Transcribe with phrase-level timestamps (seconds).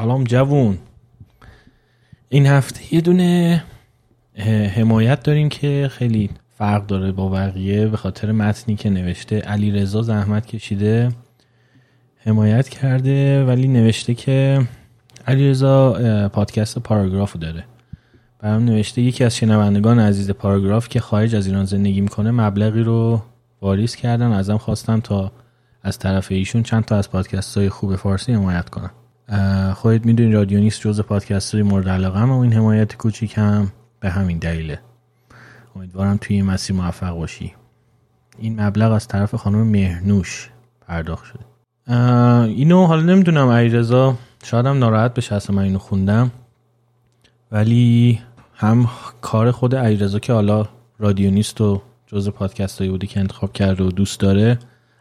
[0.00, 0.78] سلام جوون.
[2.28, 3.62] این هفته یه دونه
[4.74, 9.40] حمایت داریم که خیلی فرق داره با بقیه به خاطر متنی که نوشته.
[9.40, 11.08] علی رضا زحمت کشیده
[12.16, 14.66] حمایت کرده ولی نوشته که
[15.26, 15.92] علی رضا
[16.28, 17.64] پادکست پاراگراف داره.
[18.38, 23.22] برام نوشته یکی از شنوندگان عزیز پاراگراف که خارج از ایران زندگی می‌کنه مبلغی رو
[23.62, 24.32] واریز کردن.
[24.32, 25.32] ازم خواستم تا
[25.82, 28.90] از طرف ایشون چند تا از پادکست های خوب فارسی حمایت کنم.
[29.74, 34.38] خودت می‌دونی رادیو نیست جز پادکست مورد علاقه و این حمایت کوچیک هم به همین
[34.38, 34.80] دلیله.
[35.76, 37.54] امیدوارم توی این مسیر موفق باشی.
[38.38, 40.50] این مبلغ از طرف خانم مهنوش
[40.88, 41.44] پرداخت شده.
[42.44, 46.30] اینو حالا نمی‌دونم علیرضا شاید هم ناراحت بشه اصلا من اینو خوندم.
[47.52, 48.20] ولی
[48.54, 48.88] هم
[49.20, 53.84] کار خود علیرضا که حالا رادیو نیست و جز پادکست هایی بوده که انتخاب کرده
[53.84, 54.58] و دوست داره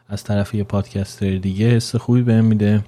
[0.07, 2.81] از طرف یه پادکستر دیگه حس خوبی بهم میده.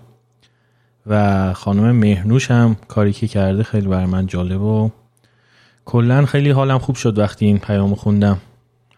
[1.08, 4.92] و خانم مهنوش هم کاری که کرده خیلی بر من جالب و
[5.86, 8.38] کلا خیلی حالم خوب شد وقتی این پیامو خوندم.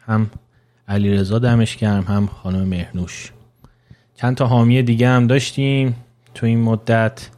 [0.06, 0.30] هم
[0.88, 3.32] علی رضا دمش گرم هم خانم مهنوش.
[4.16, 5.96] چند تا حامی دیگه هم داشتیم.
[6.36, 7.30] تو این مدت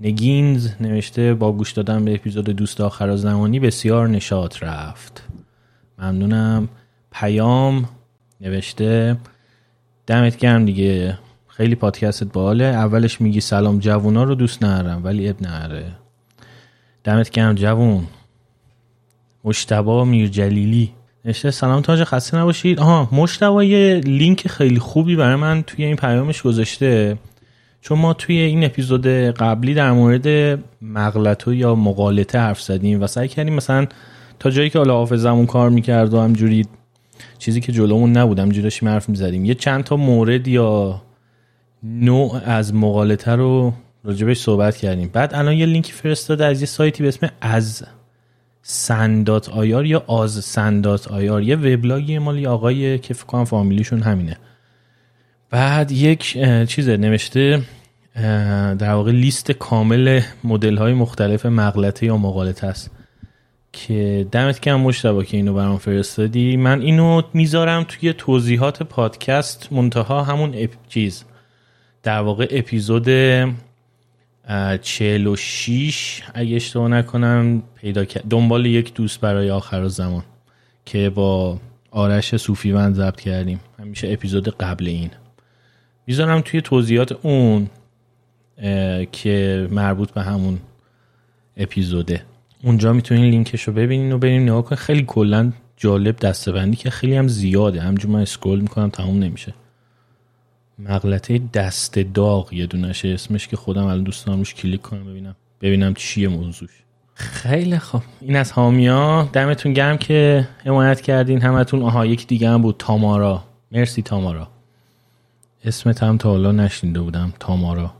[0.00, 5.22] نگینز نوشته با گوش دادن به اپیزود دوست آخر زمانی بسیار نشاط رفت.
[5.98, 6.68] ممنونم.
[7.12, 7.88] پیام
[8.40, 9.16] نوشته.
[10.06, 11.18] دمت گرم دیگه.
[11.56, 12.64] خیلی پادکستت باله.
[12.64, 15.84] اولش میگی سلام جوونا رو دوست ندارم ولی اب نره.
[17.04, 18.04] دمت گرم جوون.
[19.44, 20.92] مشتبا میرجلیلی.
[21.24, 22.80] نشته سلام تاج خسته نباشید.
[22.80, 27.18] آها مشتبا یه لینک خیلی خوبی برای من توی این پیامش گذاشته.
[27.80, 33.28] چون ما توی این اپیزود قبلی در مورد مغلطه یا مقالطه حرف زدیم و سعی
[33.28, 33.86] کردیم مثلا
[34.38, 36.66] تا جایی که حالا حافظمون کار می‌کرد و همجوری
[37.38, 39.44] چیزی که جلومون نبود همجوری داشتیم حرف می‌زدیم.
[39.44, 41.02] یه چند تا مورد یا
[41.82, 43.72] نوع از مقالطه رو
[44.04, 45.10] راجبش صحبت کردیم.
[45.12, 47.86] بعد الان یه لینکی فرستاده از یه سایتی به اسم از
[48.62, 54.36] سندات آیار یا آز سندات آیار یه وبلاگی مالی آقای که فکر کنم فامیلیشون همینه.
[55.50, 57.62] بعد یک چیزه نوشته
[58.78, 62.90] در واقع لیست کامل مدل های مختلف مغلطه یا مقالطه است.
[63.72, 66.56] که دمت کم مشتبه که اینو برام فرستادی.
[66.56, 71.24] من اینو می‌ذارم توی توضیحات پادکست منتها همون اپ چیز.
[72.06, 73.08] در واقع اپیزود
[74.82, 80.22] 46 اگه اشتباه نکنم پیدا دنبال یک دوست برای آخر زمان
[80.84, 81.58] که با
[81.90, 83.60] آرش صوفیوند ضبط کردیم.
[83.78, 85.10] همیشه اپیزود قبل این.
[86.06, 87.70] می‌ذارم توی توضیحات اون
[89.12, 90.58] که مربوط به همون
[91.56, 92.22] اپیزوده.
[92.62, 94.76] اونجا می‌تونین لینکش رو ببینین و بریم نگاه کنین.
[94.78, 97.80] خیلی کلا جالب دستبندی که خیلی هم زیاده.
[97.80, 99.54] همجور من اسکرول می‌کنم تموم نمیشه.
[100.78, 105.36] مغلطه دست داغ یه دونشه اسمش که خودم الان دوست دارم روش کلیک کنم ببینم.
[105.60, 106.70] ببینم چیه موضوعش.
[107.14, 111.42] خیلی خوب این از حامیا دمتون گرم که حمایت کردین.
[111.42, 112.76] همتون آها یک دیگه هم بود.
[112.78, 113.44] تامارا.
[113.72, 114.48] مرسی تامارا.
[115.64, 117.32] اسمت هم تا حالا نشنیده بودم.
[117.40, 117.94] تامارا.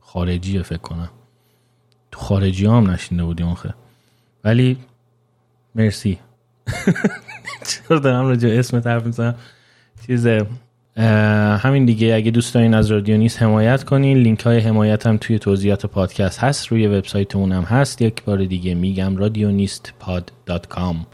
[0.00, 1.10] خارجیه فکر کنم.
[2.12, 3.74] تو خارجی هم نشنیده بودیم آخه.
[4.44, 4.76] ولی
[5.74, 6.18] مرسی.
[7.68, 9.34] چرا دارم راجع اسم طرف می‌زنم؟
[10.06, 10.26] چیز
[10.98, 12.14] همین دیگه.
[12.14, 14.18] اگه دوست دارین از رادیو نیست حمایت کنین.
[14.18, 16.66] لینک های حمایت هم توی توضیحات پادکست هست.
[16.66, 18.02] روی وبسایتمون هم هست.
[18.02, 21.06] یک بار دیگه میگم رادیو نیست پاد dot com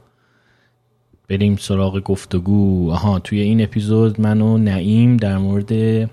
[1.29, 2.91] بریم سراغ گفتگو.
[2.93, 6.11] آها توی این اپیزود من و نعیم در مورد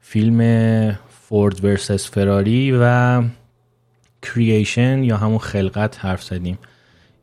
[0.00, 3.22] فیلم فورد ورسس فراری و
[4.22, 6.58] کریشن یا همون خلقت حرف زدیم.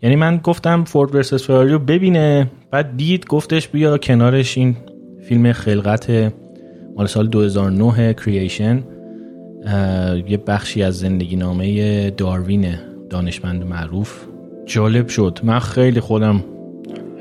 [0.01, 4.75] یعنی من گفتم فورد ورسس فراری رو ببینه بعد دید گفتش بیا کنارش این
[5.21, 6.33] فیلم خلقت
[6.95, 8.83] مال سال 2009 کریشن
[10.27, 12.75] یه بخشی از زندگی نامه داروین
[13.09, 14.25] دانشمند معروف.
[14.65, 15.39] جالب شد.
[15.43, 16.43] من خیلی خودم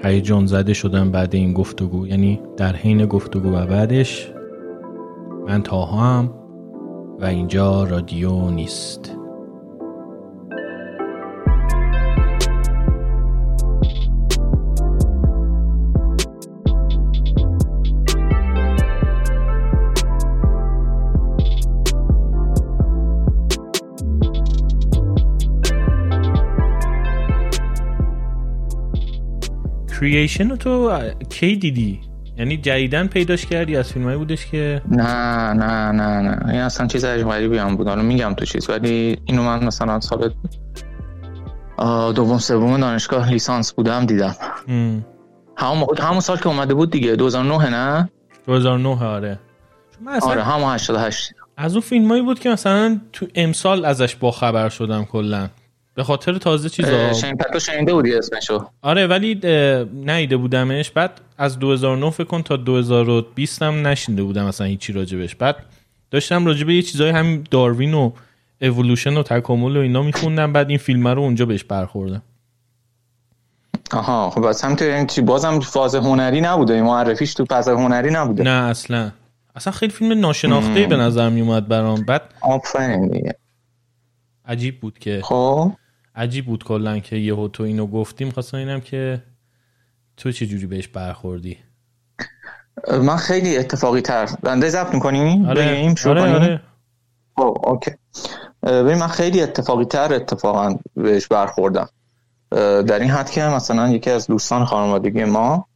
[0.04, 2.06] هیجان زده شدم بعد این گفتگو.
[2.06, 4.32] یعنی در حین گفتگو و بعدش
[5.48, 6.30] من تاها هم
[7.20, 9.19] و اینجا رادیو نیست.
[30.00, 32.00] کریشن رو تو کی دیدی؟
[32.36, 36.48] یعنی جدیدن پیداش کردی از فیلمایی بودش که نه نه نه نه.
[36.48, 37.88] این اصلا چیز عجیب غریبی هم بود.
[37.88, 38.70] حالا میگم تو چیز.
[38.70, 40.34] ولی اینو من مثلا سال
[42.14, 44.36] دوم سوم دانشگاه لیسانس بودم دیدم.
[45.56, 47.16] همون همون سال که اومده بود دیگه.
[47.16, 48.10] 2009 نه؟
[48.46, 49.38] 2009 آره.
[50.22, 55.04] آره همون 88 از اون فیلمایی بود که مثلا تو امسال ازش با خبر شدم
[55.04, 55.48] کلا.
[56.00, 57.12] به خاطر تازه چیزا؟
[57.52, 58.66] تو شنیده بودی اسمشو.
[58.82, 59.34] آره ولی
[59.92, 60.90] نیده بودمش.
[60.90, 65.34] بعد از 2009 فکر کن تا 2020 هم نشینده بودم مثلا هیچی راجبش.
[65.34, 65.56] بعد
[66.10, 68.12] داشتم راجبه یه چیزای همین داروین و
[68.60, 70.52] اولوشن و تکامل و اینا میخوندم.
[70.52, 72.22] بعد این فیلم رو اونجا بهش برخوردم.
[73.92, 76.82] آها خب از هم تو چی؟ بازم فاز هنری نبوده.
[76.82, 78.42] معرفیش تو فاز هنری نبوده.
[78.42, 79.10] نه اصلا.
[79.56, 82.04] اصلا خیلی فیلم ناشناخته به نظر می اومد برام.
[82.04, 83.34] بعد آفرین دیگه.
[84.46, 85.72] عجیب بود که خب.
[86.14, 89.22] عجیب بود کلا که یهو تو اینو گفتیم خواستم اینم که
[90.16, 91.58] تو چه جوری بهش برخوردی.
[93.02, 96.60] من خیلی اتفاقی تر بنده ضبط می‌کنی؟ آره آره, آره.
[97.36, 97.90] خب اوکی.
[98.62, 101.88] ببین من خیلی اتفاقی تر اتفاقا بهش برخوردم.
[102.50, 105.66] در این حد که مثلا یکی از دوستان خانوادگی ما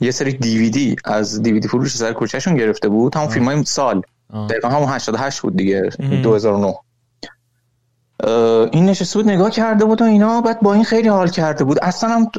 [0.00, 3.14] یه سری دیویدی از دیویدی فروش سر کوچهشون گرفته بود.
[3.16, 4.02] همون فیلم های سال.
[4.50, 5.80] دقیقا همون 88 بود دیگه
[6.22, 6.74] 2009
[8.72, 11.78] این نشسته بود نگاه کرده بود و اینا بعد با این خیلی حال کرده بود.
[11.82, 12.30] اصلا هم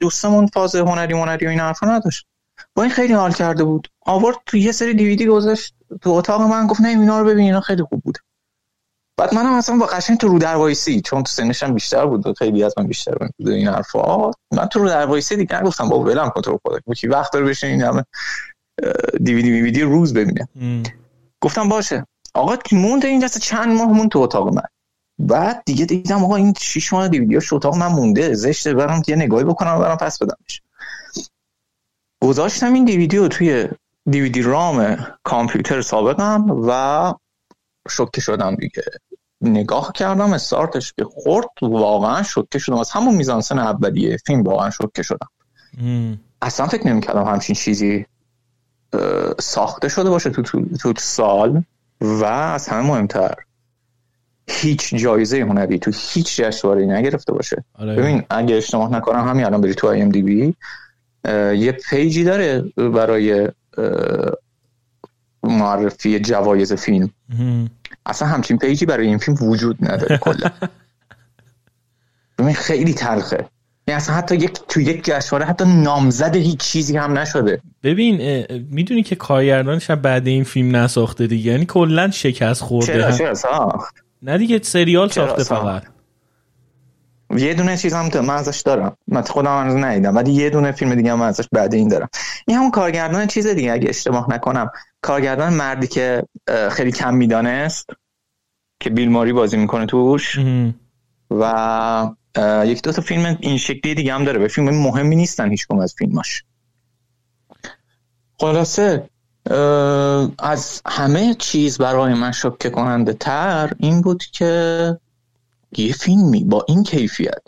[0.00, 2.26] دوستمون فاز هنری هنری و این حرفا نداشت.
[2.74, 3.88] با این خیلی حال کرده بود.
[4.06, 5.74] آورد تو یه سری دیویدی گذاشت.
[6.00, 8.18] تو اتاق من گفت نه اینا رو ببین اینا خیلی خوب بود.
[9.16, 12.86] بعد منم اصلا با قشنگ تو رودروایسی چون تو سنشم بیشتر بود خیلی از من
[12.86, 14.30] بیشتر بود این حرفا.
[14.52, 17.82] من تو رودروایسی دیگه گفتم بابا ولم کن تو خودت کی وقت داره بشین این
[17.82, 18.04] همه
[19.22, 20.48] دیویدی میویدی روز ببینه.
[21.40, 22.06] گفتم باشه.
[22.34, 24.62] آقا مونده این دست چند ماه مون تو اتاق من.
[25.18, 29.44] بعد دیگه دیدم آقا این 6 ماه دیویدیاش اتاق من مونده زشته برام یه نگاهی
[29.44, 30.62] بکنم برام پس بدمش.
[32.22, 33.68] گذاشتم این دیویدی رو توی
[34.10, 37.14] دیویدی رام کامپیوتر سابقم و
[37.88, 38.82] شوکه شدم دیگه.
[39.40, 42.76] نگاه کردم استارتش که خورد واقعا شوکه شدم.
[42.76, 45.28] از همون میزانسن اولیه فیلم واقعا شوکه شدم.
[46.42, 48.06] اصلا فکر نمی‌کردم همچین چیزی
[49.40, 51.62] ساخته شده باشه تو, تو, تو سال
[52.00, 53.34] و از همه مهمتر.
[54.52, 57.64] هیچ جایزه هنری تو هیچ جشنواره‌ای نگرفته باشه.
[57.74, 57.96] آره.
[57.96, 60.54] ببین اگه اشتباه نکنم همین الان بری تو IMDb
[61.56, 63.48] یه page ی داره برای
[65.42, 67.10] معرفی جوایز فیلم.
[68.06, 70.50] اصلا همچین page ی برای این فیلم وجود نداره کلا.
[72.38, 73.46] ببین خیلی تلخه.
[73.88, 77.60] یعنی اصلا حتی یک تو یک جشنواره حتی نامزد هیچ چیزی هم نشده.
[77.82, 81.52] ببین می‌دونی که کارگردانش بعد این فیلم نساخته دیگه.
[81.52, 83.12] یعنی کلا شکست خورده.
[83.12, 84.01] چرا؟ ساخت.
[84.22, 85.82] نه دیگه سریال ساخته فقط.
[87.36, 88.96] یه دونه چیز هم من ازش دارم.
[89.08, 92.08] من خودم هنوز ندیدم ولی یه دونه فیلم دیگه هم ازش بعد این دارم.
[92.46, 94.70] این همون کارگردان چیز دیگه اگه اشتباه نکنم.
[95.00, 96.22] کارگردان مردی که
[96.70, 97.90] خیلی کم می‌دانست
[98.80, 100.38] که بیل ماری بازی می‌کنه توش.
[101.30, 102.10] و
[102.64, 104.38] یک دو تا فیلم این شکلی دیگه هم داره.
[104.38, 106.44] به فیلم مهمی نیستن هیچ از فیلماش.
[108.40, 109.10] خلاصه
[110.38, 115.00] از همه چیز برای من شکه کننده تر این بود که
[115.76, 117.42] یه فیلمی با این کیفیت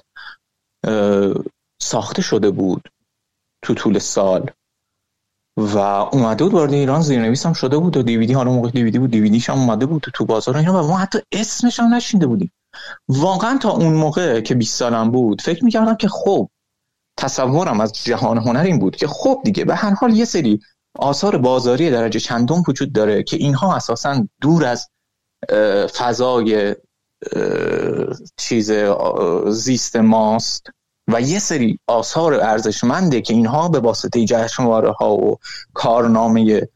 [1.82, 2.88] ساخته شده بود
[3.62, 4.50] تو طول سال
[5.56, 9.10] و اومده بود وارد ایران زیرنویس هم شده بود و دیویدی حالا موقع دیویدی بود
[9.10, 12.52] دیویدیش هم اومده بود تو بازار اینا و ما حتی اسمش هم نشینده بودیم.
[13.08, 16.48] واقعا تا اون موقع که 20 سالم بود فکر می‌کردم که خب
[17.18, 20.60] تصورم از جهان هنر این بود که خب دیگه به هر حال یه سری
[20.98, 24.88] آثار بازاری درجه چندم وجود داره که اینها اساسا دور از
[25.98, 26.76] فضای
[28.36, 28.72] چیز
[29.48, 30.66] زیست ماست
[31.08, 35.38] و یه سری آثار ارزشمنده که اینها به واسطه جشنواره ها و
[35.74, 36.68] کارنامه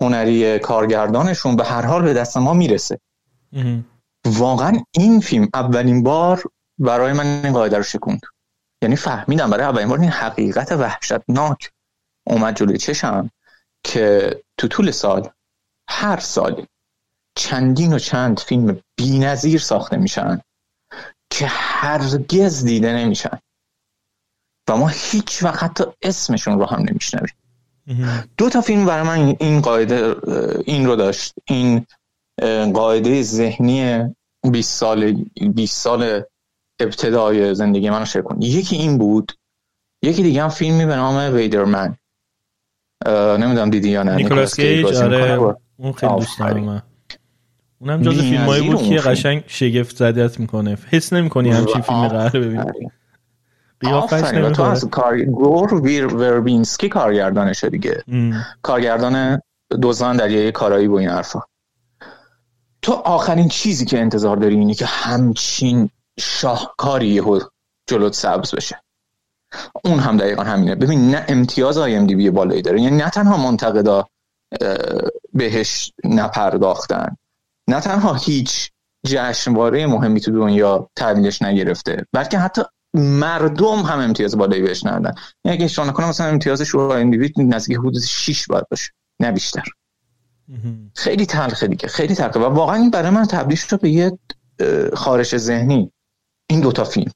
[0.00, 3.00] هنری کارگردانشون به هر حال به دست ما می‌رسه.
[4.26, 6.42] واقعا این فیلم اولین بار
[6.78, 8.20] برای من این قاعده رو شکوند.
[8.82, 11.70] یعنی فهمیدم برای اولین بار این حقیقت وحشتناک
[12.26, 13.30] اومد جلوی چشم.
[13.84, 15.28] که تو طول سال
[15.88, 16.66] هر سال
[17.34, 20.40] چندین و چند فیلم بینظیر ساخته میشن
[21.30, 23.38] که هرگز دیده نمیشن.
[24.68, 27.34] و ما هیچ وقت حتی اسمشون رو هم نمیشنویم.
[28.36, 30.16] دو تا فیلم برای من این قاعده
[30.64, 31.34] این رو داشت.
[31.44, 31.86] این
[32.72, 34.04] قاعده ذهنی
[34.50, 35.12] 20 سال
[35.54, 36.22] 20 سال
[36.80, 39.32] ابتدای زندگی منو شکن یکی این بود.
[40.02, 41.96] یکی دیگه هم فیلمی به نام ویدرمن
[43.06, 44.14] نمی‌دونم دیدی یا نه.
[44.14, 46.82] نیکولاس کیج آره اون خیلی دوست دارم
[47.78, 50.78] اونم جز فیلم هایی بود که قشنگ شگفت زدت می‌کنه.
[50.90, 52.90] حس نمی‌کنی همچین فیلم قرار ببینی.
[53.80, 54.20] قیافش
[54.56, 58.04] تو از کار گور ویر وربینسکی کارگردانشه دیگه.
[58.62, 59.40] کارگردان
[59.80, 61.40] دوزان دریای کارایی و این حرفا.
[62.82, 67.40] تو آخرین چیزی که انتظار داری اینه که همچین شاهکاری یهو
[67.86, 68.82] جلوت سبز بشه.
[69.84, 70.74] اون هم دقیقا همینه.
[70.74, 72.80] ببین نه امتیاز آی ام دی بی بالایی داره.
[72.80, 74.06] یعنی نه تنها منتقدا
[75.32, 77.16] بهش نپرداختن
[77.68, 78.70] نه تنها هیچ
[79.06, 82.62] جشنواره مهمی تو دنیا تحویلش نگرفته بلکه حتی
[82.94, 85.14] مردم هم امتیاز بالایی بهش ندادن.
[85.44, 89.64] یعنی اگه اشتباه نکنم مثلا امتیاز شورای اندیوید نزدیک حدود 6 باید باشه نه بیشتر.
[90.94, 92.40] خیلی تلخه دیگه خیلی تلخه.
[92.40, 94.18] و واقعا این برای من تبدیل شد به یه
[94.94, 95.92] خارش ذهنی.
[96.46, 97.12] این دوتا فیلم.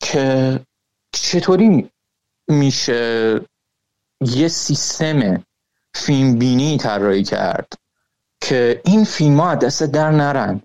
[0.00, 0.60] که
[1.22, 1.90] چطوری
[2.48, 3.40] میشه
[4.20, 5.44] یه سیستم
[5.94, 7.72] فیلم بینی طراحی کرد
[8.40, 10.60] که این فیلم ها دست در نرن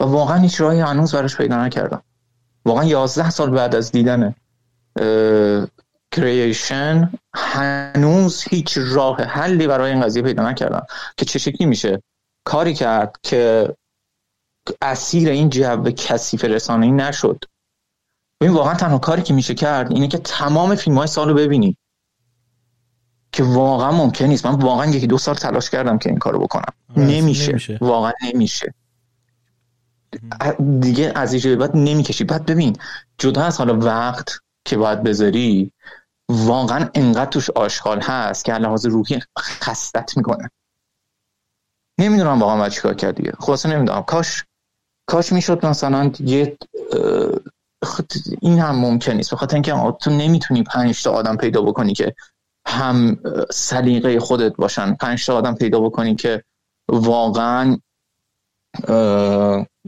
[0.00, 2.02] و واقعا هیچ راهی هنوز براش پیدا نکردم
[2.64, 4.34] واقعا یازده سال بعد از دیدن
[6.12, 12.02] کریشن هنوز هیچ راه حلی برای این قضیه پیدا نکردم که چه شکلی میشه؟
[12.44, 13.74] کاری کرد که
[14.82, 17.44] اسیر این جو کثیف رسانه‌ای نشد.
[18.40, 21.76] این واقعا تنها کاری که میشه کرد اینه که تمام فیلم های سال رو ببینی.
[23.32, 24.46] که واقعا ممکن نیست.
[24.46, 26.72] من واقعا یکی دو سال تلاش کردم که این کارو بکنم.
[26.96, 27.50] نمیشه.
[27.50, 27.78] نمیشه.
[27.80, 28.74] واقعا نمیشه.
[30.80, 32.24] دیگه از اینجا بعد نمی‌کشی.
[32.24, 32.76] بعد ببین
[33.18, 35.72] جدا از حالا وقت که باید بذاری
[36.28, 40.50] واقعا انقدر توش آشغال هست که لحاظ روحی خستت می‌کنه.
[41.98, 44.02] نمی‌دونم واقعا باید چیکار کرد دیگه خلاصه نمی‌دونم.
[44.02, 44.44] کاش
[45.06, 46.58] کاش می‌شد مثلا یه
[48.40, 49.34] این هم ممکن نیست.
[49.34, 52.14] بخاطر اینکه تو نمی‌تونی پنج تا آدم پیدا بکنی که
[52.66, 53.18] هم
[53.50, 54.94] سلیقه خودت باشن.
[54.94, 56.44] پنج تا آدم پیدا بکنی که
[56.88, 57.78] واقعا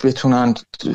[0.05, 0.55] بتونن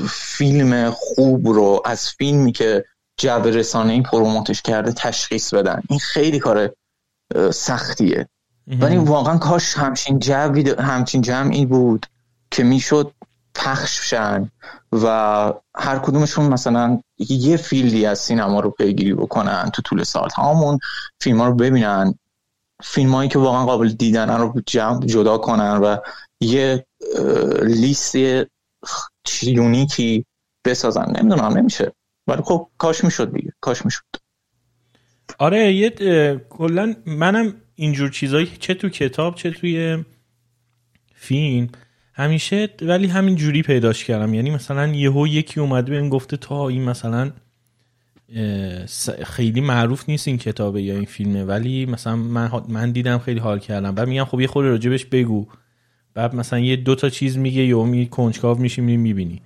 [0.09, 2.85] فیلم خوب رو از فیلمی که
[3.17, 5.81] جو رسانه این پروموتش کرده تشخیص بدن.
[5.89, 6.69] این خیلی کار
[7.53, 8.27] سختیه.
[8.67, 12.05] ولی واقعا کاش همچین جوی همچین جمعی بود
[12.51, 13.11] که می‌شد
[13.55, 14.51] پخش شن
[14.91, 15.07] و
[15.75, 20.29] هر کدومشون مثلا یه فیلدی از سینما رو پیگیری بکنن تو طول سال.
[20.37, 20.79] همون
[21.19, 22.13] فیلم ها رو ببینن.
[22.83, 25.97] فیلم هایی که واقعا قابل دیدن رو جمع جدا کنن و
[26.41, 26.85] یه
[27.63, 28.15] لیست
[29.43, 30.25] یونیکی
[30.65, 31.13] بسازن.
[31.17, 31.91] نمی‌دونم نمیشه.
[32.27, 33.53] ولی خب کاش می‌شد دیگه.
[33.61, 34.03] کاش می‌شد.
[35.37, 35.89] آره یه
[36.49, 40.05] کلا منم اینجور چیزایی چه تو کتاب چه توی
[41.15, 41.69] فیلم
[42.21, 44.33] همیشه ولی همین جوری پیداش کردم.
[44.33, 47.31] یعنی مثلا یهو یکی اومده بهم گفته تا این مثلا
[49.23, 53.59] خیلی معروف نیست این کتابه یا این فیلمه ولی مثلا من, من دیدم خیلی حال
[53.59, 53.95] کردم.
[53.95, 55.47] بعد میگم خب یه خود راجبش بگو.
[56.13, 59.41] بعد مثلا یه دو تا چیز میگه یا می کنجکاو میشی می‌بینی.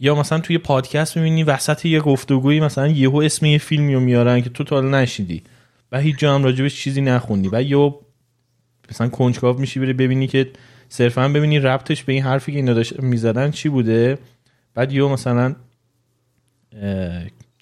[0.00, 4.40] یا مثلا توی پادکست می‌بینی وسط یه گفتگویی مثلا یهو اسم یه فیلمی رو میارن
[4.40, 5.42] که تو تا نشیدی.
[5.92, 7.48] و هیچ جا هم راجبش چیزی نخوندی.
[7.52, 7.92] و یهو
[8.90, 10.50] مثلا کنجکاو میشی بری ببینی که
[10.88, 14.18] صرفا ببینی ربطش به این حرفی که اینا داشت می‌زدن چی بوده؟
[14.74, 15.54] بعد یهو مثلا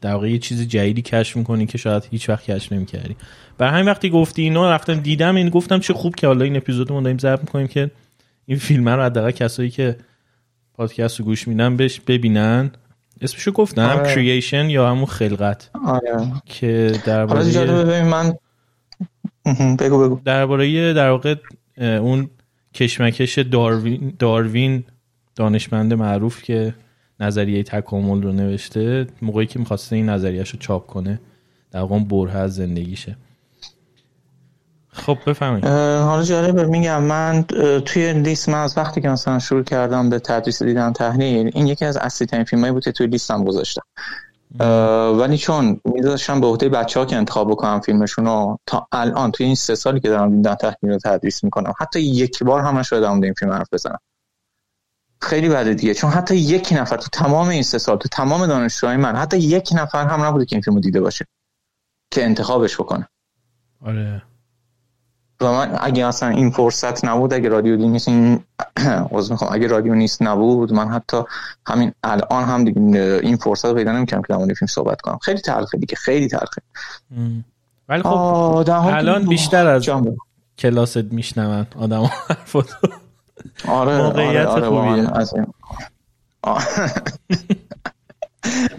[0.00, 3.16] در واقع یه چیز جدیدی کشف می‌کنی که شاید هیچ وقت کشف نمی‌کردی.
[3.58, 6.90] برای همین وقتی گفتی اینا رفتم دیدم این گفتم چه خوب که حالا این اپیزود
[6.90, 7.90] رو داریم ضبط می‌کنیم که
[8.46, 9.96] این فیلم رو حداقل کسایی که
[10.74, 12.70] پادکست رو گوش میدن بهش ببینن.
[13.20, 14.14] اسمشو گفتم آره.
[14.14, 15.70] کرییشن یا همون خلقت.
[15.84, 16.32] آره.
[16.44, 18.34] که درباره من
[19.76, 20.20] بگو بگو.
[20.24, 21.34] درباره در واقع
[21.78, 22.30] اون
[22.74, 24.84] کشمکش داروین, داروین
[25.36, 26.74] دانشمند معروف که
[27.20, 31.20] نظریه تکامل رو نوشته موقعی که می‌خواسته این نظریهش رو چاپ کنه
[31.70, 33.16] در واقع بره از زندگیشه.
[34.88, 37.44] خب بفهمید حالا جالبه میگم من
[37.84, 41.84] توی لیست من از وقتی که مثلا شروع کردم به تدریس دیدن تحلیل این یکی
[41.84, 43.82] از اصلی ترین بود که توی لیستم گذاشتم.
[45.18, 49.46] ولی چون میذاشتم به عهده بچه ها که انتخاب بکنم فیلمشون رو تا الان توی
[49.46, 53.10] این سه سالی که دارم دیدن تحلیل رو تدریس می‌کنم حتی یک بار هم نشده
[53.10, 53.98] این فیلم حرف بزنم.
[55.20, 55.94] خیلی بده دیگه.
[55.94, 59.70] چون حتی یک نفر تو تمام این سه سال تو تمام دانشجوهای من حتی یک
[59.74, 61.26] نفر هم نبوده که این فیلمو دیده باشه
[62.10, 63.08] که انتخابش بکنه.
[63.80, 64.22] آره.
[65.42, 68.40] و من اگه اصلا این فرصت نبود اگه رادیو نیست این
[69.50, 71.22] اگه رادیو نیست نبود من حتی
[71.66, 72.80] همین الان هم دیگه
[73.22, 75.18] این فرصت رو پیدا نمی‌کنم که در فیلم صحبت کنم.
[75.22, 76.62] خیلی تلخه دیگه خیلی تلخه.
[77.88, 79.88] ولی خب الان بیشتر از
[80.58, 82.74] کلاست میشنون آدم حرفاتو
[83.68, 85.06] آره موقعیت آره, آره این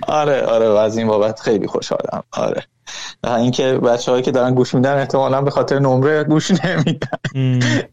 [0.07, 2.23] آره آره و از این بابت خیلی خوشحالم.
[2.31, 2.63] آره.
[3.23, 7.17] اینکه بچه هایی که دارن گوش میدن احتمالا به خاطر نمره گوش نمیدن.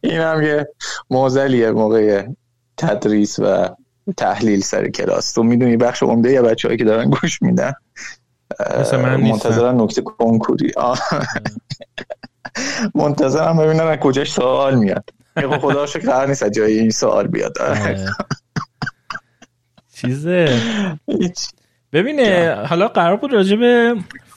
[0.00, 0.68] این هم یه
[1.10, 2.26] موزلیه موقع
[2.76, 3.68] تدریس و
[4.16, 5.32] تحلیل سر کلاس.
[5.32, 7.72] تو می‌دونی بخش عمده یا بچه هایی که دارن گوش میدن؟
[9.18, 10.72] منتظرن نکته کنکوری.
[12.94, 15.04] منتظرم ببینن از کجاش سوال میاد.
[15.60, 17.52] خدا شکر قرار نیست جای این سوال بیاد.
[19.94, 20.60] چیزه.
[21.92, 23.94] ببینه حالا قرار بود راجع به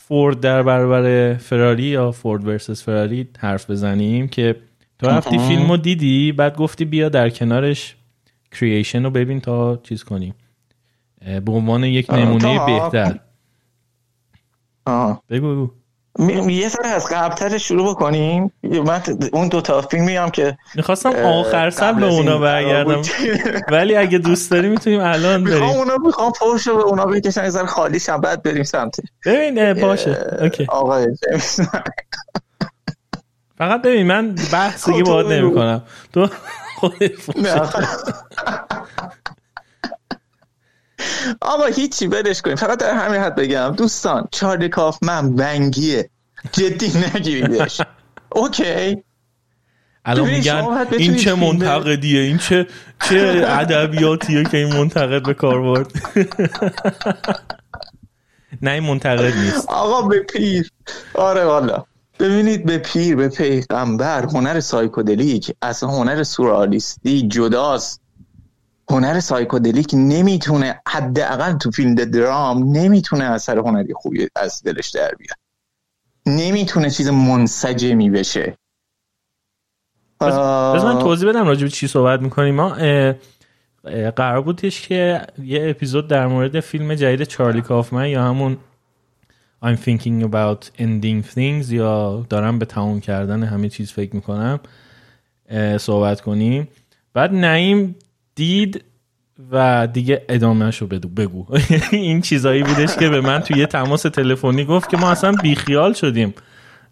[0.07, 4.55] فورد در برابر فراری یا فورد ورسس فراری حرف بزنیم که
[5.00, 7.95] تو رفتی فیلم رو دیدی بعد گفتی بیا در کنارش
[8.51, 10.33] کریشن رو ببین تا چیز کنیم
[11.45, 13.19] به عنوان یک نمونه بهتر.
[14.86, 15.24] آه.
[15.29, 15.72] بگو.
[16.48, 18.53] یه سر از قبلتر شروع بکنیم.
[18.63, 19.01] من
[19.34, 23.01] اون دو تا فیلمی هم که می‌خواستم آخر سر به اونا برگردم.
[23.72, 25.60] ولی اگه دوست داری می‌تونیم الان بریم.
[25.60, 28.96] می‌خوام اونا می‌خوام پوش به اونا بکشن یه خالی شم بعد بریم سمت.
[29.25, 30.38] ببین باشه.
[30.41, 30.65] اوکی.
[30.70, 31.08] آقای
[33.58, 35.82] فقط ببین من بحث دیگه باید نمی کنم
[36.13, 36.27] تو
[41.41, 42.55] آقا هیچی بدش کنیم.
[42.55, 43.74] فقط در همین حد بگم.
[43.77, 46.10] دوستان چارلی کافمن ونگیه
[46.51, 47.81] جدی نگیریدش.
[48.35, 49.03] Okay.
[50.05, 52.67] الان میگن این چه منتقدیه این چه
[53.10, 55.91] چه ادبیاتیه که این منتقد به کار برد؟
[58.62, 59.69] نه این منتقد نیست.
[59.69, 60.69] آقا به پیر.
[61.13, 61.86] آره والا.
[62.19, 68.02] ببینید به پیر به پیغمبر هنر psychedelic از هنر سوررئالیستی جداست.
[68.89, 75.37] هنر سایکودلیک نمی‌تونه حداقل تو فیلم درام نمی‌تونه اثر هنری خوبی از دلش در بیاد
[76.25, 78.57] نمی‌تونه چیز منسجمی بشه.
[80.21, 80.33] بس
[80.83, 82.55] من توضیح بدم راجع به چی صحبت می‌کنیم.
[82.55, 82.69] ما
[84.15, 88.57] قرار بودش که یه اپیزود در مورد فیلم جدید چارلی کافمن یا همون
[89.65, 94.59] I'm thinking about ending things یا دارم به تموم کردن همه چیز فکر می‌کنم
[95.77, 96.67] صحبت کنیم.
[97.13, 97.95] بعد نعیم
[98.35, 98.83] دید
[99.51, 101.45] و دیگه ادامهش رو بدو بگو.
[101.91, 105.93] این چیزایی بودش که به من توی یه تماس تلفنی گفت که ما اصلا بیخیال
[105.93, 106.33] شدیم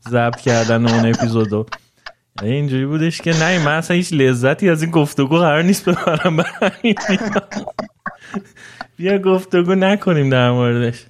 [0.10, 1.65] ضبط کردن اون اپیزودو.
[2.41, 6.43] یعنی اینجوری بودش که نه من اصلا هیچ لذتی از این گفتگو قرار نیست ببرم
[8.98, 11.05] بیا گفتگو نکنیم در موردش.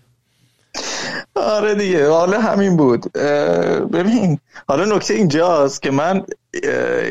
[1.35, 3.13] آره دیگه حالا همین بود.
[3.93, 6.23] ببین حالا نکته اینجاست که من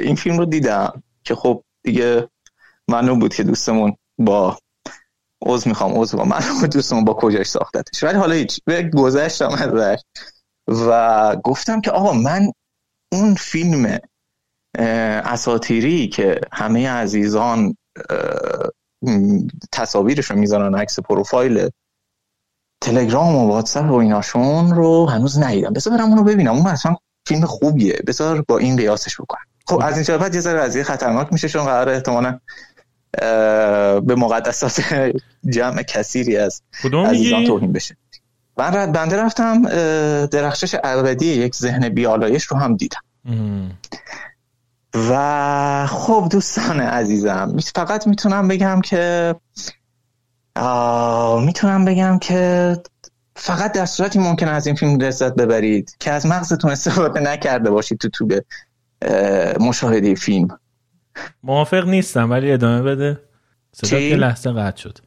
[0.02, 2.28] این فیلم رو دیدم که خب دیگه
[2.90, 4.58] معلوم بود که دوستمون با
[5.46, 6.40] عوض می‌خوام عوض با من
[6.72, 8.04] دوستمون با کجاش ساختتش.
[8.04, 8.60] ولی حالا هیچ
[8.94, 9.98] گذشتم ازش.
[10.68, 12.52] و گفتم که آقا من
[13.12, 13.98] اون فیلم
[15.24, 17.76] اساتیری که همه عزیزان
[19.72, 21.68] تصاویرش رو می‌ذارن عکس پروفایل
[22.80, 25.72] تلگرام و واتساپ و ایناشون رو هنوز ندیدم.
[25.72, 26.56] بذار برم اونو ببینم.
[26.56, 26.96] اون اصلا
[27.28, 28.02] فیلم خوبیه.
[28.06, 29.44] بذار با این قیاسش بکنم.
[29.66, 32.40] خب از این بعد یه ذره قضیه خطرناک میشه چون قرار احتمالاً
[34.06, 34.80] به مقدسات
[35.54, 36.62] جمع کثیری از
[37.06, 37.96] عزیزان توهین بشه.
[38.56, 39.62] من بنده رفتم
[40.26, 43.00] درخشش ابدی یک ذهن بیالایش رو هم دیدم.
[45.08, 49.34] و خب دوستان عزیزم فقط می‌تونم بگم که
[51.44, 52.76] می‌تونم بگم که
[53.36, 57.98] فقط در صورتی ممکن از این فیلم لذت ببرید که از مغزتون استفاده نکرده باشید
[57.98, 58.44] تو تو به
[59.60, 60.48] مشاهده فیلم.
[61.42, 63.20] موافق نیستم ولی ادامه بده.
[63.72, 64.98] صدا یه لحظه قطع شد.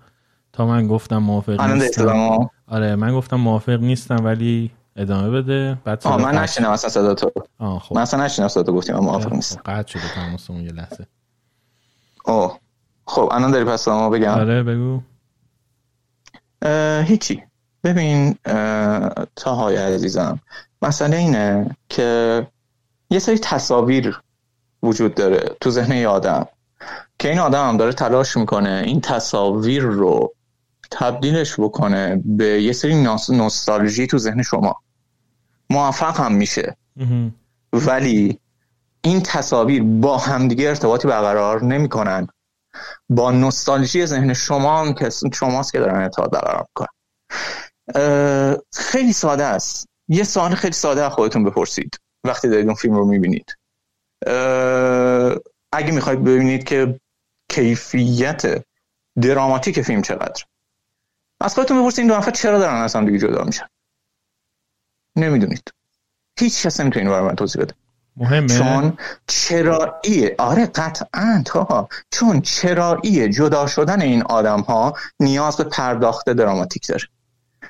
[0.54, 2.50] تا من گفتم موافق نیستم.
[2.68, 5.78] آره من گفتم موافق نیستم ولی ادامه بده.
[5.86, 7.96] بعد آه من نشینم اصلا صدا تو آه خب.
[7.96, 9.62] من اصلا نشینم صدا تو گفتیم موافق خب، نیستم.
[9.66, 11.08] قطع شده تماس اون یه لحظه.
[12.26, 12.60] اوه.
[13.08, 15.02] خب الان داری پس ما بگم؟ آره بگو.
[17.04, 17.44] هیچی.
[17.84, 18.36] ببین
[19.36, 20.40] تا های عزیزم
[20.82, 22.48] مسئله اینه که
[23.10, 24.22] یه سری تصاویر
[24.84, 26.48] وجود داره تو ذهن یه آدم.
[27.20, 30.34] که این آدم هم داره تلاش می‌کنه این تصاویر رو
[30.92, 34.76] تبدیلش بکنه به یه سری نوستالژی تو ذهن شما.
[35.70, 36.78] موفق هم میشه.
[37.74, 38.40] ولی
[39.02, 42.28] این تصاویر با همدیگه ارتباطی برقرار نمی‌کنن.
[43.10, 46.88] با نوستالژی ذهن شما هم که شماست که دارن ارتباط برقرار می‌کنن.
[48.74, 49.88] خیلی ساده است.
[50.08, 52.00] یه سوال خیلی ساده از خودتون بپرسید.
[52.24, 53.56] وقتی دارید اون فیلم رو می‌بینید.
[55.72, 57.00] اگه می‌خواید ببینید که
[57.50, 58.66] کیفیت
[59.22, 60.44] دراماتیک فیلم چقدر
[61.42, 63.66] از خودتون بپرسید این دو نفر چرا دارن از هم دیگه جدا میشن.
[65.16, 65.74] نمی‌دونید.
[66.40, 67.74] هیچ کس نمی‌تونه این من توضیح بده.
[68.18, 70.36] مهمه؟ چون چراییه.
[70.38, 71.90] آره قطعا تا.
[72.12, 77.04] چون چرایی جدا شدن این آدم ها نیاز به پرداخت دراماتیک داره.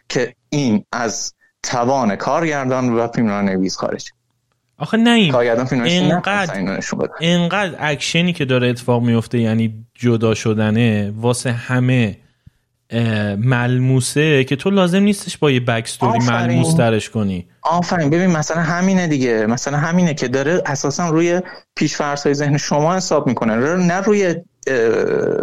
[0.09, 4.11] که این از توان کارگردان و فیلمنامه‌نویس خارج.
[4.83, 5.35] آخه نه این.
[5.71, 6.77] اینقدر
[7.19, 12.17] اینقدر اکشنی که داره اتفاق میفته یعنی جدا شدنه واسه همه
[13.37, 17.47] ملموسه که تو لازم نیستش با یه بکستوری ملموس ترش کنی.
[17.61, 18.09] آفرین.
[18.09, 19.45] ببین مثلا همینه دیگه.
[19.45, 21.41] مثلا همینه که داره اساسا روی
[21.75, 23.55] پیش های ذهن شما حساب می‌کنه.
[23.75, 24.35] نه روی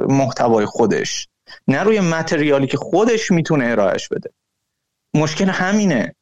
[0.09, 1.29] محتوای خودش
[1.69, 4.31] نه روی متریالی که خودش می‌تونه ارائهش بده.
[5.15, 6.15] مشکل همینه.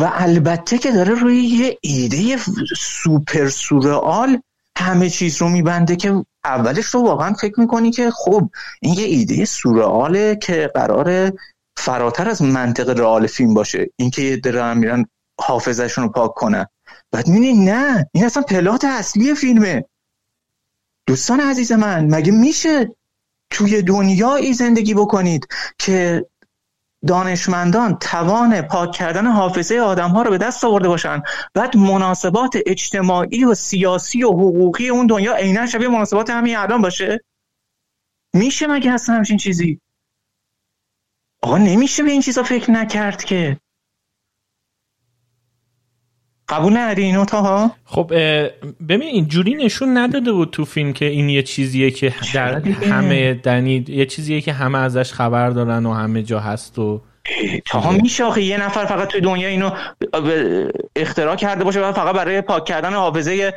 [0.00, 2.36] و البته که داره روی یه ایده
[2.78, 4.40] سوپر سورئال
[4.78, 8.50] همه چیز رو میبنده که اولش رو واقعا فکر می‌کنی که خب
[8.82, 11.32] این یه ایده سورئاله که قرار
[11.76, 13.90] فراتر از منطق رئال فیلم باشه.
[13.96, 15.06] اینکه درام میرن
[15.40, 16.66] حافظشون رو پاک کنن.
[17.12, 19.84] بعد می‌بینی نه این اصلا پلات اصلی فیلمه.
[21.06, 22.96] دوستان عزیز من مگه میشه
[23.50, 26.26] توی دنیایی زندگی بکنید که
[27.06, 31.22] دانشمندان توان پاک کردن حافظه آدم ها رو به دست آورده باشن.
[31.54, 37.20] بعد مناسبات اجتماعی و سیاسی و حقوقی اون دنیا عینا شبیه مناسبات همین الان باشه؟
[38.34, 39.80] میشه مگه هست همچین چیزی؟
[41.42, 43.60] آقا نمیشه به این چیزا فکر نکرد که.
[46.52, 48.12] قبول نداری اینو تا خب
[48.88, 53.84] ببین اینجوری نشون نداده بود تو فیلم که این یه چیزیه که در همه دنی
[53.88, 57.00] یه چیزیه که همه ازش خبر دارن و همه جا هست و
[57.66, 59.70] تا میشه آخه یه نفر فقط توی دنیا اینو
[60.96, 63.54] اختراع کرده باشه و فقط برای پاک کردن حافظه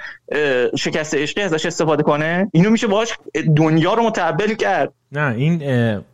[0.77, 3.13] شکست عشقی ازش استفاده کنه؟ اینو میشه باش
[3.55, 4.93] دنیا رو متحول کرد.
[5.11, 5.63] نه این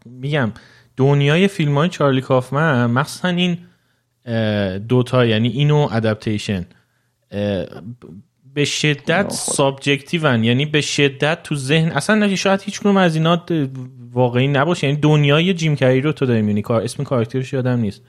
[0.05, 0.51] میگم
[0.97, 3.57] دنیای فیلم های چارلی کافمن مخصوصا این
[4.89, 6.65] دوتا یعنی اینو Adaptation
[8.53, 13.45] به شدت subjective ن یعنی به شدت تو ذهن اصلا شاید هیچ از اینا
[14.11, 14.87] واقعی نباشه.
[14.87, 16.63] یعنی دنیای جیم کری رو تو داری می‌بینی.
[16.69, 18.01] اسم کاراکترش یادم نیست.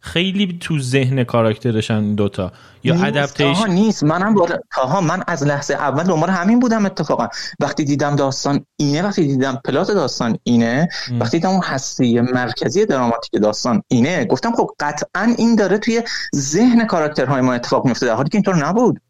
[0.00, 2.52] خیلی تو ذهن کاراکترشن دوتا.
[2.84, 4.04] یا ادپتیشن نیست.
[4.04, 4.34] منم
[4.72, 7.28] ها من از لحظه اول دنبال همین بودم اتفاقا.
[7.60, 10.88] وقتی دیدم داستان اینه وقتی دیدم پلات داستان اینه
[11.20, 16.02] وقتی دیدم اون هسته مرکزی دراماتیک داستان اینه گفتم خب قطعا این داره توی
[16.36, 19.00] ذهن کاراکترهای ما اتفاق میفته در حالی که اینطور نبود.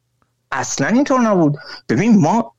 [0.53, 1.57] اصلا اینطور نبود.
[1.88, 2.55] ببین ما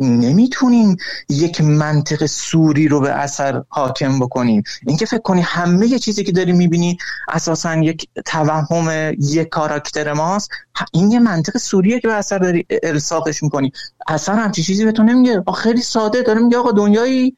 [0.00, 0.96] نمی‌تونیم
[1.28, 6.52] یک منطق سوری رو به اثر حاکم بکنیم اینکه فکر کنی همه چیزی که داری
[6.52, 10.50] می‌بینی اساسا یک توهم یک کاراکتر ماست
[10.92, 13.72] این یه منطق سوریه که به اثر داری الساقش می‌کنی.
[14.08, 17.36] اصلا همچی چیزی به تو نمیگه خیلی ساده داره میگه آقا دنیایی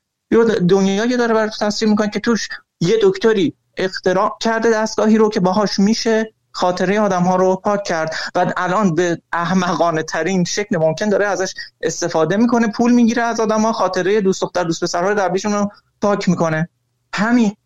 [0.69, 2.49] دنیایی داره برای تصویر می‌کنه که توش
[2.81, 6.35] یه دکتری اختراع کرده دستگاهی رو که باهاش میشه.
[6.53, 11.55] خاطره آدم ها رو پاک کرد و الان به احمقانه ترین شکل ممکن داره ازش
[11.81, 16.29] استفاده می‌کنه پول می‌گیره از آدم ها خاطره دوست دختر دوست پسرهای قبلیشون رو پاک
[16.29, 16.69] می‌کنه.
[17.15, 17.57] همین.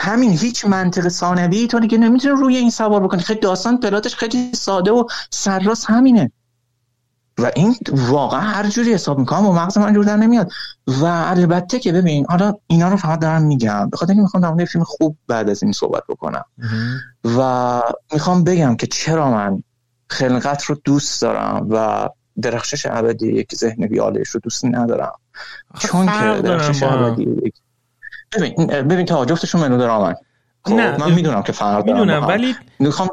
[0.00, 0.30] همین.
[0.30, 4.90] هیچ منطق ثانوی تو دیگه نمی‌تونه روی این سوار بکنی خیلی داستان پلاتش خیلی ساده
[4.90, 6.32] و سرراست همینه.
[7.38, 10.50] و این واقعا هر جوری حساب می‌کنم و مغز من جور در نمیاد.
[10.86, 13.90] و البته که ببین حالا اینا رو فقط دارم میگم.
[13.90, 16.44] بخاطر اینکه می‌خوام در فیلم خوب بعد از این صحبت بکنم.
[17.38, 17.80] و
[18.12, 19.62] می‌خوام بگم که چرا من
[20.08, 22.08] خلقت رو دوست دارم و
[22.42, 25.12] درخشش ابدی یک ذهن بیالش رو دوست ندارم.
[25.78, 27.52] چون که درخشش ابدی
[28.32, 30.14] ببین ببین تا جفتشون منو درامن
[30.64, 33.08] خب نه من می‌دونم که فرق می‌دونم ولی می‌خوام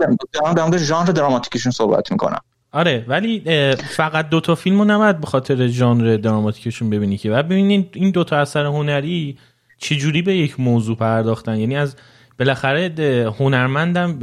[0.56, 2.40] در مورد ژانر دراماتیکشون صحبت می‌کنم.
[2.72, 3.42] آره ولی
[3.76, 7.32] فقط دوتا فیلم رو نباید به خاطر ژانر دراماتیکشون ببینی که.
[7.32, 9.38] و ببینین این دوتا اثر هنری
[9.78, 11.96] چجوری به یک موضوع پرداختن؟ یعنی از
[12.40, 12.94] بالاخره
[13.40, 14.20] هنرمندم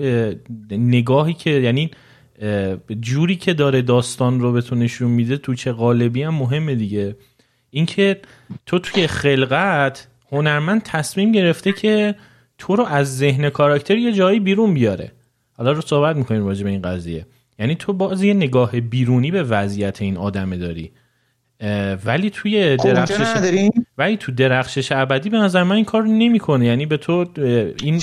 [0.70, 1.90] نگاهی که یعنی
[3.00, 7.16] جوری که داره داستان رو بهتون نشون میده تو چه قالبی هم مهمه دیگه.
[7.70, 8.20] اینکه
[8.66, 12.14] تو توی خلقت هنرمند تصمیم گرفته که
[12.58, 15.12] تو رو از ذهن کاراکتر یه جایی بیرون بیاره.
[15.52, 17.26] حالا رو صحبت می‌کنیم راجع به این قضیه.
[17.58, 20.92] یعنی تو باز یه نگاه بیرونی به وضعیت این آدمه داری.
[22.04, 26.66] ولی توی خب، درخشش ولی تو درخشش ابدی به نظر من این کار نمی‌کنه.
[26.66, 27.26] یعنی به تو
[27.82, 28.02] این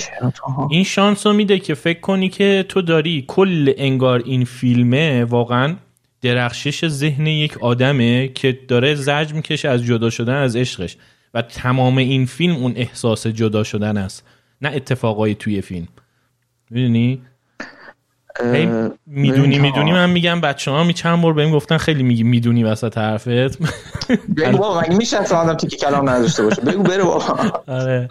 [0.69, 5.75] این شانس رو میده که فکر کنی که تو داری کل انگار این فیلمه واقعا
[6.21, 10.97] درخشش ذهن یک آدمه که داره زرج می‌کشه از جدا شدن از عشقش.
[11.33, 14.27] و تمام این فیلم اون احساس جدا شدن است.
[14.61, 15.87] نه اتفاقای توی فیلم.
[16.69, 17.21] می‌دونی؟
[19.05, 22.97] می‌دونی می‌دونی من میگم بچه ها می چند بار بهم گفتن خیلی میگی می‌دونی وسط
[22.97, 23.29] حرفت.
[24.37, 27.63] بگو بابا مگه میشه اصلا آدم تیکی کلام نداشته باشه؟ بگو بره بابا.
[27.67, 28.09] آره.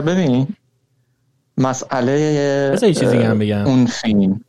[0.00, 0.48] ببین
[1.58, 3.66] مسئله چیزی هم بگم.
[3.66, 4.40] اون فیلم.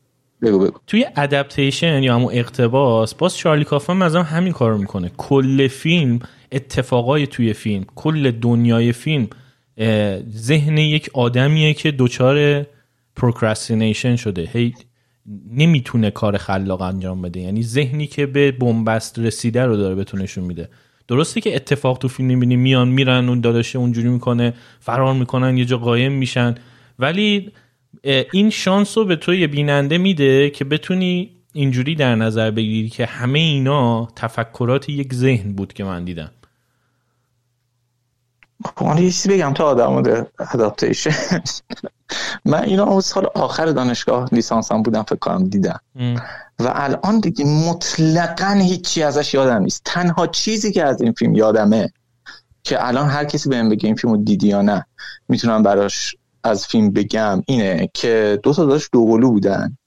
[0.41, 0.79] بگو بگو.
[0.87, 5.11] توی Adaptation یا همون اقتباس باز چارلی کافمن مثلا همین کارو می‌کنه.
[5.17, 6.19] کل فیلم
[6.51, 9.27] اتفاقای توی فیلم کل دنیای فیلم
[10.35, 12.65] ذهن یک آدمیه که دچار
[13.15, 14.49] procrastination شده.
[14.53, 14.73] هی
[15.51, 17.39] نمی‌تونه کار خلاق انجام بده.
[17.39, 20.69] یعنی ذهنی که به بن‌بست رسیده رو داره بهتون نشون میده.
[21.07, 25.65] درسته که اتفاق تو فیلم می‌بینی میان میرن اون داداشه اونجوری می‌کنه فرار می‌کنن یه
[25.65, 26.55] جا قایم میشن.
[26.99, 27.51] ولی
[28.33, 33.39] این شانس رو به تو بیننده میده که بتونی اینجوری در نظر بگیری که همه
[33.39, 36.31] اینا تفکرات یک ذهن بود که من دیدم.
[38.75, 41.41] حالا یه چیزی بگم تا آدم بوده اداپتیشن
[42.45, 45.79] من اینا سال آخر دانشگاه لیسانسم بودم فکر کنم دیدم.
[46.59, 49.81] و الان دیگه مطلقا هیچی ازش یادم نیست.
[49.85, 51.89] تنها چیزی که از این فیلم یادمه
[52.63, 54.85] که الان هر کسی بهم بگه این فیلمو دیدی یا نه
[55.29, 59.77] می‌تونم براش از فیلم بگم اینه که دو تا داشت دوقلو بودن.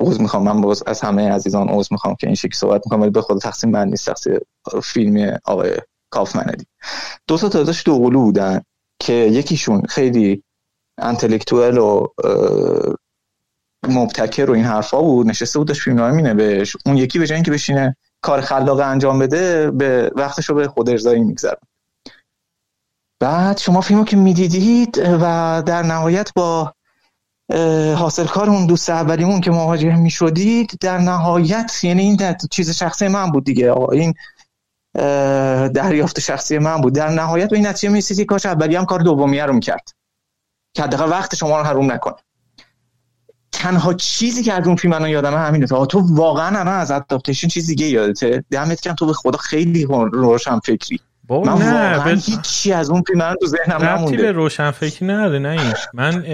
[0.00, 0.42] عوض می‌خوام.
[0.42, 3.38] من باز از همه عزیزان عوض می‌خوام که این شکل صحبت می‌خوام ولی به خود
[3.38, 4.06] تقسیم من نیست.
[4.06, 4.38] تقسیم
[4.82, 5.70] فیلم آقای
[6.12, 6.66] کافمندی
[7.26, 8.62] دو تا داداش دوقلو بودن
[8.98, 10.42] که یکیشون خیلی
[10.98, 12.06] انتلکتوال و
[13.88, 15.26] مبتکر و این حرفا بود.
[15.26, 19.70] نشسته بود داشت فیلمنامه مینوشت اون یکی به جای اینکه بشینه کار خلاق انجام بده
[19.70, 21.58] به وقتش رو به خود ارزایی میگذره
[23.20, 26.74] بعد شما فیلمو که می‌دیدید و در نهایت با
[27.96, 33.30] حاصل کار اون دوست اولیمون که مواجه می‌شدید در نهایت یعنی این چیز شخصی من
[33.30, 33.78] بود دیگه.
[33.78, 34.14] این
[35.74, 36.94] دریافت شخصی من بود.
[36.94, 39.88] در نهایت به این نتیجه می‌رسید کاش اولی هم کار دومیه رو می‌کرد.
[40.74, 42.14] که حداقل وقت شما رو حروم نکنه.
[43.52, 47.48] تنها چیزی که از اون فیلم من یادمه همینه تو تو واقعا الان از اداپتیشن
[47.48, 51.00] چیز دیگه یادته؟ دمت کم تو به خدا خیلی روشن فکری.
[51.28, 54.16] من نه واقعا هیچی از اون فیلم تو ذهنم نمونده.
[54.16, 56.24] به روشن فکری نداره نه من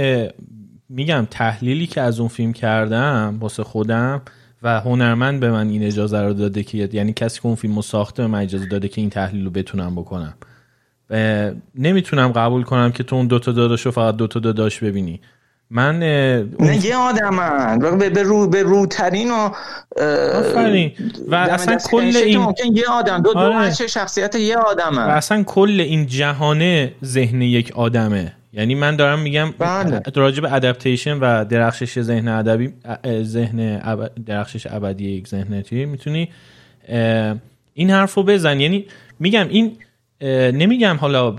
[0.89, 4.23] میگم تحلیلی که از اون فیلم کردم واسه خودم
[4.63, 7.83] و هنرمند به من این اجازه رو داده که یعنی کسی که اون فیلم رو
[7.83, 10.35] ساخته به من اجازه داده که این تحلیل رو بتونم بکنم.
[11.75, 15.21] نمی‌تونم قبول کنم که تو اون دوتا داداش رو فقط دوتا داداش ببینی.
[15.71, 19.51] من نه یه آدم به, به رو به روترین و
[21.29, 23.23] و اصلا کل این یه آدم.
[23.23, 23.69] دو, آره.
[23.69, 28.33] دو شخصیت یه آدم و اصلا کل این جهانه ذهن یک آدمه.
[28.53, 30.03] یعنی من دارم میگم بله.
[30.15, 32.73] راجع به ادپتیشن و درخشش ذهن ادبی
[33.23, 33.81] ذهن
[34.27, 36.29] درخشش ابدی یک ذهنتی می‌تونی
[37.75, 38.87] این حرف رو بزن یعنی
[39.19, 39.77] میگم این
[40.53, 41.37] نمیگم حالا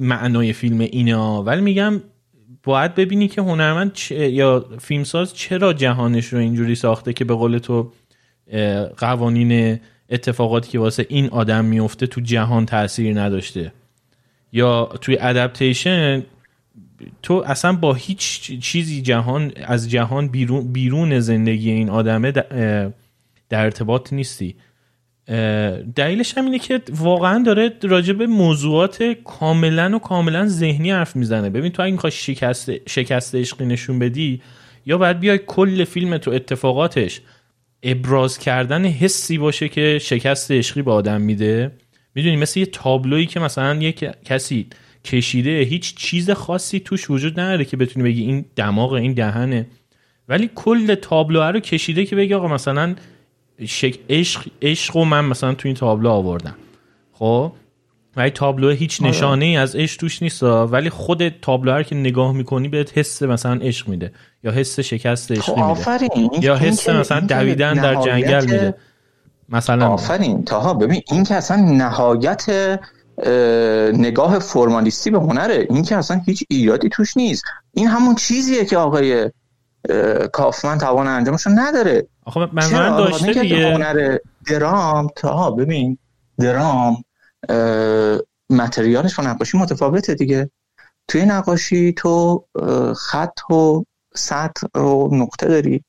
[0.00, 2.00] معنای فیلم اینا ولی میگم
[2.62, 7.92] باید ببینی که هنرمند یا فیلمساز چرا جهانش رو اینجوری ساخته که به قول تو
[8.96, 13.72] قوانین اتفاقاتی که واسه این آدم میفته تو جهان تاثیر نداشته
[14.52, 16.22] یا توی ادپتیشن
[17.22, 22.32] تو اصلا با هیچ چیزی جهان از جهان بیرون, بیرون زندگی این آدمه
[23.48, 24.54] در ارتباط نیستی.
[25.96, 31.50] دلیلش هم اینه که واقعا داره راجع به موضوعات کاملا و کاملا ذهنی حرف می‌زنه.
[31.50, 34.42] ببین تو اگه می‌خوای شکست شکست عشقی نشون بدی
[34.86, 37.20] یا باید بیای کل فیلم تو اتفاقاتش
[37.82, 41.70] ابراز کردن حسی باشه که شکست عشقی به آدم میده.
[42.14, 43.92] می‌دونی مثل یه تابلویی که مثلا یه
[44.24, 44.66] کسی
[45.04, 49.66] کشیده هیچ چیز خاصی توش وجود نداره که بتونی بگی این دماغ این دهنه.
[50.28, 52.94] ولی کل تابلو رو کشیده که بگی آقا مثلا
[53.66, 56.54] شک عشق عشق و من مثلا تو این تابلو آوردم.
[57.12, 57.52] خب؟
[58.16, 59.10] و تابلو هیچ آره.
[59.10, 60.42] نشانه ای از عشق توش نیست.
[60.42, 64.12] ولی خود تابلو رو که نگاه می‌کنی بهت حس مثلا عشق میده.
[64.44, 68.74] یا حس شکست عشقی خب میده یا حس مثلا دویدن در جنگل میده.
[69.50, 72.78] مثلا آفرین تاها ببین این که اصلا نهایت
[73.94, 77.44] نگاه فرمالیستی به هنره این که اصلا هیچ ایرادی توش نیست.
[77.72, 79.30] این همون چیزیه که آقای
[80.32, 82.06] کافمن توان انجامش نداره.
[82.24, 83.74] آخه من داشته دیگه.
[83.74, 85.98] هنر درام تا ببین
[86.38, 87.04] درام
[88.50, 90.50] متریالش و نقاشی متفاوته دیگه.
[91.08, 92.44] توی نقاشی تو
[92.96, 93.84] خط و
[94.14, 95.84] سطح و نقطه داری.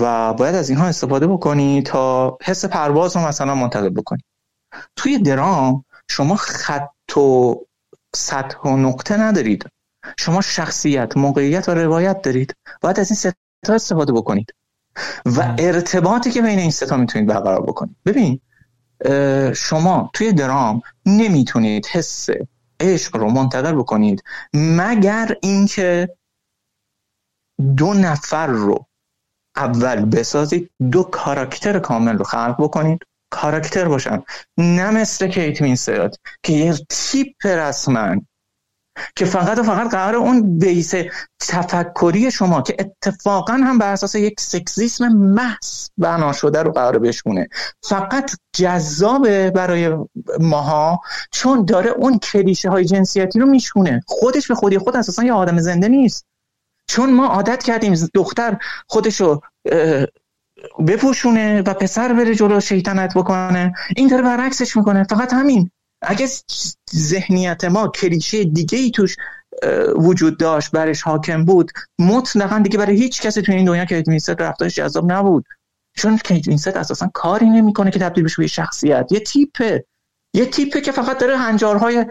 [0.00, 4.22] و باید از اینها استفاده بکنی تا حس پرواز رو مثلا منتقل بکنی.
[4.96, 7.54] توی درام شما خط و
[8.16, 9.66] سطح و نقطه ندارید.
[10.18, 12.54] شما شخصیت موقعیت و روایت دارید.
[12.80, 14.54] باید از این ستا استفاده بکنید.
[15.26, 17.96] و ارتباطی که بین این ستا می‌تونید برقرار بکنید.
[18.06, 18.40] ببین
[19.54, 22.28] شما توی درام نمی‌تونید حس
[22.80, 24.22] عشق رو منتقل بکنید
[24.54, 26.08] مگر اینکه
[27.76, 28.87] دو نفر رو
[29.58, 32.98] اول بسازید دو کاراکتر کامل رو خلق بکنید
[33.30, 34.22] کاراکتر باشن.
[34.58, 38.26] نه مثل کیت وینسلت که یه تیپ رسمن
[39.16, 40.94] که فقط و فقط قرار اون بیس
[41.40, 47.48] تفکری شما که اتفاقا هم بر اساس یک سکسیسم محض بنا شده رو قرار بشونه.
[47.82, 49.96] فقط جذابه برای
[50.40, 55.32] ماها چون داره اون کلیشه های جنسیتی رو میشونه خودش به خودی خود اساسا یه
[55.32, 56.26] آدم زنده نیست.
[56.88, 59.40] چون ما عادت کردیم دختر خودشو
[60.86, 65.70] بپوشونه و پسر بره جلو شیطنت بکنه این داره برعکسش می‌کنه فقط همین.
[66.02, 66.28] اگه
[66.94, 69.16] ذهنیت ما کلیشه دیگه ای توش
[69.96, 74.30] وجود داشت برش حاکم بود مطلقا دیگه برای هیچ کسی تو این دنیا کیت وینسلت
[74.30, 75.44] رفتارش جذاب نبود.
[75.96, 79.84] چون کیت وینسلت اساسا کاری نمی‌کنه که تبدیل بشه به شخصیت یه تیپه.
[80.34, 82.06] یه تیپه که فقط داره هنجارهای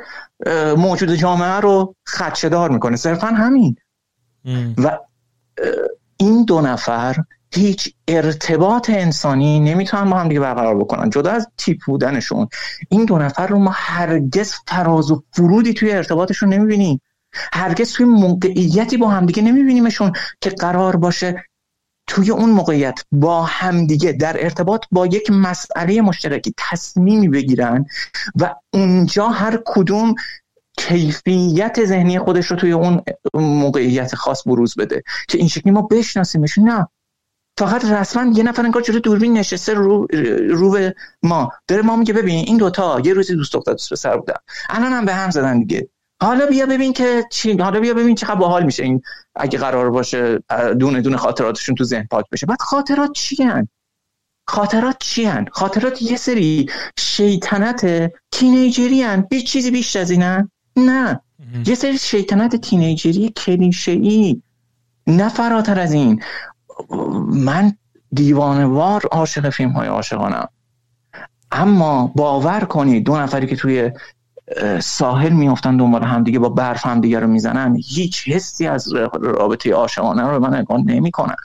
[0.78, 2.96] موجود جامعه رو خدشه‌دار می‌کنه.
[2.96, 3.76] صرفا همین.
[4.78, 4.98] و
[6.18, 7.16] این دو نفر
[7.54, 11.10] هیچ ارتباط انسانی نمی‌تونن با هم دیگه برقرار بکنن.
[11.10, 12.48] جدا از تیپ بودنشون
[12.90, 17.02] این دو نفر رو ما هرگز فراز و فرودی توی ارتباطشون نمی‌بینیم.
[17.54, 21.44] هرگز توی موقعیتی با همدیگه نمیبینیمشون که قرار باشه
[22.08, 27.86] توی اون موقعیت با همدیگه در ارتباط با یک مسئله مشترکی تصمیمی بگیرن
[28.36, 30.16] و اونجا هر کدوم
[30.78, 33.02] کیفیت ذهنی خودش رو توی اون
[33.34, 36.58] موقعیت خاص بروز بده که این شکلی ما بشناسیمش.
[36.58, 36.88] نه.
[37.60, 40.08] فقط رسما یه نفر انگار جلوی دوربین نشسته رو,
[40.50, 40.92] رو
[41.24, 41.52] ما.
[41.68, 44.36] داره ما میگه ببین این دوتا یه روزی دوست دختر دوست پسر بودن.
[44.70, 45.90] الان هم به هم زدن دیگه.
[46.22, 49.02] حالا بیا ببین که چی حالا بیا ببین چقدر باحال میشه این
[49.36, 50.40] اگه قرار باشه
[50.80, 52.46] دونه دونه خاطراتشون تو ذهن پاک بشه.
[52.46, 53.68] بعد خاطرات چی هن؟
[54.48, 60.52] خاطرات چی هن؟ خاطرات یه سری شیطنت تینیجری هن چیزی بیشتر از اینن.
[60.78, 61.22] نه.
[61.66, 64.42] یه سری شیطنت تینیجری کلیشه ای
[65.08, 66.24] نه فراتر از این.
[67.30, 67.74] من
[68.12, 70.48] دیوانوار عاشق فیلم های عاشقانم.
[71.52, 73.92] اما باور کنید دو نفری که توی
[74.80, 80.40] ساحل میافتن دنبال همدیگه با برف همدیگه رو می‌زنن هیچ حسی از رابطه عاشقانه رو
[80.40, 81.36] من نگاه نمی‌کنن.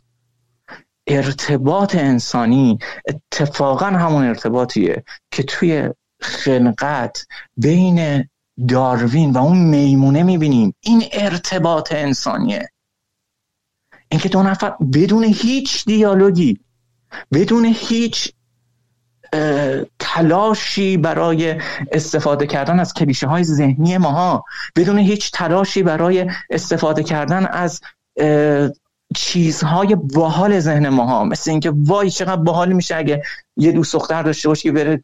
[1.07, 5.90] ارتباط انسانی اتفاقا همون ارتباطیه که توی
[6.21, 8.29] خلقت بین
[8.69, 10.75] داروین و اون میمونه می‌بینیم.
[10.81, 12.69] این ارتباط انسانیه.
[14.09, 16.61] اینکه دو نفر بدون هیچ دیالوگی
[17.33, 18.33] بدون هیچ
[19.99, 21.61] تلاشی برای
[21.93, 24.45] استفاده کردن از کلیشه های ذهنی ماها
[24.77, 27.81] بدون هیچ تلاشی برای استفاده کردن از
[29.17, 31.25] چیزهای باحال ذهن ماها.
[31.25, 33.23] مثل اینکه وای چقدر باحال میشه اگه
[33.57, 35.03] یه دوست دختر داشته باشی که بره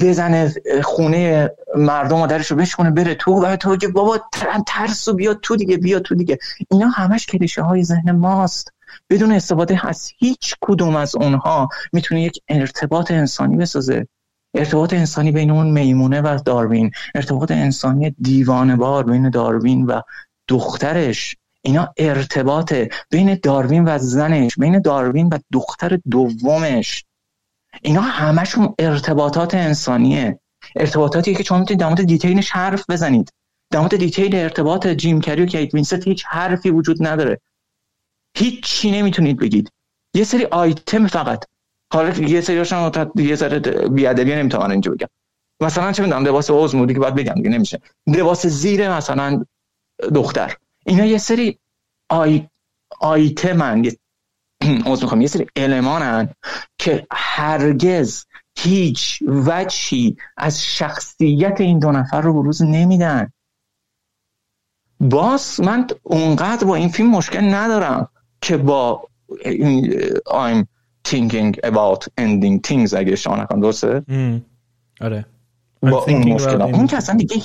[0.00, 4.20] بزنه خونه مردم و درش رو بشکنه بره تو و تو که بابا
[4.66, 6.38] ترس و بیا تو دیگه بیا تو دیگه.
[6.70, 8.72] اینا همش کلیشه های ذهن ماست.
[9.10, 14.06] بدون استفاده از هیچ کدوم از اونها می‌تونه یک ارتباط انسانی بسازه.
[14.54, 16.90] ارتباط انسانی بین اون میمونه و داروین.
[17.14, 20.00] ارتباط انسانی دیوانه بار بین داروین و
[20.48, 21.36] دخترش.
[21.62, 22.74] اینا ارتباط
[23.10, 27.04] بین داروین و زنش بین داروین و دختر دومش.
[27.82, 30.38] اینا همشون ارتباطات انسانیه.
[30.76, 33.32] ارتباطاتی که شما می‌تونید در detail ش حرف بزنید.
[33.70, 37.40] در detail ارتباط جیم کری و کیت وینسلت هیچ حرفی وجود نداره.
[38.36, 39.70] هیچ چی نمی‌تونید بگید.
[40.14, 41.44] یه سری آیتم فقط.
[41.92, 43.58] حالا یه سریاشون یه ذره
[43.88, 45.08] بی‌ادبی نمی‌تونم اینجا بگم.
[45.60, 47.80] مثلا چه می‌دونم لباس اوزمودی که باید بگم دیگه نمیشه.
[48.06, 49.44] لباس زیر مثلا
[50.14, 50.56] دختر.
[50.86, 51.58] اینا یه سری
[52.10, 52.48] آی
[53.00, 53.96] آیتمن یه
[54.92, 55.20] از می‌خوام.
[55.20, 56.28] یه سری المانن
[56.78, 58.24] که هرگز
[58.58, 63.32] هیچ وجهی از شخصیت این دو نفر رو بروز نمیدن.
[65.00, 68.08] باز من اونقدر با این فیلم مشکل ندارم
[68.40, 69.08] که با
[69.44, 69.92] این
[70.28, 70.66] I'm
[71.08, 73.60] thinking about ending things اگه اشتباه نکنم.
[73.60, 74.02] درسته؟
[75.00, 75.26] آره.
[75.82, 77.42] با اون مشکل اون که اصلا دیگه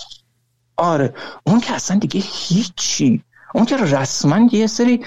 [0.77, 1.13] آره.
[1.43, 3.23] اون که اصلا دیگه هیچی.
[3.53, 5.05] اون که رسما یه سری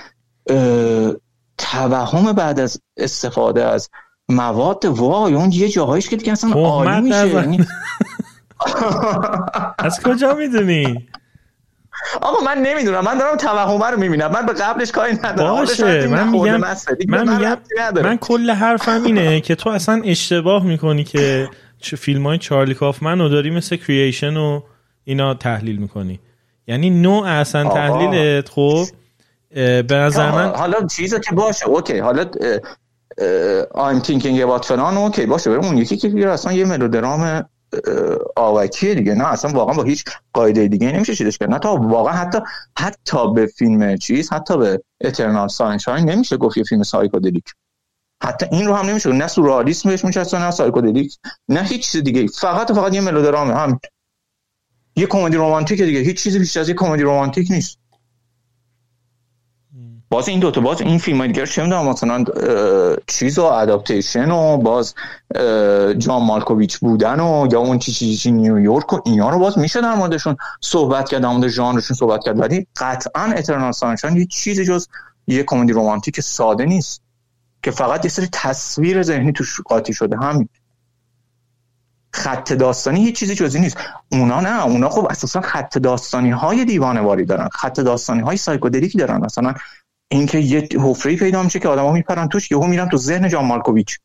[1.60, 3.90] توهم بعد از استفاده از
[4.28, 7.28] مواد وای اون یه جاهایش که دیگه اصلا عالی میشه.
[7.28, 7.66] یعنی
[9.78, 11.08] از کجا می‌دونی؟
[12.22, 13.04] آقا من نمی‌دونم.
[13.04, 14.30] من دارم توهمه رو می‌بینم.
[14.30, 15.56] من به قبلش کاری ندارم.
[15.56, 16.06] باشه.
[16.06, 16.60] من میگم
[17.08, 17.58] من میگم
[18.02, 21.48] من کل حرفم اینه که تو اصلا اشتباه می‌کنی که
[21.82, 24.60] فیلم های چارلی کافمن رو داری مثل کریشن و
[25.04, 26.20] اینا تحلیل می‌کنی.
[26.66, 28.84] یعنی نوع اصلا تحلیلت خب؟
[29.54, 31.98] به نظر من حالا چیزا که باشه okay.
[31.98, 32.24] حالا
[33.74, 37.48] I'm thinking about فلان okay باشه اون یکی که اصلا یه ملودرام
[38.36, 39.14] okay ه دیگه.
[39.14, 41.50] نه اصلا واقعا با هیچ قاعده دیگه نمیشه چیزش کرد.
[41.50, 42.38] نه تا واقعا حتی
[42.78, 47.44] حتی به فیلم چیز حتی به Eternal Sunshine نمیشه گفت یه فیلم psychedelic.
[48.22, 51.16] حتی این رو هم نمیشه نه سوررئالیسم بهش میشه نه psychedelic
[51.48, 53.80] نه هیچ چیز دیگه فقط و فقط یه ملودرامه هم
[54.96, 56.00] یه کمدی رمانتیک دیگه.
[56.00, 57.79] هیچ چیزی بیشتر از یه کمدی رمانتیک نیست.
[60.12, 62.24] باز این دوتا باز این فیلم های دیگر چه می‌دونم مثلا
[63.06, 64.94] چیز و اداپتیشن و باز
[65.98, 69.80] جان مالکوویچ بودن و یا اون چی چی چی نیویورک و اینا رو باز میشه
[69.80, 72.40] در موردشون صحبت کرد در مورد ژانرشون صحبت کرد.
[72.40, 74.88] ولی قطعا اترنال سانشاین یه چیزی جز
[75.26, 77.02] یه کمدی رمانتیک ساده نیست
[77.62, 80.16] که فقط یه سری تصویر ذهنی توش قاطی شده.
[80.16, 80.48] همین.
[82.12, 83.76] خط داستانی هیچ چیزی جزی نیست.
[84.12, 87.48] اونا نه اونا خب اساسا خط داستانی های دیوانه واری دارن.
[87.52, 89.20] خط داستانی های سایکودلیکی دارن.
[89.20, 89.54] مثلا
[90.10, 93.98] اینکه یه حفره پیدا میشه که آدما میپرن توش یهو میرن تو ذهن جان مالکوویچ.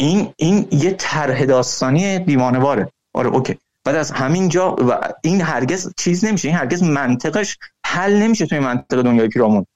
[0.00, 2.92] این این یه طرح داستانی دیوانواره.
[3.14, 3.58] آره اوکی.
[3.84, 8.58] بعد از همین جا و این هرگز چیز نمیشه این هرگز منطقش حل نمیشه توی
[8.58, 9.66] منطق دنیای پیرامون.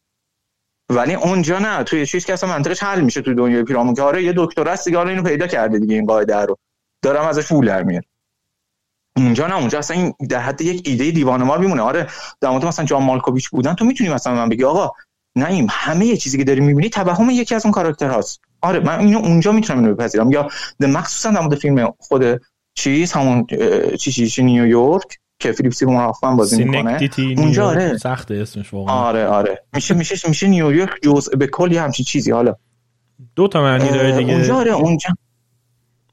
[0.91, 4.25] ولی اونجا نه توی چیز که اصلا منطقش حل میشه توی دنیای پیرامون که آره
[4.25, 6.57] یه دکتر هست دیگه اینو پیدا کرده دیگه این قاعده رو.
[7.03, 8.07] دارم ازش پول در میاره
[9.17, 11.83] اونجا نه اونجا اصلا این در حد یک ایده دیوانه ما میمونه.
[11.83, 12.07] آره
[12.41, 14.91] در مورد مثلا جان مالکوویچ بودن تو می‌تونی مثلا من بگی آقا
[15.37, 18.41] نه این همه یه چیزی که داری می‌بینی توهم یکی از اون کاراکتر هاست.
[18.61, 20.33] آره من اینو اونجا می‌تونم اینو بپذیرم.
[20.33, 20.49] یا
[20.81, 22.41] مخصوصا در مورد فیلم خود
[22.75, 23.47] چیز همون
[24.01, 27.11] چی چی, چی نیویورک که فیلیپ سیمون هافمن بازی می‌کنه.
[27.19, 27.99] اونجا آره.
[27.99, 28.95] سخت اسمش واقعا.
[28.95, 29.65] آره آره.
[29.75, 32.31] میشه میشه میشه نیویورک جزء به کلی همچین چیزی.
[32.31, 32.55] حالا
[33.37, 34.33] دو تا معنی داره دیگه.
[34.33, 35.11] اونجا آره اونجا.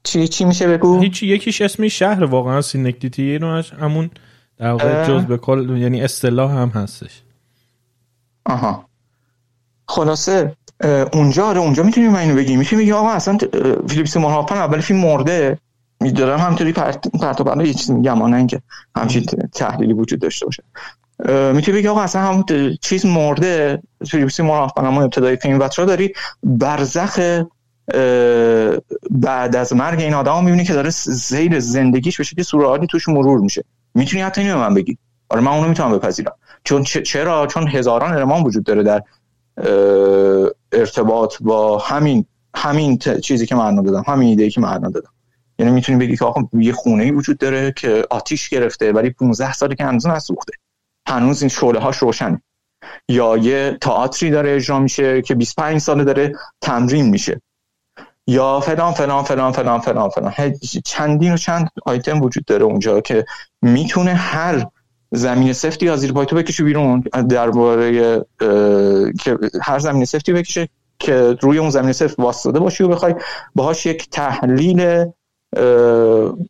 [0.04, 4.10] چی چی میشه بگو؟ هیچ یکیش اسمی شهر واقعا سینکتدکی رو همون
[4.58, 7.22] در واقع جز به کل یعنی اصطلاح هم هستش.
[8.46, 8.88] آها.
[9.88, 10.56] خلاصه
[11.12, 12.58] اونجا آره اونجا می‌تونیم من اینو بگیم.
[12.58, 13.38] میشه میگه آقا اصلا
[13.88, 15.58] فیلیپ سیمور هافمن اول فیلم مرده.
[16.00, 18.26] من دارم همینطوری پرت پرت یه چیزی میگم.
[18.26, 18.62] نه اینکه
[18.96, 19.24] همچین
[19.54, 20.62] تحلیلی وجود داشته باشه.
[21.52, 22.44] می‌تونی بگی آقا اصلا همون
[22.80, 23.82] چیز مرده.
[24.10, 27.42] فیلیپ سیمون هافمن همون ابتدای فیلم و داری برزخ
[29.10, 33.40] بعد از مرگ این آدم می‌بینی که داره زیر زندگیش به شکل سورالی توش مرور
[33.40, 33.64] میشه.
[33.94, 36.32] می‌تونی حتی اینو من بگی؟ آره من اونو می‌تونم بپذیرم.
[36.64, 39.02] چون چرا؟ چون هزاران المان وجود داره در
[40.72, 42.24] ارتباط با همین
[42.56, 45.10] همین چیزی که من دادم همین ایده که من دادم.
[45.58, 49.52] یعنی می‌تونی بگی که آقا یه خونه ای وجود داره که آتیش گرفته ولی 15
[49.52, 50.52] ساله که هنوز نسوخته.
[51.08, 52.42] هنوز این شعله هاش روشنه.
[53.08, 57.40] یا یه تئاتری داره اجرا میشه که 25 ساله داره تمرین میشه.
[58.26, 60.32] یا فلان فلان فلان فلان فلان فلان.
[60.84, 63.24] چندین و چند آیتم وجود داره اونجا که
[63.62, 64.66] می‌تونه هر
[65.12, 68.24] زمین سفتی از زیر پای تو بکشه بیرون درباره
[69.20, 70.68] که هر زمین سفتی بکشه
[70.98, 73.14] که روی اون زمین سفت واسطه باشی و بخوای
[73.54, 75.06] باهاش یک تحلیل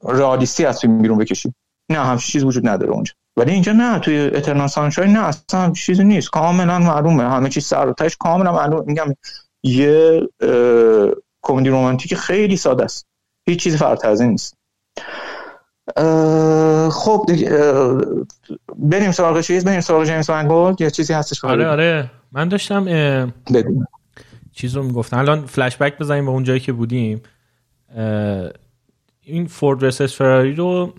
[0.05, 1.55] رئالیستی از فیلم بیرون بکشی.
[1.91, 3.12] نه همچین چیز وجود نداره اونجا.
[3.37, 6.31] ولی اینجا نه توی اترنال سانشاین نه اصلا چیزی نیست.
[6.31, 7.31] کاملا معلومه.
[7.31, 8.85] همه چیز سر و کاملا معلومه.
[8.87, 9.14] میگم
[9.62, 10.20] یه
[11.45, 13.07] کمدی رومانتیک خیلی ساده است.
[13.49, 14.57] هیچ چیزی فراتر از این نیست.
[16.90, 17.26] خب
[18.76, 22.11] بریم سراغ چیز؟ بریم سراغ جیمز منگولد یا چیزی هستش آره آره.
[22.32, 23.32] من داشتم
[24.53, 25.18] چیز رو می‌گفتم.
[25.18, 27.22] الان فلش بک بزنیم به اون جایی که بودیم.
[29.22, 30.95] این فورد رسس فراری رو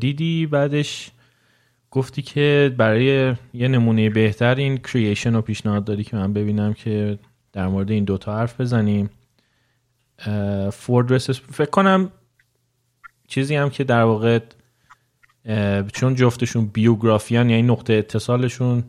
[0.00, 1.10] دیدی؟ بعدش
[1.90, 7.18] گفتی که برای یه نمونه بهتر این کریشن رو پیشنهاد دادی که من ببینم که
[7.56, 9.10] در مورد این دوتا حرف بزنیم.
[10.72, 12.10] فورد رسس فکر کنم
[13.28, 14.40] چیزی هم که در واقع
[15.92, 18.84] چون جفتشون بیوگرافیان یعنی نقطه اتصالشون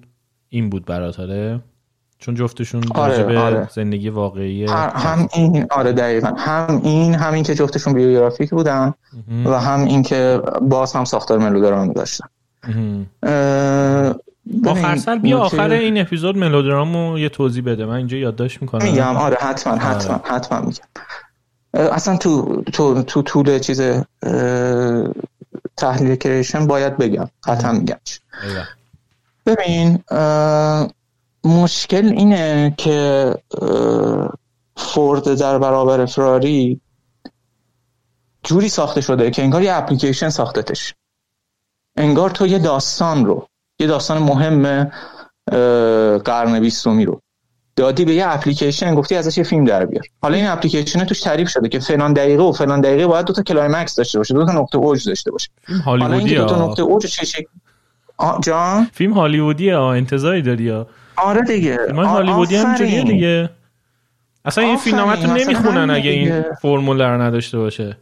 [0.50, 1.60] این بود براتاره
[2.20, 3.70] چون جفتشون آره، آره.
[3.72, 6.34] زندگی واقعی هم این آره دقیقا.
[6.38, 8.94] هم این همین که جفتشون بیوگرافیک بودن
[9.46, 12.28] و هم این که باز هم ساختار ملودرام داشتن.
[14.66, 17.86] آخر سر بیا آخر این اپیزود ملودرامو یه توضیح بده.
[17.86, 18.84] من اینجا یادداشت می‌کنم.
[18.84, 20.24] میگم آره حتما حتما آره.
[20.26, 20.84] حتما میگم.
[21.74, 23.82] اصلا تو تو تو طول چیز
[25.78, 27.30] تحلیل کریشن باید بگم.
[27.44, 27.98] قطعا میگم.
[29.46, 30.04] ببین
[31.44, 33.36] مشکل اینه که
[34.78, 36.82] فورد در برابر فراری
[38.44, 40.94] جوری ساخته شده که انگار یه اپلیکیشن ساختتش.
[41.98, 43.48] انگار تو یه داستان رو
[43.80, 44.92] یه داستان مهم
[46.18, 47.22] قرن بیستمی رو.
[47.76, 50.04] دادی به یه اپلیکیشن گفتی ازش یه فیلم در بیار.
[50.22, 53.44] حالا این اپلیکیشن توش تعریف شده که فلان دقیقه و فلان دقیقه باید دو تا
[53.44, 55.50] climax داشته باشه دو تا نقطه اوج داشته باشه.
[55.86, 57.46] حالا اینکه دو تا نقطه اوج چه شکل
[58.44, 61.78] جان؟ فیلم هالیوودی ها انتظاری داری ها آره دیگه.
[61.96, 63.50] من هالیوودی هم دیگه.
[64.46, 67.98] اصلا این فیلماتو نمی‌خونن اگه این فرمول رو نداشته باشه.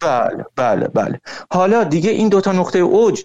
[0.00, 1.20] بله بله بله.
[1.52, 3.22] حالا دیگه این دوتا نقطه اوج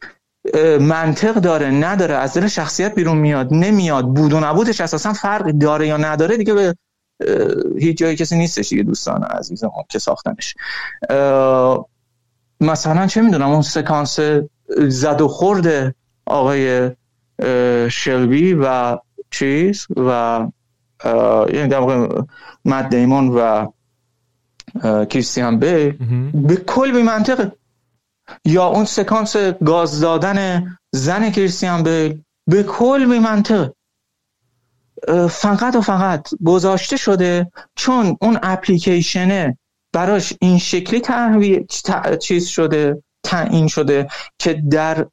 [0.79, 2.15] منطق داره نداره.
[2.15, 4.05] از دل شخصیت بیرون میاد نمیاد.
[4.05, 6.75] بود و نبودش اساسا فرق داره یا نداره دیگه به
[7.79, 10.55] هیچ جایی کسی نیستش دیگه دوستان عزیزم که ساختنش.
[12.61, 14.19] مثلا چه می‌دونم اون سکانس
[14.87, 16.91] زد و خورد آقای
[17.89, 18.97] شلبی و
[19.31, 20.39] چیز و
[21.53, 22.21] یعنی در واقع
[22.65, 23.67] مد دیمون و
[25.05, 25.91] کریستیان بی
[26.33, 27.51] به کل بی منطقه
[28.45, 33.71] یا اون سکانس گاز دادن زن کریستیان بیل به کل بی منطق
[35.29, 39.57] فقط و فقط گذاشته شده چون اون اپلیکیشنه
[39.93, 41.65] براش این شکلی تحوی...
[42.21, 44.07] چیز شده تعیین شده
[44.39, 45.07] که در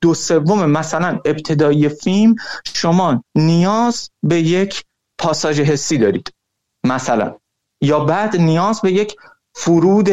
[0.00, 2.34] دو سوم مثلا ابتدایی فیلم
[2.74, 4.84] شما نیاز به یک
[5.18, 6.32] پاساژ حسی دارید
[6.84, 7.36] مثلا.
[7.82, 9.16] یا بعد نیاز به یک
[9.58, 10.08] فرود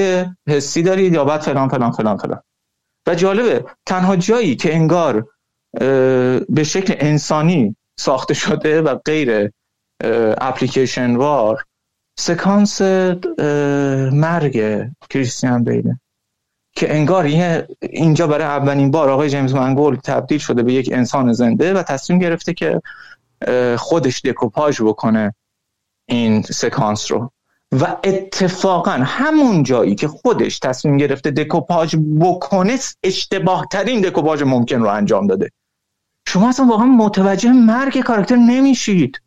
[0.47, 2.41] حسی دارید یا بعد فلان فلان فلان فلان.
[3.07, 5.27] و جالبه تنها جایی که انگار
[6.49, 9.51] به شکل انسانی ساخته شده و غیر
[10.37, 11.63] اپلیکیشن وار
[12.19, 12.81] سکانس
[14.11, 15.99] مرگ کریستیان بیله
[16.75, 17.23] که انگار
[17.81, 22.19] اینجا برای اولین بار آقای جیمز منگول تبدیل شده به یک انسان زنده و تصمیم
[22.19, 22.81] گرفته که
[23.77, 25.35] خودش دکوپاژ بکنه
[26.09, 27.31] این سکانس رو.
[27.72, 34.89] و اتفاقا همون جایی که خودش تصمیم گرفته دکوپاژ بکنه اشتباه ترین دکوپاژ ممکن رو
[34.89, 35.51] انجام داده.
[36.28, 39.22] شما اصلا واقعا متوجه مرگ کاراکتر نمیشید.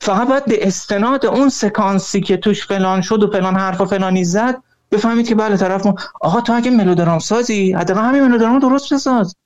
[0.00, 4.24] فقط باید به استناد اون سکانسی که توش فلان شد و فلان حرف و فلانی
[4.24, 8.94] زد بفهمید که بله طرف ما آقا تو اگه ملودرام سازی حداقل همین ملودرام درست
[8.94, 9.36] بساز.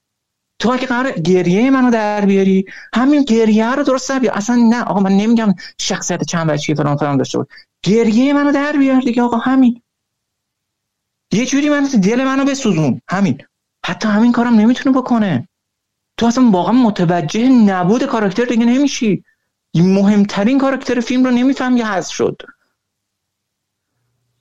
[0.59, 4.35] تو اگه قرار گریه منو در بیاری همین گریه رو درست بیار.
[4.35, 7.49] اصلا نه آقا من نمیگم شخصیت چند بچگی فلان فلان داشته بود
[7.83, 9.83] گریه منو در بیار دیگه آقا همین.
[11.33, 13.43] یه جوری من دل منو بسوزون همین.
[13.87, 15.49] حتی همین کارم نمی‌تونه بکنه.
[16.17, 19.25] تو اصلا واقعا متوجه نبود کاراکتر دیگه نمیشی.
[19.75, 22.43] مهمترین کاراکتر فیلم رو نمیفهم یه هست شد.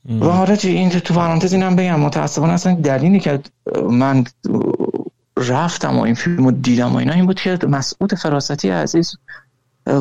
[0.06, 3.40] و آره این تو پرانتز اینم بگم متاسفانه اصلا دلیلی که
[3.90, 4.24] من
[5.38, 9.16] رفتم و این فیلم رو دیدم و اینا این بود که مسعود فراستی عزیز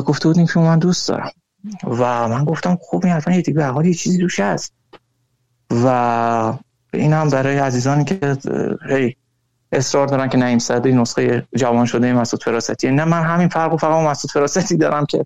[0.05, 1.31] گفته بود این فیلم من دوست دارم.
[1.83, 4.73] و من گفتم خوب این حتما یه دیگه یه چیزی دوش هست.
[5.71, 6.53] و
[6.93, 8.37] این هم برای عزیزانی که
[8.89, 9.15] هی
[9.71, 12.91] اصرار دارن که نعیم صدری نسخه جوان شده مسعود فراستی.
[12.91, 15.25] نه من همین فرق و فقط مسعود فراستی دارم که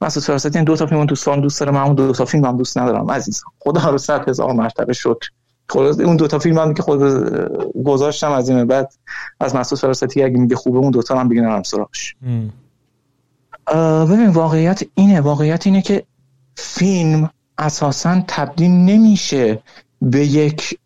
[0.00, 3.10] مسعود فراستی دو تا فیلم دوستان دوست دارم اون دو تا فیلم هم دوست ندارم
[3.10, 5.28] عزیز خدا رو صد هزار مرتبه شکر.
[5.68, 7.00] خلاص اون دو تا فیلم هم که خود
[7.84, 8.92] گذاشتم از این بعد
[9.40, 12.16] از مسعود فراستی اگه میگه خوبه اون دو تا هم دیگه نرم سراغش.
[14.10, 15.20] ببین واقعیت اینه.
[15.20, 16.04] واقعیت اینه که
[16.56, 19.62] فیلم اساسا تبدیل نمیشه
[20.02, 20.78] به یک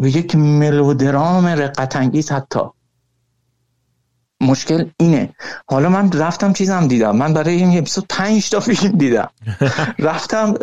[0.00, 2.60] به یک ملودرام رقت انگیز حتی.
[4.40, 5.34] مشکل اینه.
[5.66, 7.16] حالا من رفتم چیزم دیدم.
[7.16, 9.30] من برای این اپیزود پنج تا فیلم دیدم.
[9.98, 10.54] رفتم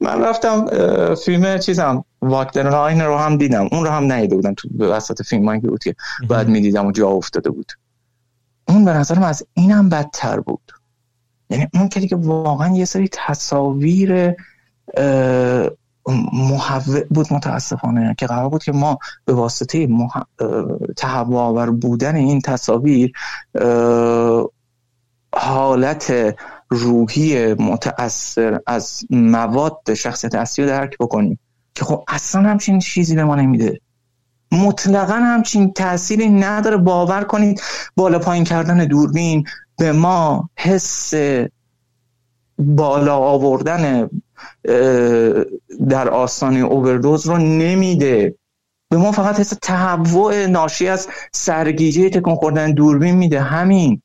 [0.00, 0.66] من رفتم
[1.14, 3.68] فیلم چیزم واکتر لاین رو هم دیدم.
[3.72, 5.94] اون رو هم ندیده بودم تو وسط فیلم من بود که
[6.28, 7.72] بعد می‌دیدم و جا افتاده بود.
[8.68, 10.72] اون به نظرم از اینم بدتر بود.
[11.50, 14.34] یعنی اون که دیگه واقعا یه سری تصاویر
[16.32, 18.14] محوع بود متاسفانه.
[18.18, 20.22] که قرار بود که ما به واسطه مح...
[20.96, 23.12] تهوع بودن این تصاویر
[25.34, 26.36] حالت
[26.70, 31.38] روحی متاثر از مواد شخصیت اصلی رو درک بکنیم.
[31.74, 33.80] که خب اصلا همچین چیزی به ما نمیده.
[34.52, 36.76] مطلقا همچین تأثیری نداره.
[36.76, 37.62] باور کنید
[37.96, 39.44] بالا پایین کردن دوربین
[39.78, 41.14] به ما حس
[42.58, 44.10] بالا آوردن
[45.88, 48.34] در آستانه اووردوز رو نمیده.
[48.88, 53.40] به ما فقط حس تهوع ناشی از سرگیجه تکون خوردن دوربین میده.
[53.40, 54.02] همین.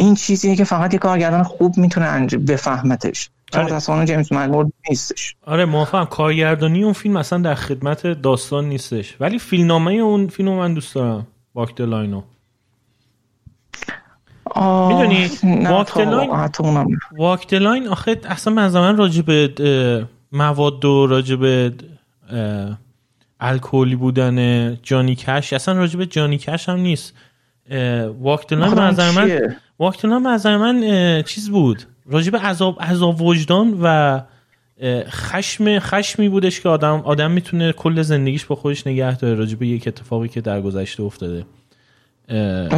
[0.00, 3.30] این چیزیه که فقط یه کارگردان خوب می‌تونه بفهمتش.
[3.52, 4.06] آره.
[4.06, 5.36] جیمز مگورد نیستش.
[5.46, 9.16] آره موافقم کارگردانی اون فیلم اصلا در خدمت داستان نیستش.
[9.20, 11.26] ولی فیلمنامه اون فیلم من دوست دارم.
[11.54, 12.22] Walk the Line و
[14.88, 15.30] می‌دونی؟
[17.18, 21.72] Walk the Line آخه اصلا من زمان راجع به مواد و راجع به
[23.40, 27.14] الکلی بودن جانی کش اصلا راجع به جانی کش هم نیست.
[28.20, 31.82] Walk the Line به نظر من به نظر من چیز بود.
[32.10, 34.20] راجع به عذاب عذاب وجدان و
[35.08, 39.66] خشم خشمی بودش که آدم آدم می‌تونه کل زندگیش با خودش نگه داره راجع به
[39.66, 41.44] یک اتفاقی که در گذشته افتاده.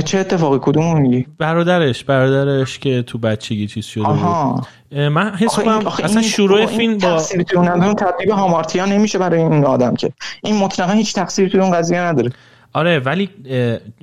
[0.05, 4.67] چه اتفاقی؟ کدوم میگی؟ برادرش برادرش که تو بچگی چیز شده آها.
[4.91, 7.99] بود من حس کنم اصلا شروع فیلم با تقصیری تو اون
[8.31, 10.13] هامارتیا نمیشه برای این آدم که.
[10.45, 12.31] این مطلقا هیچ تقصیری تو اون قضیه نداره.
[12.73, 13.31] آره ولی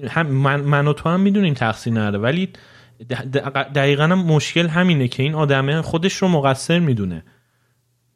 [0.10, 2.18] هم من, من و تو هم می‌دونیم تقصیر نداره.
[2.18, 2.50] ولی
[3.76, 7.24] دقیقا هم مشکل همینه که این آدمه خودش رو مقصر می‌دونه.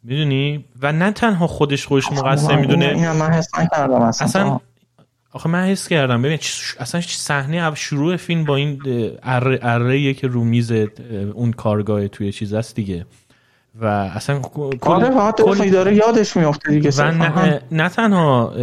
[0.04, 2.86] می‌دونی؟ و نه تنها خودش خودش مقصر می‌دونه.
[4.22, 4.60] اصلا.
[5.34, 6.22] آخه من حس کردم.
[6.22, 6.40] ببین
[6.80, 8.82] اصلا صحنه شروع فیلم با این
[9.24, 10.72] اره, اره که رو میز
[11.34, 13.06] اون کارگاه توی چیز است دیگه.
[13.82, 16.92] و اصلا کل آره کل داره یادش میفته دیگه.
[16.98, 18.54] و نه, نه تنها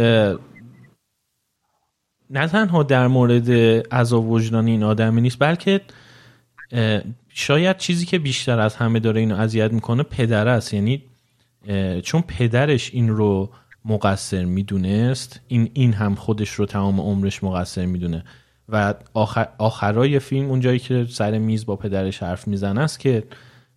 [2.29, 3.51] نه تنها در مورد
[3.93, 5.81] عذاب وجدانی این آدمی نیست بلکه
[7.29, 11.03] شاید چیزی که بیشتر از همه داره اینو اذیت می‌کنه پدر است یعنی
[12.03, 13.49] چون پدرش این رو
[13.85, 18.23] مقصر می‌دونست این این هم خودش رو تمام عمرش مقصر می‌دونه.
[18.69, 23.23] و آخر آخرای فیلم اونجایی که سر میز با پدرش حرف می‌زنه است که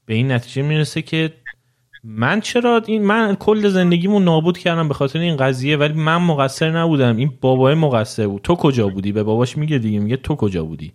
[0.06, 1.32] به این نتیجه می‌رسه که
[2.04, 6.70] من چرا این من کل زندگیمو نابود کردم به خاطر این قضیه ولی من مقصر
[6.70, 7.16] نبودم.
[7.16, 8.42] این بابای مقصر بود.
[8.42, 10.92] تو کجا بودی؟ به باباش میگه دیگه میگه تو کجا بودی؟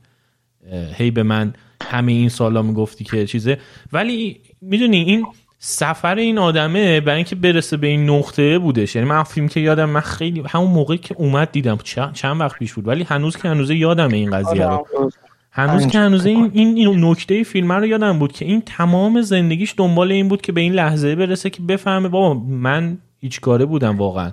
[0.93, 3.57] هی به من همه این سالا می‌گفتی که چیزه.
[3.93, 5.25] ولی می‌دونی این
[5.59, 8.95] سفر این آدمه برای اینکه برسه به این نقطه بودش.
[8.95, 11.78] یعنی من فیلم که یادم من خیلی همون موقع که اومد دیدم.
[12.13, 12.88] چند وقت پیش بود.
[12.88, 14.88] ولی هنوز که هنوز یادم این قضیه رو.
[14.99, 15.09] آره،
[15.51, 20.11] هنوز که هنوز این این نکته فیلم رو یادم بود که این تمام زندگیش دنبال
[20.11, 24.32] این بود که به این لحظه برسه که بفهمه بابا من هیچ کاره بودم واقعا.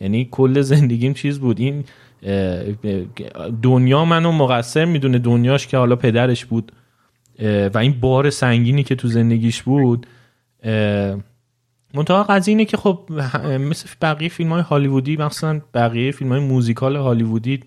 [0.00, 1.60] یعنی کل زندگیم چیز بود.
[1.60, 1.84] این
[3.62, 5.18] دنیا منو مقصر می‌دونه.
[5.18, 6.72] دنیاش که حالا پدرش بود.
[7.74, 10.06] و این بار سنگینی که تو زندگیش بود
[11.94, 13.10] منتها قضیه اینه که خب
[13.60, 17.60] مثل بقیه فیلم های هالیوودی مثلا بقیه فیلم های موزیکال هالیوودی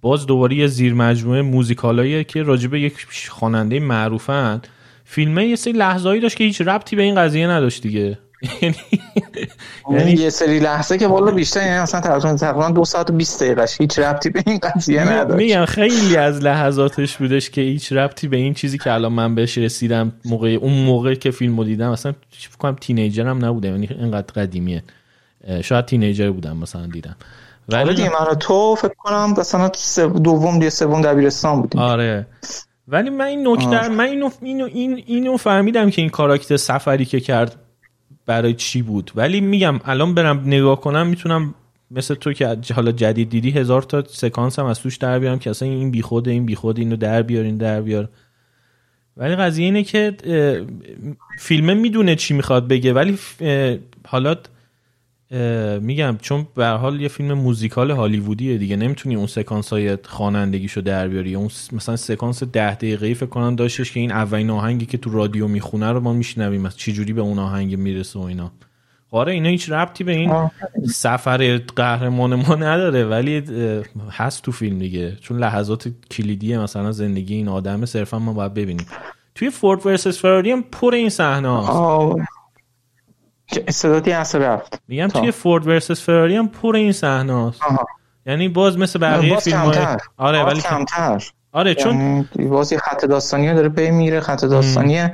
[0.00, 4.60] باز دوباره یه زیر مجموعه موزیکالایی که راجبه یک خواننده معروفن.
[5.04, 8.18] فیلمه یه سری لحظه‌ای داشت که هیچ ربطی به این قضیه نداشت دیگه.
[8.62, 8.76] یعنی,
[9.90, 13.42] یعنی یه سری لحظه که والا بیشتر یعنی مثلا تقریبا تقریبا دو ساعت و 20
[13.42, 15.36] دقیقه هیچ ربطی به این قضیه نداشت.
[15.36, 19.58] میگم خیلی از لحظاتش بودش که هیچ ربطی به این چیزی که الان من بهش
[19.58, 24.32] رسیدم موقع اون موقع که فیلمو دیدم مثلا فکر کنم تینیجر هم نبودم یعنی اینقدر
[24.42, 24.82] قدیمیه.
[25.62, 27.16] شاید تینیجر بودم مثلا دیدم.
[27.68, 29.70] ولی دیگه من تو فکر کنم مثلا
[30.08, 31.80] دوم یا سوم دبیرستان بودیم.
[31.80, 32.26] آره.
[32.88, 37.20] ولی من این نکته من اینو اینو این اینو فهمیدم که این کاراکتر سفری که
[37.20, 37.56] کرد
[38.26, 39.10] برای چی بود.
[39.14, 41.54] ولی میگم الان برم نگاه کنم می‌تونم
[41.90, 45.50] مثل تو که حالا جدید دیدی هزار تا سکانس هم از توش در بیارم که
[45.50, 48.08] اصلا این بیخود این بیخود اینو در بیار این در بیار.
[49.16, 50.16] ولی قضیه اینه که
[51.38, 53.18] فیلمه می‌دونه چی می‌خواد بگه ولی
[54.06, 54.36] حالا
[55.80, 61.08] میگم چون به حال یه فیلم موزیکال هالیوودیه دیگه نمی‌تونی اون سکانس های خوانندگیشو در
[61.08, 61.34] بیاری.
[61.34, 65.48] اون مثلا سکانس ده دقیقه‌ای فکر کنم داشتش که این اولین آهنگی که تو رادیو
[65.48, 68.52] می‌خونه رو ما میشنویم از جوری به اون آهنگ می‌رسه و اینا.
[69.10, 70.50] آره اینا هیچ ربطی به این
[70.88, 73.42] سفر قهرمان ما نداره ولی
[74.10, 75.16] هست تو فیلم دیگه.
[75.20, 78.86] چون لحظات کلیدیه مثلا زندگی این آدم صرفا ما باید ببینیم.
[79.34, 81.48] توی فورد ورسس فراری هم پر این صحنه
[83.70, 84.82] صداتی اصلا رفت.
[84.88, 87.52] میگم توی فورد ورسس فراری هم پر این صحنه
[88.26, 89.96] یعنی باز مثل بقیه فیلم های...
[90.16, 91.30] آره ولی کمتر.
[91.52, 95.08] آره چون یعنی باز خط داستانی داره پی میره خط داستانی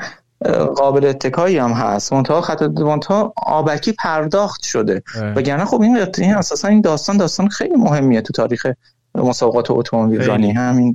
[0.76, 2.12] قابل اتکایی هم هست.
[2.12, 5.02] منتها خط منتها آبکی پرداخت شده.
[5.36, 8.66] وگرنه خب این این اساسا این داستان داستان خیلی مهمیه تو تاریخ
[9.14, 10.94] مسابقات اتومبیل رانی همین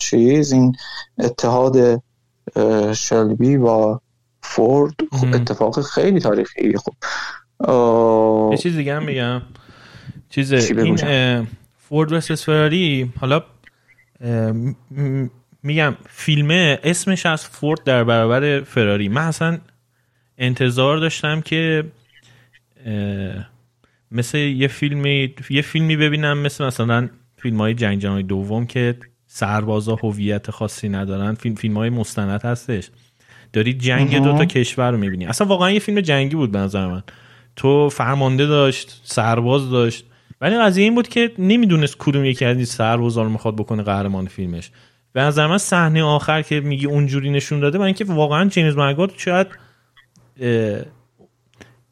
[0.00, 0.76] چیز این
[1.18, 2.02] اتحاد
[2.92, 4.00] شلبی با
[4.42, 6.74] فورد خب اتفاق خیلی تاریخی.
[6.76, 6.94] خب
[8.52, 9.42] یه چیز دیگه هم میگم
[10.30, 11.46] چیز این
[11.88, 13.44] فورد ورسس فراری حالا
[15.62, 19.08] میگم فیلمه اسمش از فورد در برابر فراری.
[19.08, 19.58] من اصلا
[20.38, 21.84] انتظار داشتم که
[24.10, 29.94] مثل یه فیلمی یه فیلمی ببینم مثل مثلا فیلم های جنگ جهانی دوم که سربازا
[29.94, 31.34] هویت خاصی ندارن.
[31.34, 32.90] فیلم فیلم های مستند هستش.
[33.52, 35.26] داری جنگ دو تا کشور رو می‌بینی.
[35.26, 37.02] اصلا واقعا یه فیلم جنگی بود به نظر من.
[37.56, 40.04] تو فرمانده داشت سرباز داشت.
[40.40, 44.26] ولی قضیه این بود که نمی‌دونست کدوم یکی از این سربازا رو می‌خواد بکنه قهرمان
[44.26, 44.70] فیلمش.
[45.12, 49.10] به نظر من صحنه آخر که میگی اونجوری نشون داده برای اینکه واقعا جیمز مگارد
[49.16, 49.46] شاید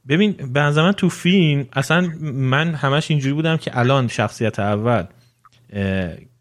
[0.09, 5.05] ببین به نظر من تو فیلم اصلا من همش اینجوری بودم که الان شخصیت اول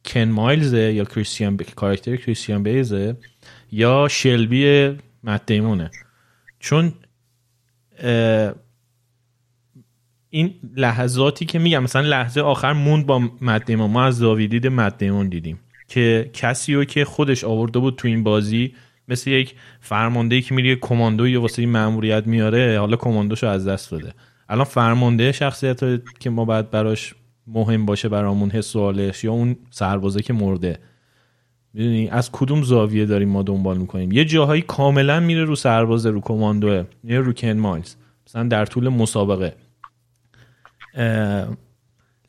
[0.06, 3.18] کن مایلزه یا کریستیان کاراکتر کریستیان بیزه
[3.72, 4.92] یا شلبی
[5.26, 5.92] مت دیمونه
[6.60, 6.94] چون
[10.30, 15.30] این لحظاتی که میگم مثلا لحظه آخر موند با مت دیمون ما از زاویه دید
[15.30, 18.74] دیدیم که کسی رو که خودش آورده بود تو این بازی
[19.08, 24.14] مثل یک فرمانده که میره کماندو یا واسه ماموریت میاره حالا کماندوشو از دست داده
[24.50, 25.80] الان فرمانده شخصیت
[26.20, 27.16] که ما باید براش
[27.48, 28.76] مهم باشه برامون حس
[29.24, 30.80] یا اون سربازه که مرده.
[31.76, 36.22] می‌دونی؟ از کدوم زاویه داریم ما دنبال می‌کنیم؟ یه جاهایی کاملا میره رو سرباز رو
[36.22, 37.96] کماندوه یه رو کن مایلز
[38.28, 39.56] مثلا در طول مسابقه.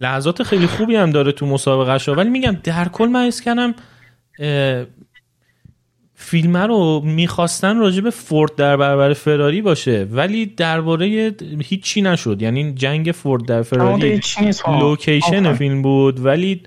[0.01, 3.75] لحظات خیلی خوبی هم داره تو مسابقه شو ولی میگم در کل من کنم
[6.15, 10.07] فیلم رو می‌خواستن راجع به فورد در برابر فراری باشه.
[10.11, 11.35] ولی درباره
[11.65, 12.43] هیچی نشد.
[12.43, 14.21] یعنی جنگ فورد در فراری
[14.81, 16.25] لوکیشن فیلم بود.
[16.25, 16.63] ولی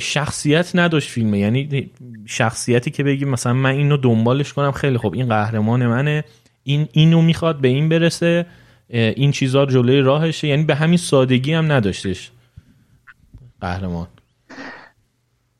[0.00, 1.38] شخصیت نداشت فیلمه.
[1.38, 1.90] یعنی
[2.26, 6.24] شخصیتی که بگی مثلا من اینو دنبالش کنم خیلی خوب این قهرمان منه
[6.62, 8.46] این اینو می‌خواد به این برسه
[8.88, 10.48] این چیزا جلوی راهشه.
[10.48, 12.30] یعنی به همین سادگی هم نداشتش
[13.60, 14.06] قهرمان.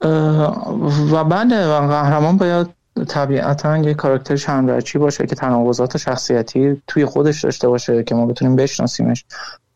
[0.01, 1.25] و
[1.67, 2.67] و قهرمان باید
[3.09, 8.57] طبیعتا یه کاراکتر چند باشه که تناقضات شخصیتی توی خودش داشته باشه که ما بتونیم
[8.57, 9.25] بشناسیمش.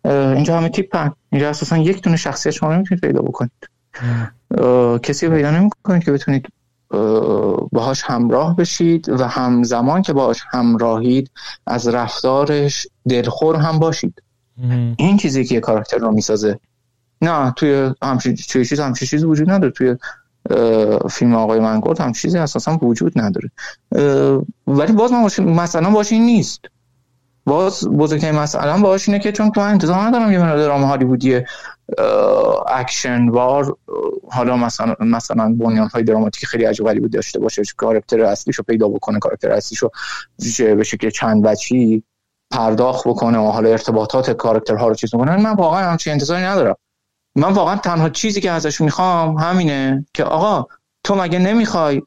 [0.05, 3.51] اینجا همه تیپ اینجا اساسا یک دونه شخصیت شما نمی‌تونید پیدا بکنید.
[5.03, 6.47] کسی پیدا نمی‌کنید که بتونید
[7.73, 11.31] باهاش همراه بشید و همزمان که باهاش همراهید
[11.67, 14.23] از رفتارش دلخور هم باشید.
[14.97, 16.59] این چیزی که کاراکتر رو می‌سازه.
[17.23, 19.73] نه توی همچین چیز همچین چیزی وجود نداره.
[19.73, 19.97] توی
[21.11, 23.51] فیلم آقای منگولد هم چیزی اساسا وجود نداره.
[24.67, 26.61] ولی باز من مسئله‌م باش این نیست.
[27.45, 31.41] باز بزرگترین مسئله‌م باش اینه که چون تو انتظار ندارم یه درام هالیوودی
[32.69, 33.77] اکشن وار
[34.31, 39.19] حالا مثلا مثلا بنیان های دراماتیک خیلی عجیب غریبی داشته باشه کاراکتر اصلیشو پیدا بکنه
[39.19, 39.89] کاراکتر اصلیشو
[40.59, 42.03] به شکل چند بچی
[42.51, 45.37] پرداخت بکنه و حالا ارتباطات کاراکترها رو چیز بکنه.
[45.37, 46.77] من واقعا همچین انتظاری ندارم.
[47.37, 50.67] من واقعا تنها چیزی که ازش می‌خوام همینه که آقا
[51.05, 52.03] تو مگه نمی‌خوای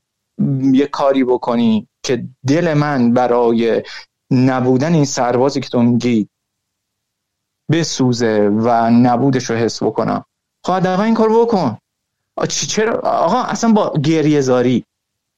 [0.62, 3.84] یه کاری بکنی که دل من برای
[4.32, 6.30] نبودن این سربازی که تو میگی
[7.72, 10.26] بسوزه و نبودش رو حس بکنم.
[10.64, 11.78] خب این کار بکن.
[12.48, 14.86] چرا؟ آقا اصلا با گریه زاری.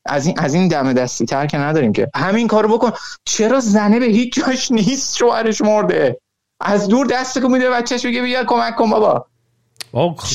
[0.06, 2.10] از این از این دم دستی تر که نداریم که.
[2.16, 2.92] همین کارو بکن.
[3.26, 6.20] چرا زنه به هیچ جاش نیست شوهرش مرده؟
[6.62, 9.26] از دور دست کو میده بچهش بگه بیا کمک کن بابا.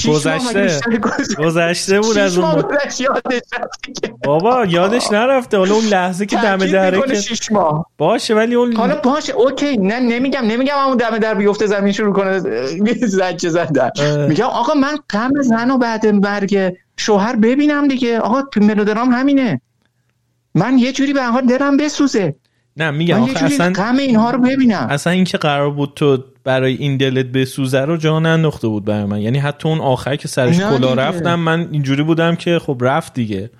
[0.08, 0.80] گذشته.
[1.38, 2.64] گذشته بود از اون
[4.24, 5.58] بابا یادش نرفته.
[5.58, 7.54] حالا اون لحظه که دم دره که
[7.98, 9.76] باشه ولی اون حالا باشه اوکی.
[9.76, 12.38] نه نمیگم نمیگم اون دم در بیفته زمین شروع کنه
[13.18, 13.90] زجه زدن.
[14.28, 18.18] میگم آقا من غم زن و بعد مرگ شوهر ببینم دیگه.
[18.18, 19.60] آقا ملودرام همینه.
[20.54, 22.34] من یه جوری به حال دلم بسوزه.
[22.76, 24.86] نه میگم آخه اصلا غم اینها رو ببینم.
[24.90, 29.20] اصلا اینکه قرار بود تو برای این دلت بسوزه رو جا ننداخته بود برای من.
[29.20, 33.50] یعنی حتی اون آخر که سرش کلا رفتم من اینجوری بودم که خب رفت دیگه.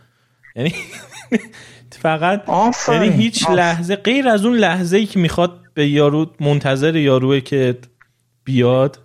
[0.56, 0.74] یعنی
[2.02, 2.42] فقط
[2.88, 7.78] یعنی هیچ لحظه غیر از اون لحظه ای که می‌خواد به یارو منتظر یاروه که
[8.44, 8.98] بیاد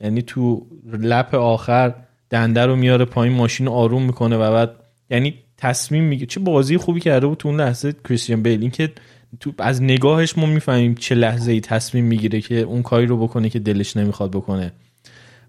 [0.00, 1.94] یعنی تو لپ آخر
[2.30, 4.70] دنده رو میاره پایین ماشین آروم می‌کنه و بعد
[5.10, 8.60] یعنی تصمیم میگه چه بازی خوبی کرده بود تو اون لحظه کریستیان بیل.
[8.60, 8.92] این که
[9.40, 13.50] تو از نگاهش ما می‌فهمیم چه لحظه ای تصمیم می‌گیره که اون کاری رو بکنه
[13.50, 14.72] که دلش نمی‌خواد بکنه.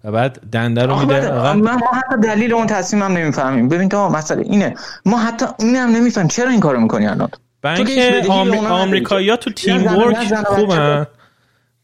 [0.04, 3.68] و بعد دنده رو میده ما حتی دلیل اون تصمیم هم نمی‌فهمیم.
[3.68, 4.74] ببین تو مسئله اینه.
[5.04, 6.28] ما حتی این هم نمی‌فهمیم.
[6.28, 7.28] چرا این کارو می‌کنی الان؟
[7.62, 8.28] برای اینکه
[8.68, 11.06] آمریکایی‌ها تو تیم ورک خوبن.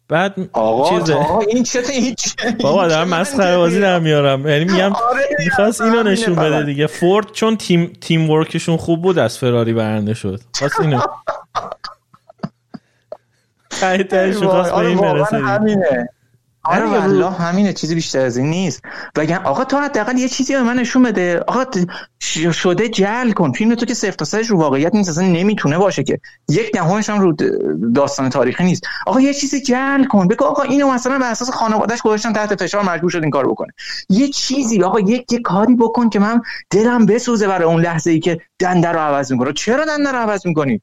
[0.09, 4.49] بعد آقا چیزه؟ آقا این چه هیچ بابا دارم مسخره بازی در میارم.
[4.49, 6.87] یعنی میگم آره می‌خواست اینو نشون بده دیگه.
[6.87, 10.41] فورد چون تیم تیم ورکشون خوب بود از فراری برنده شد.
[10.59, 11.01] خواست اینو
[13.81, 16.09] به این برسه همینه.
[16.67, 18.83] آره والله همینه چیزی بیشتر از این نیست.
[19.17, 21.41] بگم آقا تو حداقل یه چیزی به من نشون بده.
[21.49, 21.65] آقا
[22.53, 23.53] شده جل کن.
[23.53, 26.21] فیلم تو که صفر تا رو واقعیت نیست اصلا نمی‌تونه باشه که.
[26.49, 27.37] یک دهمش هم رو
[27.95, 28.83] داستان تاریخی نیست.
[29.07, 30.29] آقا یه چیزی جل کن.
[30.29, 33.73] بگو آقا اینو مثلا به اساس خانوادهش گذاشتن تحت فشار مجبور شد این کار بکنه.
[34.09, 38.21] یه چیزی آقا یک یه کاری بکن که من دلم بسوزه برای اون لحظه ای
[38.21, 39.53] که دنده رو عوض می‌کنه.
[39.53, 40.83] چرا دنده رو عوض می‌کنی؟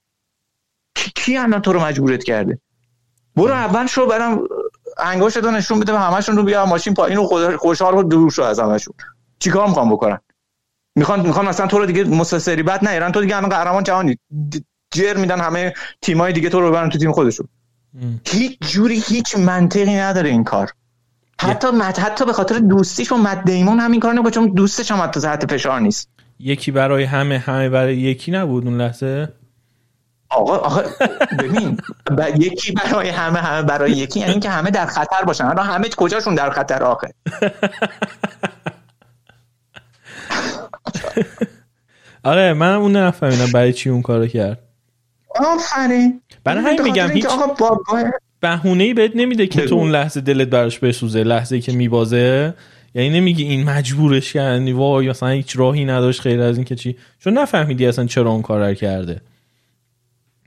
[1.16, 2.60] کی الان تو رو مجبورت کرده؟
[3.36, 4.39] برو اول شو برم
[4.97, 8.59] انگشت رو نشون بده همشون رو بیا ماشین پایین و خوشحال رو دور شو از
[8.59, 8.93] همشون.
[9.39, 10.19] چیکار می‌خوام بکنن
[10.95, 14.17] می‌خوان می‌خوان مثلا تو رو دیگه مسلسلی بعد نیارن تو دیگه الان قهرمان جهانی
[14.93, 17.47] جر میدن همه تیمای دیگه تو رو ببرن تو تیم خودشون.
[18.27, 20.71] هیچ جوری هیچ منطقی نداره این کار.
[21.39, 25.01] حتی مد حتی به خاطر دوستیش و مد دیمون همین کار نمی‌کنه چون دوستش هم
[25.01, 26.09] حتی تحت فشار نیست.
[26.39, 29.34] یکی برای همه همه برای یکی نبود اون لحظه؟
[30.32, 30.82] آقا آقا
[31.39, 31.77] ببین
[32.38, 35.45] یکی برای همه همه برای یکی یعنی که همه در خطر باشن.
[35.45, 37.13] الان همه کجاشون در خطر آخه؟
[42.23, 44.59] آره من اون نفهمیدم برای چی اون کارو کرد.
[45.36, 46.21] آفرین.
[46.43, 47.27] برای همین میگم هیچ
[48.39, 52.53] بهونه ای بهت نمیده که تو اون لحظه دلت براش بسوزه لحظه که میبازه.
[52.95, 56.97] یعنی نمیگی این مجبورش کردی وای اصلا هیچ راهی نداشت خیر از این که چی.
[57.19, 59.21] چون نفهمیدی اصلا چرا اون کار کرده.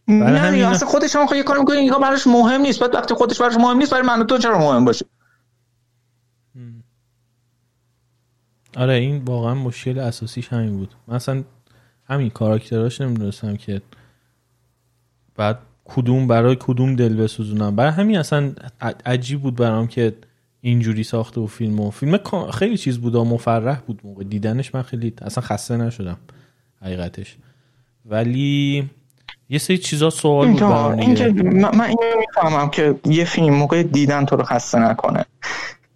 [0.08, 2.80] نه همین اصلا خودش هم یه کار می‌کنه اینها براش مهم نیست.
[2.80, 5.06] بعد وقتی خودش براش مهم نیست برای من تو چرا مهم باشه؟
[8.76, 10.94] آره این واقعا مشکل اساسیش همین بود.
[11.08, 11.44] مثلا
[12.04, 13.82] همین کاراکتراش نمی‌دونستم که
[15.34, 17.76] بعد کدوم برای کدوم دل بسوزونم.
[17.76, 18.52] برای همین اصلا
[19.06, 20.16] عجیب بود برام که
[20.60, 22.18] اینجوری ساخته و فیلم و فیلم
[22.50, 24.24] خیلی چیز بود و مفرح بود موقع.
[24.24, 26.18] دیدنش من خیلی اصلا خسته نشدم
[26.82, 27.36] حقیقتش.
[28.06, 28.90] ولی
[29.48, 34.36] یه سری چیزا سوال بود من, من اینو می‌فهمم که یه فیلم موقع دیدن تو
[34.36, 35.24] رو خسته نکنه.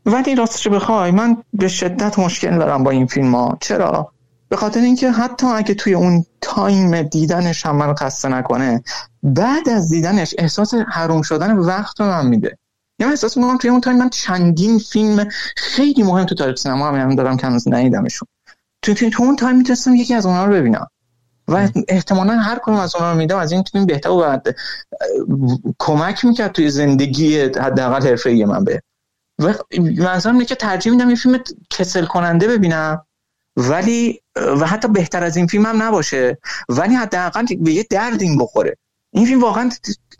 [0.07, 4.13] ولی راستش بخوای من به شدت مشکل دارم با این فیلم ها چرا؟
[4.49, 8.83] به خاطر اینکه حتی اگه توی اون time دیدنش هم من خسته نکنه
[9.23, 12.59] بعد از دیدنش احساس حروم شدن وقت رو من میده.
[12.99, 17.15] یعنی احساس می‌کنم توی اون time من چندین فیلم خیلی مهم تو تاریخ سینما هم
[17.15, 18.29] دارم که هنوز ندیدمشون.
[18.83, 20.87] تو, تو, تو اون time می‌تونستم یکی از اونها رو ببینم.
[21.49, 24.41] و احتمالا هر کدوم از اونها رو میدم از این فیلم بهتر و
[25.79, 28.83] کمک می‌کرد توی زندگی حداقل حرفه من به.
[29.39, 29.55] و
[29.99, 31.41] منظورم اینه که ترجیح میدم یه فیلم
[31.71, 33.05] کسل کننده ببینم
[33.57, 36.39] ولی و حتی بهتر از این فیلم هم نباشه
[36.69, 38.77] ولی حداقل به یه درد این بخوره.
[39.13, 39.71] این فیلم واقعا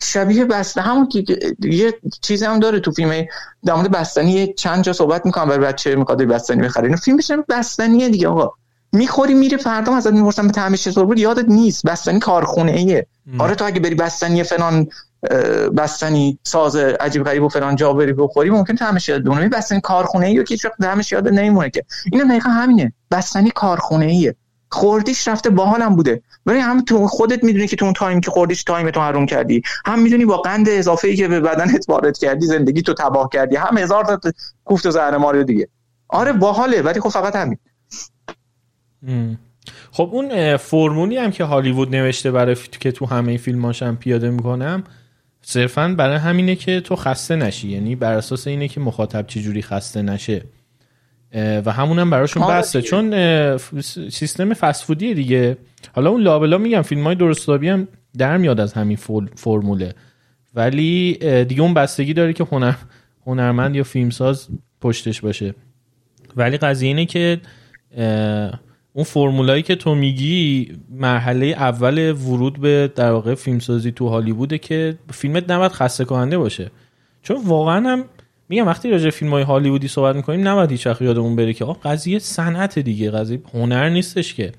[0.03, 1.23] شبیه بسته همون که
[1.59, 3.25] یه چیزی هم داره تو فیلم
[3.65, 7.37] در مورد بستنی چند جا صحبت می‌کنم برای بچه می‌خواد بستنی بخره اینو فیلم بشه
[7.49, 8.51] بستنیه دیگه آقا.
[8.93, 11.85] می‌خوری میره فردا ازت می‌پرسن به تعمیش چطور بود؟ یادت نیست.
[11.85, 13.07] بستنی کارخونه ایه
[13.39, 14.87] آره تو اگه بری بستنی فلان
[15.77, 19.49] بستنی ساز عجیب غریب و فلان جا بری بخوری ممکنه طعمش یاد بمونه.
[19.49, 21.85] بستنی کارخونه ای که هیچ وقت یاد نمیمونه که.
[22.11, 22.93] اینم دقیقا همینه.
[23.11, 24.35] بستنی کارخونه ایه
[24.71, 26.21] خوردیش رفته باحالم بوده.
[26.45, 29.61] ولی هم تو خودت می‌دونی که تو اون time که خوردیش time تو حروم کردی.
[29.85, 33.55] هم می‌دونی با قند اضافه ای که به بدنت وارد کردی زندگی تو تباه کردی.
[33.55, 34.31] هم هزار تا
[34.65, 35.67] کوفت و زهر ماریو دیگه.
[36.09, 37.57] آره باحاله ولی خب فقط همین.
[39.91, 44.83] خب اون فرمولی هم که هالیوود نوشته برای که تو همه فیلماش هم پیاده می‌کنم
[45.41, 47.69] صرفا برای همینه که تو خسته نشی.
[47.69, 50.43] یعنی بر اساس اینه که مخاطب چجوری خسته نشه.
[51.65, 52.81] و همونم براشون آره بسته.
[52.81, 53.57] چون
[54.09, 55.57] سیستم فسفودی دیگه.
[55.95, 57.87] حالا اون لابلا میگم فیلم های درستابی هم
[58.17, 58.97] در میاد از همین
[59.35, 59.93] فرموله
[60.55, 61.13] ولی
[61.45, 62.73] دیگه اون بستگی داره که هنر
[63.25, 64.47] هنرمند یا فیلمساز
[64.81, 65.53] پشتش باشه.
[66.35, 67.41] ولی قضیه اینه که
[68.93, 74.97] اون فرمولایی که تو میگی مرحله اول ورود به در واقع فیلمسازی تو هالیووده که
[75.11, 76.71] فیلمت نباید خسته کننده باشه.
[77.23, 78.05] چون واقعا هم
[78.49, 82.19] میگم وقتی راجع فیلم های هالیوودی صحبت می‌کنیم نباید هیچ یادمون بره که آقا قضیه
[82.19, 84.51] صنعت دیگه قضیه هنر نیستش که.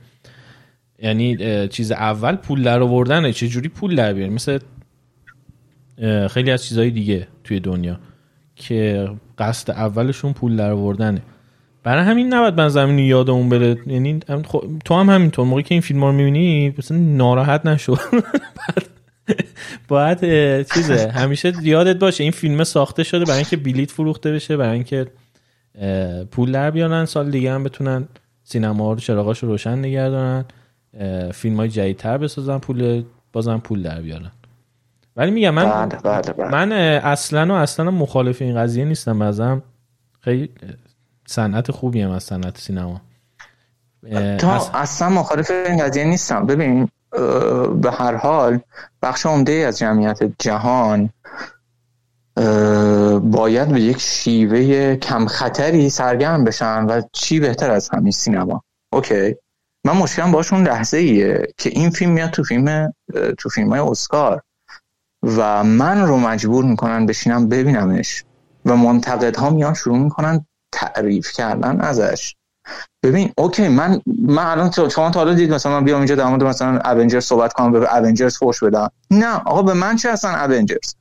[1.03, 1.37] یعنی
[1.69, 4.59] چیز اول پول در آوردنه چه جوری پول در بیاریم مثل
[6.31, 8.01] خیلی از چیزهای دیگه توی دنیا
[8.57, 11.23] که قصد اولشون پول در آوردنه.
[11.83, 14.21] برای همین نباید من زمین یادمون بره یعنی
[14.85, 15.47] تو هم همینطور.
[15.47, 17.97] موقعی که این فیلم رو می‌بینی مثلا ناراحت نشو.
[19.89, 20.19] باید
[20.75, 21.09] چیزه.
[21.09, 25.07] همیشه یادت باشه این فیلم ساخته شده برای اینکه بلیت فروخته بشه برای اینکه
[26.31, 27.05] پول در بیارن.
[27.05, 28.09] سال دیگه هم بتونن
[28.45, 30.45] سینما رو چراغاش رو روشن نگه دارن
[31.33, 34.31] فیلم های جدیدتر بسازن پول بازم پول در بیارن.
[35.17, 36.51] ولی میگم من بله، بله، بله.
[36.51, 39.19] من اصلا و اصلا مخالف این قضیه نیستم.
[39.19, 39.63] بازم
[40.21, 40.49] خیلی
[41.31, 43.01] صنعت خوبی هم از صنعت سینما.
[44.39, 46.47] تا اصلا مخالف این قضیه نیستم.
[46.47, 46.89] ببین
[47.83, 48.59] به هر حال
[49.03, 51.11] بخش عمده از جمعیت جهان
[53.21, 58.65] باید به یک شیوه کم خطری سرگرم بشن و چی بهتر از همین سینما.
[58.93, 59.37] اوکی.
[59.85, 62.93] من مشکلم باشون لحظه ایه که این فیلم میاد تو فیلم
[63.39, 64.43] تو فیلم های اسکار
[65.23, 68.25] و من رو مجبور می‌کنن بشینم ببینمش
[68.65, 72.35] و منتقدها میان شروع می‌کنن تعریف کردن ازش.
[73.03, 76.43] ببین اوکی من من الان شما تا حالا دید مثلا من بیام اینجا در مورد
[76.43, 78.91] مثلا اونجرز صحبت کنم به اونجرز فوش بدم.
[79.11, 80.95] نه آقا به من چه اصلا اونجرز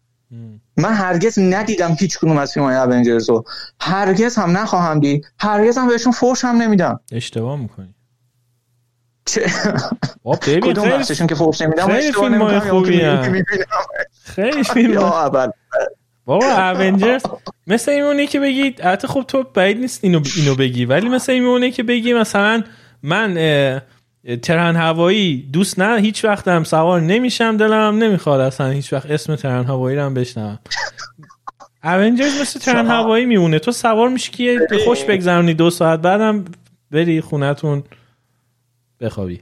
[0.78, 3.44] من هرگز ندیدم هیچ کنوم از فیلم های اونجرز رو.
[3.80, 5.26] هرگز هم نخواهم دید.
[5.40, 7.00] هرگز هم بهشون فوش هم نمیدم.
[7.12, 7.96] اشتباه می‌کنی.
[9.26, 9.52] چه؟
[10.46, 13.02] کدوم بخششون که فوش نمیدم خیلی فیلم های خوبی
[14.24, 15.12] خیلی فیلم.
[16.30, 17.24] بابا اونجرز
[17.68, 21.72] مثل ایمونه که بگی حتی خب تو بعید نیست اینو اینو بگی ولی مثل ایمونه
[21.72, 22.64] که بگی مثلا
[23.04, 23.34] من
[24.42, 29.36] ترن هوایی دوست نه هیچ وقت هم سوار نمیشم دلم نمی‌خواد اصلا هیچ وقت اسم
[29.36, 30.60] ترن هوایی رو هم بشنم
[31.84, 33.60] اونجرز مثل ترن هوایی میمونه.
[33.60, 36.46] تو سوار میشی که خوش بگذرونی دو ساعت بعدم
[36.92, 37.84] بری خونتون
[39.02, 39.42] بخوابی.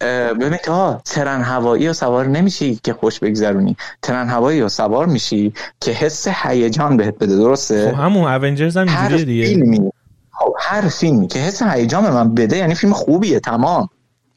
[0.00, 3.76] ببین که ترن هوایی رو سوار نمیشی که خوش بگذرونی.
[4.02, 8.88] ترن هوایی رو سوار میشی که حس هیجان بهت بده درسته؟ خب همون اونجرز هم
[8.88, 9.46] هر دیگه.
[9.46, 9.90] فیلمی
[10.30, 13.88] خب هر فیلمی که حس هیجان به من بده یعنی فیلم خوبیه تمام.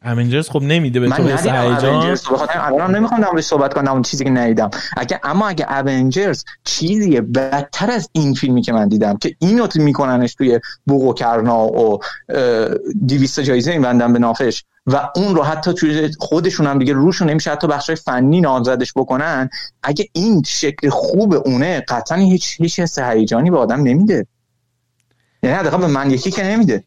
[0.05, 2.17] اونجرز خب نمیده به تو حس هیجان.
[2.49, 4.69] الان نمی‌خوام در صحبت کنم اون چیزی که ندیدم.
[4.97, 10.35] اگه اما اگه اونجرز چیزیه بدتر از این فیلمی که من دیدم که اینو میکننش
[10.35, 11.99] توی بوق و کرنا و
[13.07, 17.51] 200 جایزه میبندن به نافش و اون رو حتی توی خودشون هم دیگه روشون نمیشه
[17.51, 19.49] حتی بخشای فنی نامزدش بکنن.
[19.83, 24.27] اگه این شکل خوب اونه قطعا هیچ هیچ حس هیجانی به آدم نمیده.
[25.43, 26.83] یعنی حداقل به من یکی که نمیده.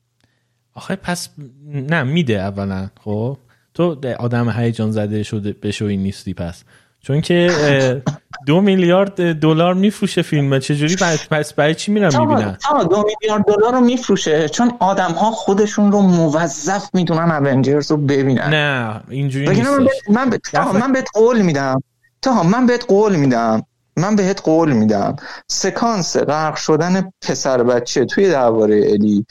[0.74, 1.28] آخه پس
[1.66, 3.38] نه میده اولا خب؟
[3.74, 6.64] تو آدم هیجان زده شده بشوی نیستی پس.
[7.02, 8.02] چون که
[8.46, 10.96] دو میلیارد دلار میفروشه فیلم چجوری
[11.30, 12.58] پس برای چی میرن می‌بینن؟
[12.90, 18.54] دو میلیارد دلار رو میفروشه چون آدم ها خودشون رو موظف می‌دونن اونجرز رو ببینن.
[18.54, 20.36] نه اینجوری نیست من, ب...
[20.54, 21.82] من بهت قول میدم.
[22.22, 23.66] تا من بهت قول میدم.
[23.96, 25.16] من بهت قول میدم.
[25.48, 29.26] سکانس غرق شدن پسر بچه توی درباره الی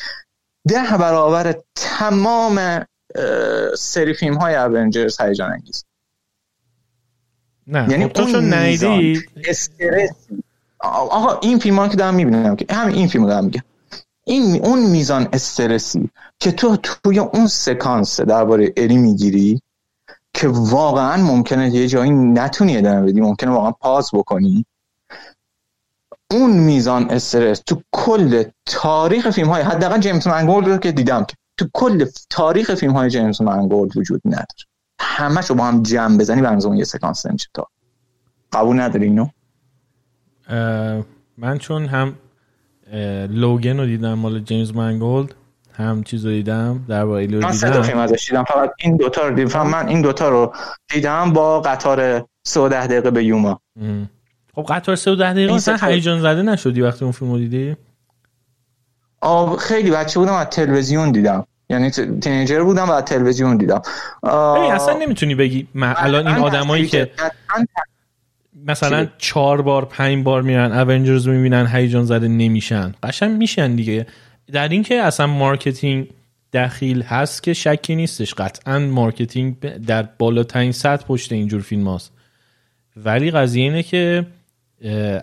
[0.67, 2.85] ده برابر تمام
[3.77, 5.85] سری فیلم های اونجرز هیجان انگیز
[7.71, 10.11] نه یعنی خب اون نیدی استرس.
[10.79, 12.55] آقا این فیلم ها که دارم می‌بینم.
[12.55, 13.61] که همین این فیلم دارم میگم.
[14.23, 16.09] این اون میزان استرسی
[16.39, 19.61] که تو توی اون سکانس درباره الی می‌گیری
[20.33, 24.65] که واقعا ممکنه یه جایی نتونی ادامه بدی ممکنه واقعا پاس بکنی.
[26.31, 31.35] اون میزان استرس تو کل تاریخ فیلم های حداقل جیمز منگولد رو که دیدم که
[31.57, 34.70] تو کل تاریخ فیلم های جیمز منگولد وجود نداره.
[35.01, 37.49] همش رو با هم جمع بزنی برنامه اون یه سکانس نمیشه.
[37.53, 37.67] تا
[38.51, 39.27] قبول نداری اینو؟
[41.37, 42.15] من چون هم
[43.29, 45.35] لوگن رو دیدم مال جیمز منگولد
[45.73, 48.43] هم چیز رو دیدم در با ایلو من سه فیلم ازش دیدم.
[48.43, 49.67] فقط این دوتا رو دیدم.
[49.67, 50.53] من این دوتا رو
[50.89, 53.61] دیدم با قطار سه و ده دقیقه به یوما.
[54.55, 57.75] خب قطار سه و ده دقیقه مثلا هیجان زده نشدی وقتی اون فیلم رو دیدی؟
[59.21, 61.45] آه خیلی بچه بودم از تلویزیون دیدم.
[61.71, 61.89] یعنی
[62.21, 63.81] تینیجر بودم و تلویزیون دیدم.
[64.71, 67.11] اصلا نمی‌تونی بگی الان این آدمایی که
[68.67, 72.93] مثلا چهار بار پنج بار میرن Avengers می‌بینن هیجان زده نمیشن.
[73.03, 74.07] قشنگ میشن دیگه.
[74.51, 76.07] در اینکه اصلا marketing
[76.53, 78.33] دخیل هست که شکی نیستش.
[78.33, 82.11] قطعا marketing در بالاترین سطح پشت اینجور فیلم هاست.
[83.05, 84.25] ولی قضیه اینه که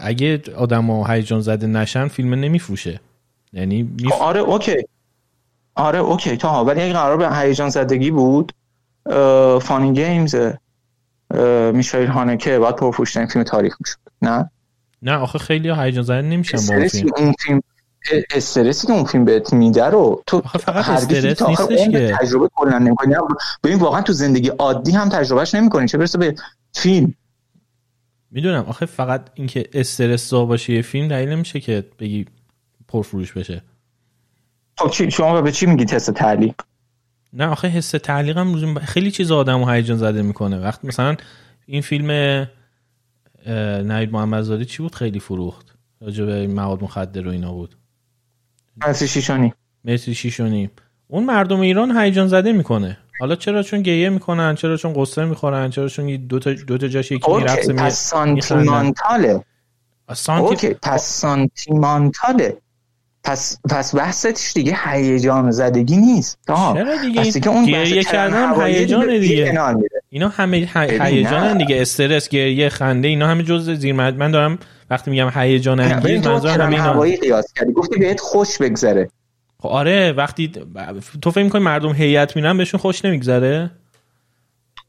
[0.01, 3.01] اگه آدم ها هیجان زده نشن فیلم نمیفروشه.
[3.53, 4.13] یعنی میف...
[4.13, 4.77] آره OK.
[5.79, 8.53] آره OK تا ولی اگه قرار به هیجان زدگی بود
[9.63, 10.37] فانی گیمز
[11.73, 13.99] میشایل هانکه باید پرفروشترین فیلم تاریخ می‌شد.
[14.23, 14.51] نه؟
[15.03, 17.11] نه آخه خیلی هیجان زده نمیشن با اون فیلم.
[17.17, 17.61] اون فیلم
[18.31, 22.17] استرسی که اون فیلم بهت میده رو تو فقط استرس نیستش که.
[22.21, 23.15] تجربه کلا نمی‌کنی.
[23.65, 25.89] ببین واقعا تو زندگی عادی هم تجربهش نمی‌کنی.
[25.89, 26.35] چه برسه به
[26.75, 27.15] فیلم؟
[28.31, 28.65] می‌دونم.
[28.69, 32.27] آخه فقط اینکه استرس زا باشه یه فیلم دلیل نمیشه که بگی
[32.89, 33.63] پرفروش بشه.
[34.79, 36.55] خب چی شما به چی میگی تست تعلیق؟
[37.33, 40.59] نه آخه حس تعلیق هم خیلی چیز آدم و هیجان زده می‌کنه.
[40.59, 41.17] وقت مثلا
[41.67, 42.11] این فیلم
[43.87, 45.75] نوید محمدزاده چی بود؟ خیلی فروخت.
[46.01, 47.77] راجع به مواد مخدر و اینا بود.
[48.77, 49.53] مرسی شیشانی
[49.85, 50.71] مرسی شیشانی
[51.09, 52.99] اون مردم ایران هیجان زده می‌کنه.
[53.21, 56.89] حالا چرا؟ چون گیه می‌کنن چرا؟ چون قصه می‌خورن چرا؟ چون دو تا دو تا
[56.89, 59.45] جاش یکی میرقصه می پس سانتیمانتاله.
[60.15, 60.49] سانتی...
[60.49, 62.57] اوکی پس سانتیمانتاله.
[63.29, 66.39] پس پس بحثش دیگه هیجان زدگی نیست.
[66.47, 69.75] چرا دیگه؟ که اون گریه کردن هیجان دیگه.
[70.11, 71.81] اینا همه هیجان دیگه.
[71.81, 74.59] استرس گریه خنده اینا همه جزء زیر من دارم
[74.91, 76.83] وقتی میگم هیجان انگیز منظورم همه اینا.
[76.83, 77.73] هوایی قیاس کردی.
[77.73, 79.11] گفتی بهت خوش بگذره.
[79.63, 80.53] خب آره وقتی
[81.23, 83.71] تو فکر می‌کنی مردم هیئت میرن بهشون خوش نمیگذره؟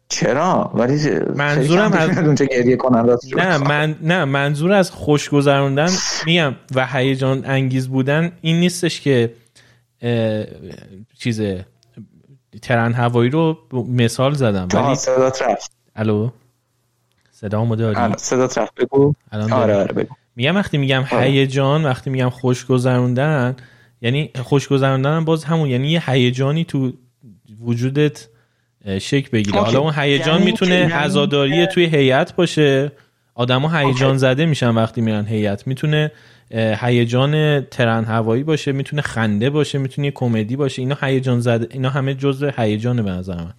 [0.09, 5.89] چرا؟ ولی منظورم از اونجا گریه کنن نه من نه منظور از خوش گذروندن
[6.25, 9.33] میگم و هیجان انگیز بودن این نیستش که
[11.17, 11.41] چیز
[12.61, 15.71] ترن هوایی رو مثال زدم ولی صدا رفت.
[15.95, 16.29] الو؟
[17.31, 18.75] صدا داری؟ صدا رفت.
[18.75, 19.13] بگو.
[19.31, 20.15] آره آره بگو.
[20.35, 21.25] میگم وقتی میگم آره.
[21.25, 23.55] هیجان وقتی میگم خوش گذروندن
[24.01, 26.91] یعنی خوش گذروندن باز همون یعنی یه هیجانی تو
[27.61, 28.27] وجودت
[29.01, 29.59] شک بگیره.
[29.59, 32.91] حالا اون هیجان یعنی می‌تونه عزاداری توی هیئت باشه.
[33.35, 35.67] آدما هیجان زده میشن وقتی میرن هیئت.
[35.67, 36.11] می‌تونه
[36.51, 40.81] هیجان ترن هوایی باشه می‌تونه خنده باشه می‌تونه کمدی باشه.
[40.81, 43.53] اینا هیجان زده اینا همه جزء هیجان به نظر من.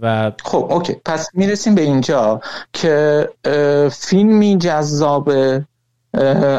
[0.00, 0.96] و خب اوکی.
[1.04, 2.40] پس می‌رسیم به اینجا
[2.72, 3.28] که
[3.92, 5.30] فیلمی جذاب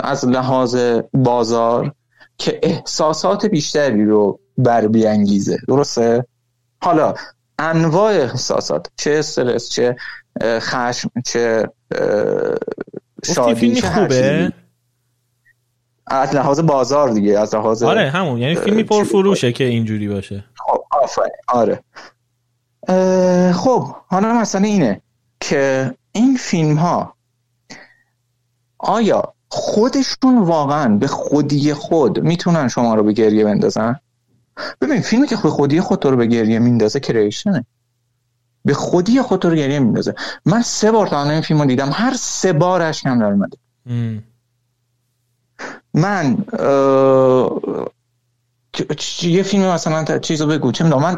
[0.04, 0.78] از لحاظ
[1.14, 1.94] بازار
[2.38, 5.58] که احساسات بیشتری رو بر بیانگیزه.
[5.68, 6.26] درسته؟
[6.82, 7.14] حالا
[7.60, 9.96] انواع احساسات چه استرس چه
[10.44, 11.70] خشم چه
[13.26, 14.54] شادی چه خوبه؟
[16.08, 18.38] از لحاظ بازار دیگه از لحاظ آره همون.
[18.38, 20.46] یعنی فیلمی پرفروشه که اینجوری باشه.
[20.56, 20.84] خب
[21.48, 21.84] آره.
[23.54, 25.02] خب حالا مثلا اینه
[25.40, 27.16] که این فیلم ها
[28.78, 34.00] آیا خودشون واقعا به خودی خود می‌تونن شما رو به گریه بندازن؟
[34.82, 37.66] ببین فیلمی که خودی خود تو رو به گریه میندازه کریشنه.
[38.66, 40.16] به خودی خود تو رو گریه میندازه.
[40.46, 41.90] من سه بار تا این فیلم رو دیدم.
[41.94, 43.58] هر سه بار اشکم در اومده.
[45.94, 46.38] من
[49.22, 50.72] یه فیلم مثلا چیز رو بگو.
[50.72, 51.18] چه من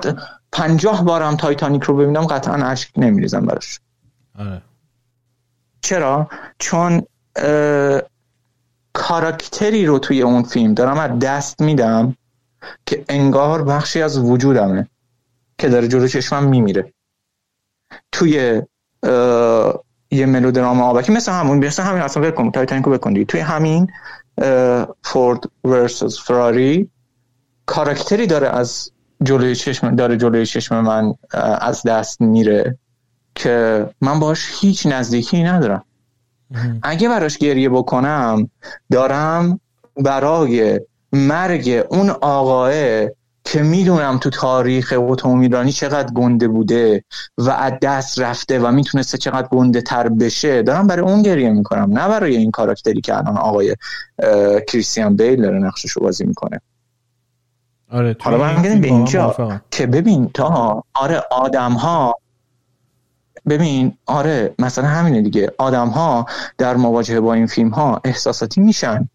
[0.52, 3.80] پنجاه بارم تایتانیک رو ببینم قطعا اشک نمیریزم براش.
[4.40, 4.62] آره.
[5.82, 6.30] چرا؟
[6.60, 7.02] چون
[8.94, 12.16] کاراکتری رو توی اون فیلم دارم از دست میدم.
[12.86, 14.88] که انگار بخشی از وجودمه
[15.58, 16.94] که داره جلو چشمم میمیره.
[18.12, 18.62] توی
[20.12, 23.88] یه ملودرام آبکی مثل همون مثل همین اصلا بکن تایتانیکو بکن توی همین
[25.04, 26.90] فورد ورسس فراری
[27.66, 28.92] کاراکتری داره از
[29.24, 31.14] جلوی چشم داره جلوی چشم من
[31.62, 32.78] از دست میره
[33.36, 35.84] که من باش هیچ نزدیکی ندارم.
[36.84, 38.50] اگه براش گریه بکنم
[38.92, 39.60] دارم
[39.96, 40.80] برای
[41.18, 42.72] مرگ اون آقاه
[43.44, 47.04] که می‌دونم تو تاریخ اتومبیلرانی چقدر گنده بوده
[47.38, 52.00] و از دست رفته و می‌تونسته چقدر گنده تر بشه دارم برای اون گریه می‌کنم
[52.00, 53.76] نه برای این کاراکتری که الان آقای
[54.68, 56.62] کریستیان بیل داره نقشش رو بازی می‌کنه.
[57.92, 62.16] آره حالا برمیگردیم به اینجا که ببین تا آره آدم ها
[63.50, 66.26] ببین آره مثلا همینه دیگه آدم ها
[66.58, 69.10] در مواجهه با این فیلم ها احساساتی میشن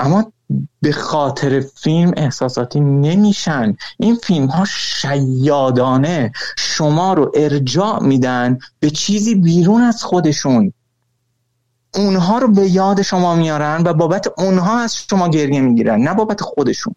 [0.00, 0.32] اما
[0.80, 3.76] به خاطر فیلم احساساتی نمیشن.
[3.98, 10.72] این فیلم ها شیادانه شما رو ارجاع میدن به چیزی بیرون از خودشون.
[11.94, 16.40] اونها رو به یاد شما میارن و بابت اونها از شما گریه می‌گیرن نه بابت
[16.40, 16.94] خودشون.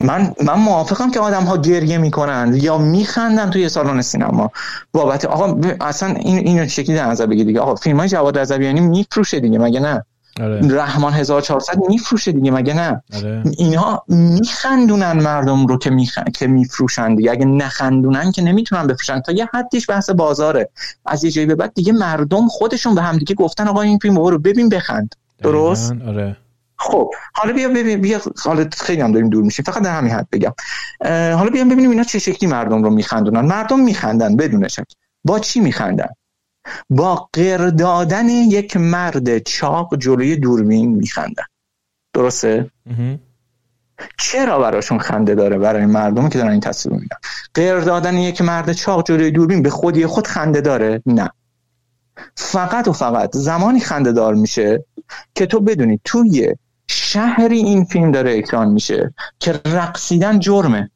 [0.00, 4.50] من من موافقم که آدم ها گریه می‌کنن یا میخندن توی سالن سینما.
[4.92, 8.80] بابت آقا اصلا این اینو شکلی در نظر بگیر دیگه؟ آقا فیلم های جواد رضویانی
[8.80, 10.04] میفروشه دیگه مگه نه؟
[10.40, 10.74] آره.
[10.74, 13.42] رحمان 1400 میفروشه دیگه مگه نه؟ آره.
[13.58, 16.24] اینها میخندونن مردم رو که میخن...
[16.24, 17.30] که میفروشن دیگه.
[17.30, 19.20] اگه نخندونن که نمی‌تونن بفروشن.
[19.20, 20.70] تا یه حدیش بحث بازاره.
[21.06, 24.18] از یه جایی به بعد دیگه مردم خودشون به هم دیگه گفتن آقا این فیلم
[24.18, 25.14] رو ببین بخند.
[25.42, 26.36] درست؟ آره.
[26.78, 29.64] خب حالا بیا ببین بیا حالا خیلی هم داریم دور میشیم.
[29.64, 30.52] فقط در همین حد بگم.
[31.34, 33.40] حالا بیام ببینیم اینا چه شکلی مردم رو میخندونن.
[33.40, 34.84] مردم میخندن بدون شک.
[35.24, 36.08] با چی میخندن؟
[36.90, 41.44] با غیر دادن یک مرد چاق جلوی دوربین میخندن.
[42.14, 42.70] درسته؟
[44.18, 47.16] چرا براشون خنده داره برای مردم که دارن این تصویر میدن
[47.54, 51.30] غیر دادن یک مرد چاق جلوی دوربین به خودی خود خنده داره؟ نه.
[52.36, 54.84] فقط و فقط زمانی خنده دار میشه
[55.34, 56.54] که تو بدونی توی
[56.88, 60.90] شهری این فیلم داره اکران میشه که رقصیدن جرمه.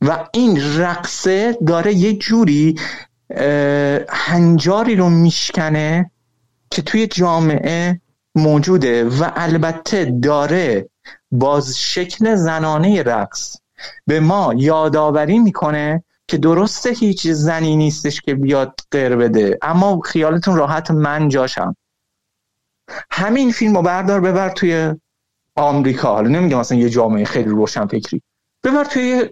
[0.00, 2.74] و این رقصه داره یه جوری
[4.08, 6.10] هنجاری رو میشکنه
[6.70, 8.00] که توی جامعه
[8.34, 10.90] موجوده و البته داره
[11.30, 13.56] باز شکل زنانه رقص
[14.06, 20.56] به ما یادآوری می‌کنه که درسته هیچ زنی نیستش که بیاد غیر بده اما خیالتون
[20.56, 21.76] راحت من جاشم.
[23.10, 24.94] همین فیلم رو بردار ببر توی
[25.56, 26.14] آمریکا.
[26.14, 28.22] حالا نمیگم مثلا یه جامعه خیلی روشن فکری.
[28.64, 29.28] ببر توی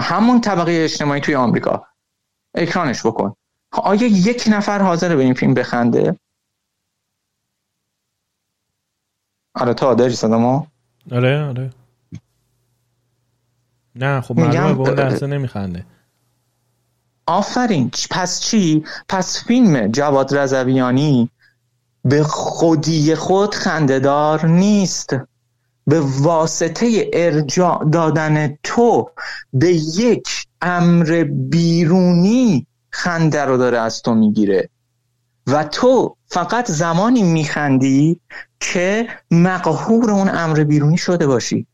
[0.00, 1.86] همون طبقه اجتماعی توی آمریکا.
[2.54, 3.34] اکرانش بکن.
[3.72, 6.16] آیا یک نفر حاضر به این فیلم بخنده؟
[9.54, 10.66] آره تا داری صدامو؟
[11.12, 11.70] آره آره.
[13.94, 15.86] نه خب مردم به اون درسته نمیخنده.
[17.26, 21.30] آفرین پس چی؟ پس فیلم جواد رزویانی
[22.04, 25.16] به خودی خود خندهدار نیست.
[25.86, 29.10] به واسطه ارجاع دادن تو
[29.52, 34.68] به یک امر بیرونی خنده رو داره از تو می‌گیره.
[35.46, 38.20] و تو فقط زمانی میخندی
[38.60, 41.66] که مقهور اون امر بیرونی شده باشی.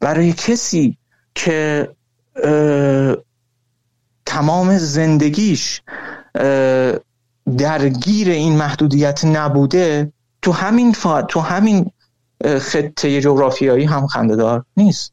[0.00, 0.98] برای کسی
[1.34, 1.88] که
[4.26, 5.82] تمام زندگیش
[7.58, 10.12] درگیر این محدودیت نبوده
[10.42, 11.22] تو همین فا...
[11.22, 11.90] تو همین
[12.60, 15.12] خطه جغرافیایی هم خندهدار نیست.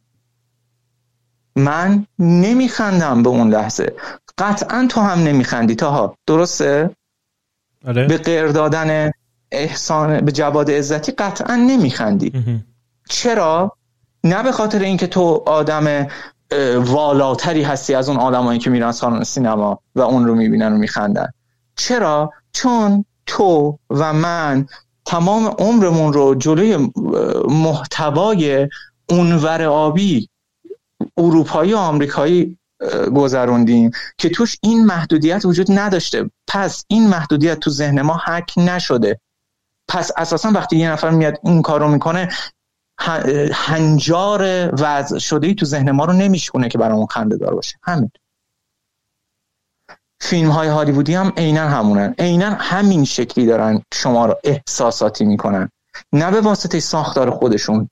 [1.55, 3.95] من نمیخندم به اون لحظه
[4.37, 6.95] قطعا تو هم نمیخندی تاها درسته؟
[7.87, 8.07] آره.
[8.07, 9.11] به غیر دادن
[9.51, 12.33] احسان به جواد عزتی قطعا نمیخندی
[13.09, 13.71] چرا؟
[14.23, 16.07] نه به خاطر اینکه تو آدم
[16.77, 21.27] والاتری هستی از اون آدمایی که میرن سالن سینما و اون رو می‌بینن و میخندن
[21.75, 24.65] چرا چون تو و من
[25.05, 26.91] تمام عمرمون رو جلوی
[27.49, 28.67] محتوای
[29.09, 30.29] اونور آبی
[31.17, 32.57] اروپایی و آمریکایی
[33.15, 36.29] گذروندیم که توش این محدودیت وجود نداشته.
[36.47, 39.19] پس این محدودیت تو ذهن ما حک نشده.
[39.87, 42.29] پس اساسا وقتی یه نفر میاد این کارو می‌کنه
[43.53, 47.77] هنجار وضع شده تو ذهن ما رو نمیشونه که برامون خنده دار باشه.
[47.83, 48.11] همین.
[50.19, 52.15] فیلم های هالیوودی هم عینا همونن.
[52.19, 55.69] عینا همین شکلی دارن شما رو احساساتی می‌کنن.
[56.13, 57.89] نه به واسطه ساختار خودشون.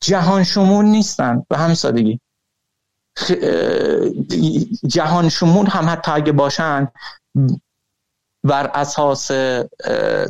[0.00, 1.42] جهان شمول نیستن.
[1.48, 2.20] به همین سادگی.
[4.86, 6.88] جهان شمول هم حتی اگه باشن
[8.44, 9.30] بر اساس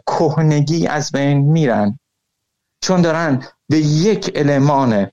[0.07, 1.99] کهنگی از بین میرن.
[2.81, 5.11] چون دارن به یک المان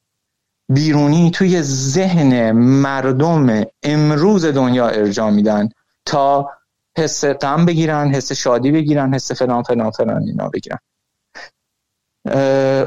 [0.70, 5.70] بیرونی توی ذهن مردم امروز دنیا ارجاع میدن
[6.06, 6.50] تا
[6.98, 10.80] حس غم بگیرن حس شادی بگیرن حس فلان فلان فلان اینا بگیرن.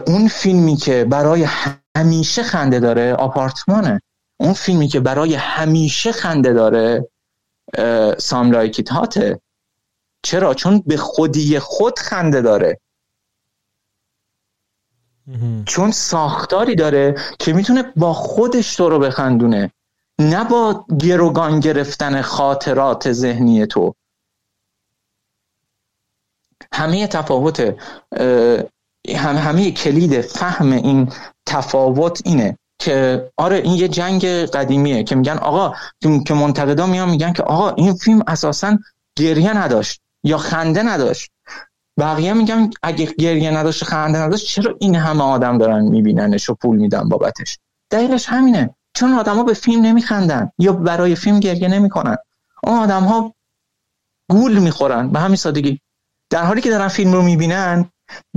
[0.07, 1.47] اون فیلمی که برای
[1.97, 4.01] همیشه خنده داره آپارتمانه.
[4.41, 7.09] اون فیلمی که برای همیشه خنده داره
[8.19, 9.41] ساملایکیت هاته.
[10.23, 12.81] چرا؟ چون به خودی خود خنده داره.
[15.67, 19.73] چون ساختاری داره که می‌تونه با خودش تو رو بخندونه.
[20.19, 23.95] نه با گروگان گرفتن خاطرات ذهنی تو.
[26.75, 27.61] همه تفاوت
[29.17, 31.13] هم همه کلید فهم این
[31.47, 32.59] تفاوت اینه.
[32.83, 35.75] که آره این یه جنگ قدیمیه که میگن آقا
[36.27, 38.79] که منتقدا میان میگن که آقا این فیلم اساسا
[39.19, 41.31] گریه نداشت یا خنده نداشت.
[41.99, 46.77] بقیه میگن اگه گریه نداشت خنده نداشت چرا این همه آدم دارن میبیننش و پول
[46.77, 47.59] میدن بابتش؟
[47.91, 48.75] دلیلش همینه.
[48.95, 52.17] چون آدما به فیلم نمیخندن یا برای فیلم گریه نمی‌کنن.
[52.65, 53.35] اون آدم ها
[54.31, 55.09] گول می‌خورن.
[55.09, 55.81] به همین سادگی.
[56.31, 57.91] در حالی که دارن فیلم رو می‌بینن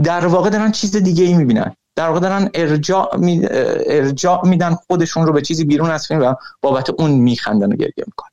[0.03, 1.75] در واقع دارن چیز دیگه ای می‌بینن.
[1.95, 3.41] در واقع دارن ارجاع, می...
[3.85, 8.03] ارجاع میدن خودشون رو به چیزی بیرون از فیلم و بابت اون میخندن و گریه
[8.05, 8.29] می‌کنن.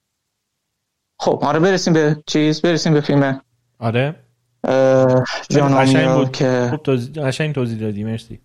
[1.18, 3.40] خب آره برسیم به چیز برسیم به فیلم.
[3.78, 4.14] آره.
[5.50, 6.32] جان بود.
[6.32, 8.40] که خوب توضیح توضیح دادی مرسی.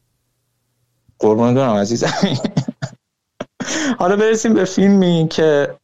[1.20, 2.14] قربان دارم عزیزم.
[4.00, 5.76] حالا برسیم به فیلمی که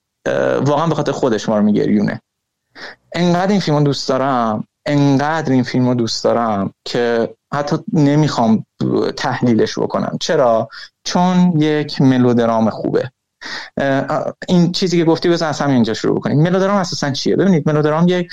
[0.65, 2.21] واقعا به خاطر خودش ما رو میگریونه.
[3.13, 8.65] انقدر این فیلم دوست دارم انقدر این فیلم رو دوست دارم که حتی نمی‌خوام
[9.17, 10.17] تحلیلش بکنم.
[10.21, 10.69] چرا؟
[11.03, 13.11] چون یک ملودرام خوبه.
[14.47, 16.41] این چیزی که گفتی بزن از اینجا شروع بکنیم.
[16.41, 18.31] ملودرام اساسا چیه؟ ببینید ملودرام یک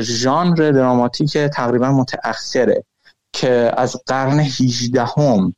[0.00, 2.84] ژانر دراماتیک تقریبا متأخره
[3.32, 5.54] که از قرن 18 هم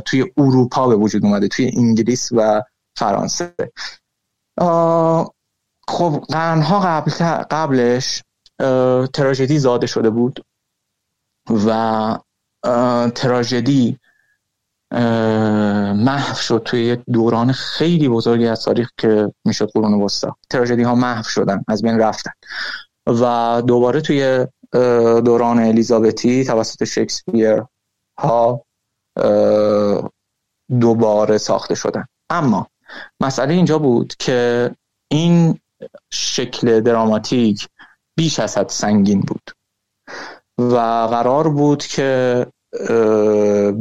[0.00, 2.62] توی اروپا به وجود اومده توی انگلیس و
[2.96, 3.54] فرانسه.
[5.88, 7.10] خب قرنها قبل
[7.50, 8.22] قبلش
[9.12, 10.44] تراژدی زاده شده بود.
[11.50, 12.18] و
[13.14, 13.98] تراژدی
[15.94, 20.36] محو شد توی یک دوران خیلی بزرگی از تاریخ که می‌شد قرون وسطا.
[20.50, 22.30] تراژدی ها محو شدن از بین رفتن.
[23.06, 24.46] و دوباره توی
[25.24, 27.62] دوران الیزابتی توسط شکسپیر
[28.18, 28.64] ها
[30.80, 32.04] دوباره ساخته شدن.
[32.30, 32.66] اما
[33.20, 34.70] مسئله اینجا بود که
[35.08, 35.60] این
[36.12, 37.68] شکل دراماتیک
[38.16, 39.50] بیش از حد سنگین بود.
[40.58, 40.76] و
[41.10, 42.46] قرار بود که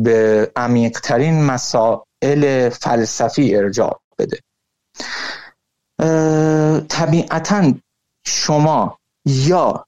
[0.04, 4.40] به عمیقترین مسائل فلسفی ارجاع بده.
[6.88, 7.74] طبیعتا
[8.26, 9.86] شما یا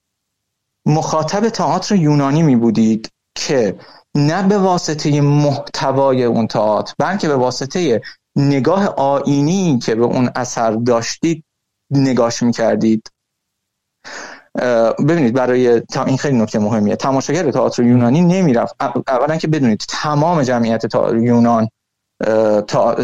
[0.85, 3.79] مخاطب تئاتر یونانی می بودید که
[4.15, 8.01] نه به واسطه محتوای اون تئاتر بلکه به واسطه
[8.35, 11.43] نگاه آینی که به اون اثر داشتید
[11.91, 13.11] نگاش می‌کردید.
[15.07, 16.95] ببینید برای این خیلی نکته مهمیه.
[16.95, 18.75] تماشاگر تئاتر یونانی نمی‌رفت.
[19.07, 20.83] اولا که بدونید تمام جمعیت
[21.13, 21.69] یونان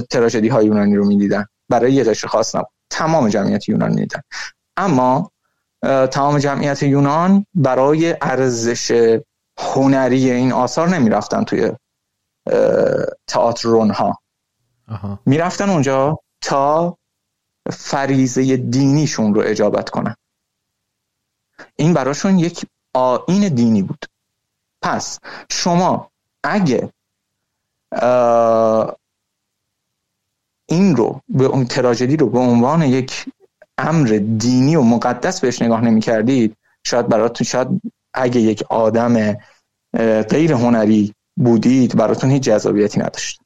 [0.10, 1.45] تراژدی های یونانی رو می‌دیدن.
[1.69, 2.69] برای یه قشر خاص نبود.
[2.90, 4.22] تمام جمعیت یونان می‌دیدن.
[4.78, 5.32] اما
[6.11, 9.11] تمام جمعیت یونان برای ارزش
[9.60, 11.72] هنری این آثار نمی‌رفتن توی
[13.28, 14.18] تئاتر ها
[15.26, 16.98] می‌رفتن اونجا تا
[17.72, 20.15] فریزه دینیشون رو اجابت کنن.
[21.82, 24.06] این براشون یک آین دینی بود.
[24.82, 25.20] پس
[25.52, 26.12] شما
[26.44, 26.90] اگه
[30.70, 33.26] این رو به اون تراژدی رو به عنوان یک
[33.78, 37.68] امر دینی و مقدس بهش نگاه نمی کردید شاید براتون شاید
[38.14, 39.38] اگه یک آدم
[40.30, 43.41] غیر هنری بودید براتون هیچ جذابیتی نداشت.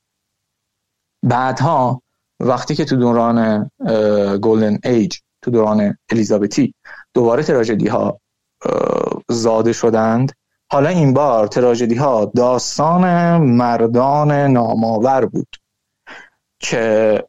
[1.24, 2.02] بعدها
[2.40, 3.70] وقتی که تو دوران
[4.42, 6.74] گلدن ایج تو دوران الیزابتی
[7.14, 8.20] دوباره تراژدی ها
[9.30, 10.32] زاده شدند.
[10.72, 15.48] حالا این بار تراژدی ها داستان مردان نامآور بود
[16.60, 17.24] که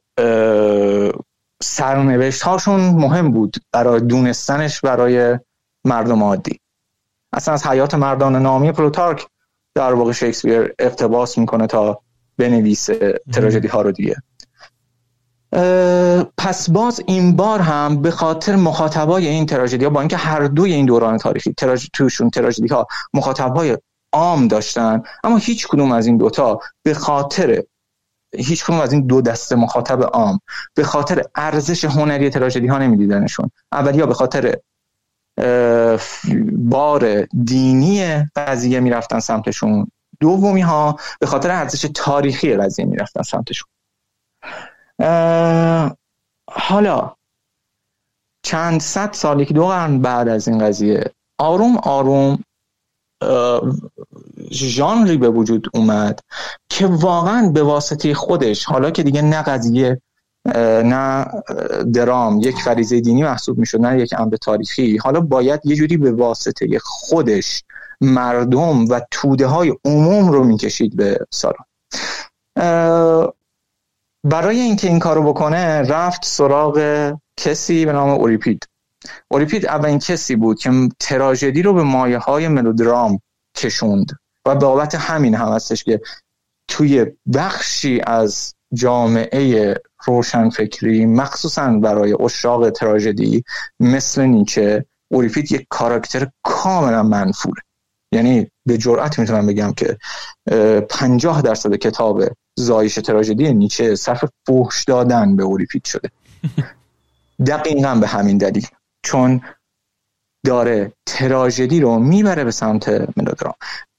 [1.62, 5.38] سرنوشت هاشون مهم بود برای دونستنش برای
[5.84, 6.60] مردم عادی.
[7.32, 9.26] اصلا از حیات مردان نامی پلوتارک
[9.74, 12.00] در واقع شکسپیر اقتباس می‌کنه تا
[12.38, 14.16] بنویسه تراژدی ها رو دیگه.
[16.38, 20.72] پس باز این بار هم به خاطر مخاطبای این تراژدی ها با اینکه هر دوی
[20.72, 21.86] این دوران تاریخی تراژ...
[21.92, 23.78] توشون تراژدی ها مخاطبای
[24.12, 27.62] عام داشتن اما هیچ کدوم از این دوتا به خاطر
[28.36, 30.40] هیچ کنون از این دو دسته مخاطب عام
[30.74, 33.50] به خاطر ارزش هنری تراژدی ها نمیدیدنشون.
[33.72, 34.56] اولیا به خاطر
[36.52, 39.90] بار دینی قضیه می‌رفتن سمتشون.
[40.20, 43.68] دومی ها به خاطر ارزش تاریخی قضیه می‌رفتن سمتشون.
[46.50, 47.12] حالا
[48.42, 52.38] چند صد سال یک دو قرن بعد از این قضیه آروم آروم
[54.50, 56.20] ژانری به وجود اومد
[56.68, 60.00] که واقعا به واسطه خودش حالا که دیگه نه قضیه
[60.84, 61.26] نه
[61.94, 66.12] درام یک فریزه دینی محسوب می‌شد نه یک امر تاریخی حالا باید یه جوری به
[66.12, 67.64] واسطه خودش
[68.00, 71.64] مردم و توده های عموم رو می‌کشید به سالن.
[74.30, 78.68] برای اینکه این کارو بکنه رفت سراغ کسی به نام اوریپید.
[79.28, 80.70] اوریپید اولین کسی بود که
[81.00, 83.20] تراژدی رو به مایه های ملودرام
[83.56, 84.12] کشوند.
[84.46, 86.00] و بابت همین هم هستش که
[86.68, 89.74] توی بخشی از جامعه
[90.06, 93.44] روشنفکری مخصوصا برای اشاق تراژدی
[93.80, 97.62] مثل نیچه اوریپید یک کاراکتر کاملا منفوره.
[98.12, 99.98] یعنی به جرأت می‌تونم بگم که
[100.90, 102.22] پنجاه درصد کتاب
[102.58, 106.10] زایش تراژدی نیچه صرف فحش دادن به اوریپید شده.
[107.46, 108.66] دقیقا به همین دلیل.
[109.02, 109.40] چون
[110.44, 113.54] داره تراژدی رو می‌بره به سمت ملودرام.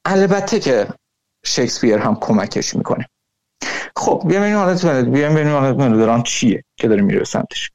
[0.06, 0.88] البته که
[1.46, 3.10] شکسپیر هم کمکش می‌کنه.
[3.96, 7.72] خب بیایم ببینیم حالت بیایم ببینیم ملودرام چیه که داره میره سمتش.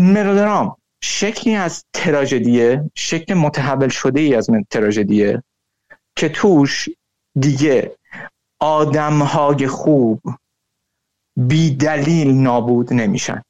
[0.00, 5.42] ملودرام شکلی از تراژدیه شکل متحول شده ای از تراژدیه
[6.16, 6.88] که توش
[7.40, 7.95] دیگه
[8.58, 10.22] آدمهای خوب
[11.36, 13.42] بی دلیل نابود نمیشن.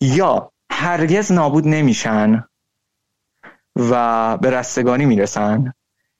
[0.00, 2.44] یا هرگز نابود نمیشن
[3.76, 5.72] و به رستگانی می‌رسن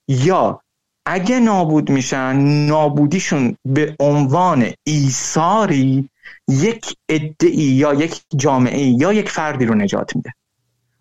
[0.09, 0.61] یا
[1.07, 2.37] اگه نابود میشن
[2.67, 6.11] نابودیشون به عنوان ایثاری
[6.49, 10.33] یک ادعی یا یک جامعه یا یک فردی رو نجات میده.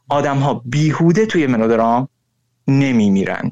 [0.09, 2.07] آدم ها بیهوده توی منودرام
[2.67, 3.51] نمیمیرن.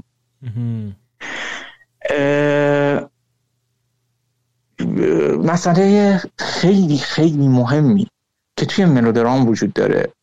[5.43, 8.07] مسئله خیلی خیلی مهمی
[8.57, 10.13] که توی ملودرام وجود داره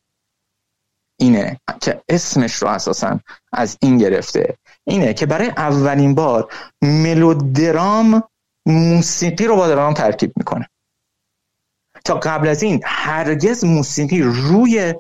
[1.17, 3.21] اینه که اسمش رو اساسا
[3.53, 4.57] از این گرفته.
[4.85, 6.53] اینه که برای اولین بار
[6.83, 8.23] ملودرام
[8.67, 10.69] موسیقی رو با درام ترکیب می‌کنه.
[12.05, 14.95] تا قبل از این هرگز موسیقی روی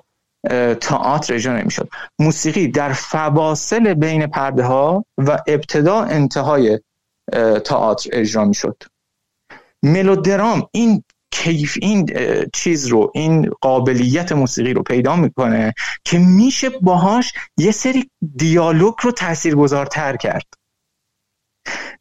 [0.80, 1.88] تئاتر اجرا نمی‌شد.
[2.18, 6.80] موسیقی در فواصل بین پرده ها و ابتدا انتهای
[7.64, 8.82] تئاتر اجرا می‌شد.
[9.82, 12.06] ملودرام این کیف این
[12.52, 19.12] چیز رو این قابلیت موسیقی رو پیدا می‌کنه که میشه باهاش یه سری دیالوگ رو
[19.12, 20.46] تاثیرگذارتر کرد.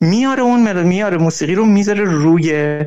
[0.01, 2.79] میاره اون میاره موسیقی رو می‌ذاره روی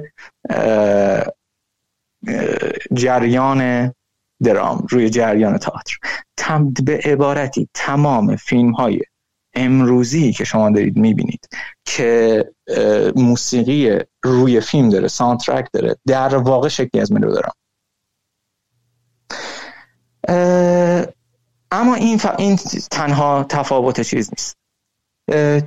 [2.95, 3.93] جریان
[4.43, 5.97] درام روی جریان تئاتر.
[6.85, 9.01] به عبارتی تمام فیلم های
[9.55, 11.49] امروزی که شما دارید می‌بینید
[11.85, 12.45] که
[13.17, 17.53] موسیقی روی فیلم داره ساندترک داره در واقع شکلی از دارم
[21.71, 22.57] اما این, این
[22.91, 24.57] تنها تفاوت چیز نیست.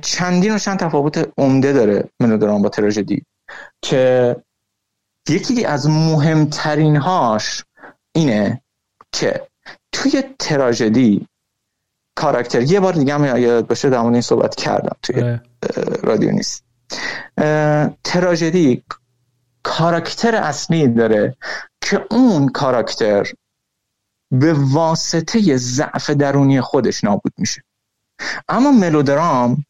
[0.00, 3.24] چندین و چند تفاوت عمده داره ملودرام با تراژدی
[3.82, 4.36] که
[5.28, 7.64] یکی از مهمترین هاش
[8.12, 8.63] اینه
[9.14, 9.48] که
[9.92, 11.28] توی تراژدی
[12.16, 15.42] کاراکتر یه بار دیگه هم یاد باشه در این صحبت کردم توی آره.
[16.02, 16.64] رادیو نیست.
[18.04, 18.84] تراژدی
[19.62, 21.36] کاراکتر اصلی داره
[21.80, 23.32] که اون کاراکتر
[24.30, 27.62] به واسطه ضعف درونی خودش نابود میشه.
[28.48, 29.64] اما ملودرام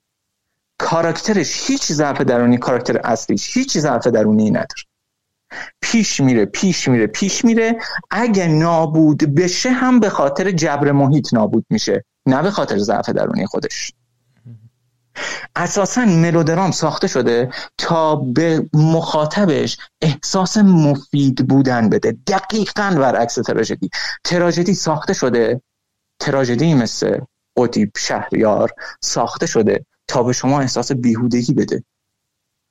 [0.79, 4.83] کاراکترش هیچ ضعف درونی کاراکتر اصلیش هیچ ضعف درونی نداره.
[5.81, 7.77] پیش میره پیش میره پیش میره.
[8.11, 13.47] اگه نابود بشه هم به خاطر جبر محیط نابود میشه نه به خاطر ضعف درونی
[13.47, 13.93] خودش.
[15.57, 22.17] اساسا ملودرام ساخته شده تا به مخاطبش احساس مفید بودن بده.
[22.27, 23.91] دقیقا برعکس تراژدی.
[24.25, 25.61] تراژدی ساخته شده
[26.19, 27.19] تراژدی مثل
[27.57, 28.71] ادیب شهریار
[29.01, 31.85] ساخته شده تا به شما احساس بیهودگی بده.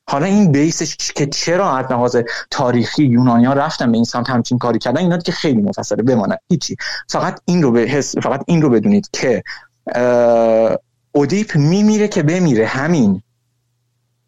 [0.08, 2.16] حالا این بیسش که چرا از لحاظ
[2.50, 6.76] تاریخی یونانیا رفتن به این سمت همچین کاری کردن اینا که خیلی مفصله بماند هیچی.
[7.08, 9.42] فقط این رو به حس فقط این رو بدونید که
[11.12, 12.66] اودیپ میمیره که بمیره.
[12.66, 13.22] همین.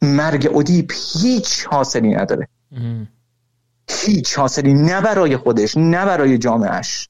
[0.02, 2.48] مرگ اودیپ هیچ حاصلی نداره.
[3.88, 4.74] هیچ حاصلی.
[4.74, 7.08] نه برای خودش نه برای جامعهش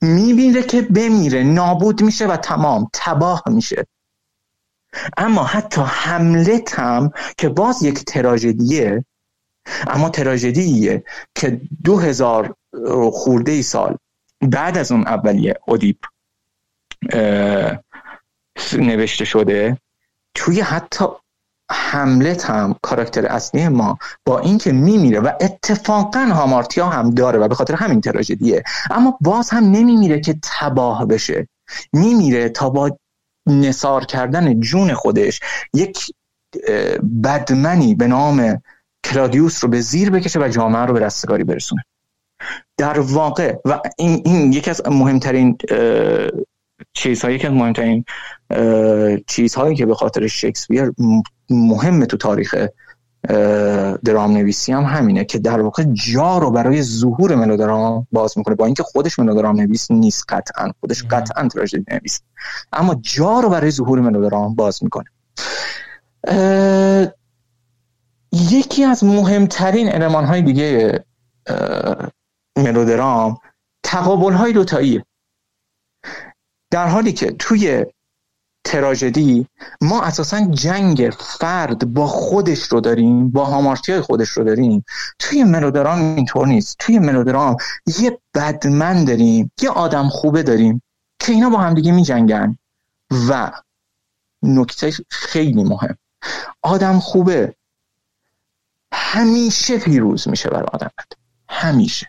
[0.00, 1.42] میمیره که بمیره.
[1.42, 2.88] نابود میشه و تمام.
[2.92, 3.86] تباه میشه.
[5.16, 9.04] اما حتی حملت هم که باز یک تراژدیه
[9.86, 11.04] اما تراژدیه
[11.34, 12.54] که دو هزار
[13.12, 13.96] خورده سال
[14.40, 15.96] بعد از اون اولیه اودیپ
[18.72, 19.78] نوشته شده.
[20.34, 21.04] توی حتی
[21.70, 27.54] حملت هم کاراکتر اصلی ما با اینکه میمیره و اتفاقا هامارتیا هم داره و به
[27.54, 31.48] خاطر همین تراژدیه اما باز هم نمیمیره که تباه بشه.
[31.92, 32.98] میمیره تا با
[33.46, 35.40] نصار کردن جون خودش
[35.74, 35.98] یک
[37.24, 38.62] بدمنی به نام
[39.04, 41.84] کلادیوس رو به زیر بکشه و جامعه رو به رستگاری برسونه.
[42.76, 45.58] در واقع و این, این یکی از مهمترین
[46.92, 48.04] چیزهایی که مهمترین
[49.26, 50.92] چیزهایی که به خاطر شکسپیر
[51.50, 52.54] مهمه تو تاریخ
[54.04, 58.54] درام نویسی هم همینه که در واقع جا رو برای ظهور ملودرام باز می‌کنه.
[58.54, 60.72] با اینکه خودش ملودرام نویس نیست قطعا.
[60.80, 62.20] خودش قطعا تراژدی نویس.
[62.72, 65.10] اما جا رو برای ظهور ملودرام باز می‌کنه.
[68.32, 71.04] یکی از مهمترین علمان های دیگه
[72.58, 73.38] ملودرام
[73.82, 75.04] تقابل های دوتاییه
[76.70, 77.86] در حالی که توی
[78.64, 79.46] تراژدی
[79.80, 84.84] ما اساسا جنگ فرد با خودش رو داریم با هامارتی های خودش رو داریم.
[85.18, 86.76] توی ملودرام اینطور نیست.
[86.78, 87.56] توی ملودرام
[88.00, 90.82] یه بدمن داریم یه آدم خوبه داریم
[91.18, 92.58] که اینا با همدیگه می جنگن
[93.28, 93.50] و
[94.42, 95.96] نکته خیلی مهم
[96.62, 97.54] آدم خوبه.
[98.92, 100.90] همیشه پیروز میشه بر آدم
[101.48, 102.06] همیشه.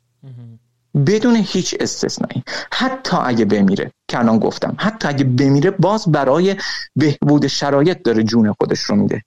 [0.95, 2.43] بدون هیچ استثنایی.
[2.71, 6.55] حتی اگه بمیره که الان گفتم حتی اگه بمیره باز برای
[6.95, 9.23] بهبود شرایط داره جون خودش رو میده.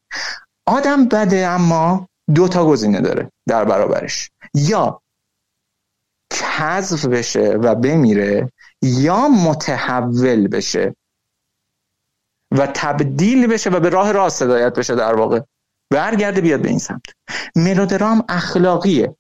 [0.66, 4.30] آدم بده اما دو تا گزینه داره در برابرش.
[4.54, 5.02] یا
[6.58, 10.94] حذف بشه و بمیره یا متحول بشه
[12.58, 15.40] و تبدیل بشه و به راه راست هدایت بشه در واقع.
[15.90, 17.02] برگرده بیاد به این سمت.
[17.56, 19.16] ملودرام اخلاقیه.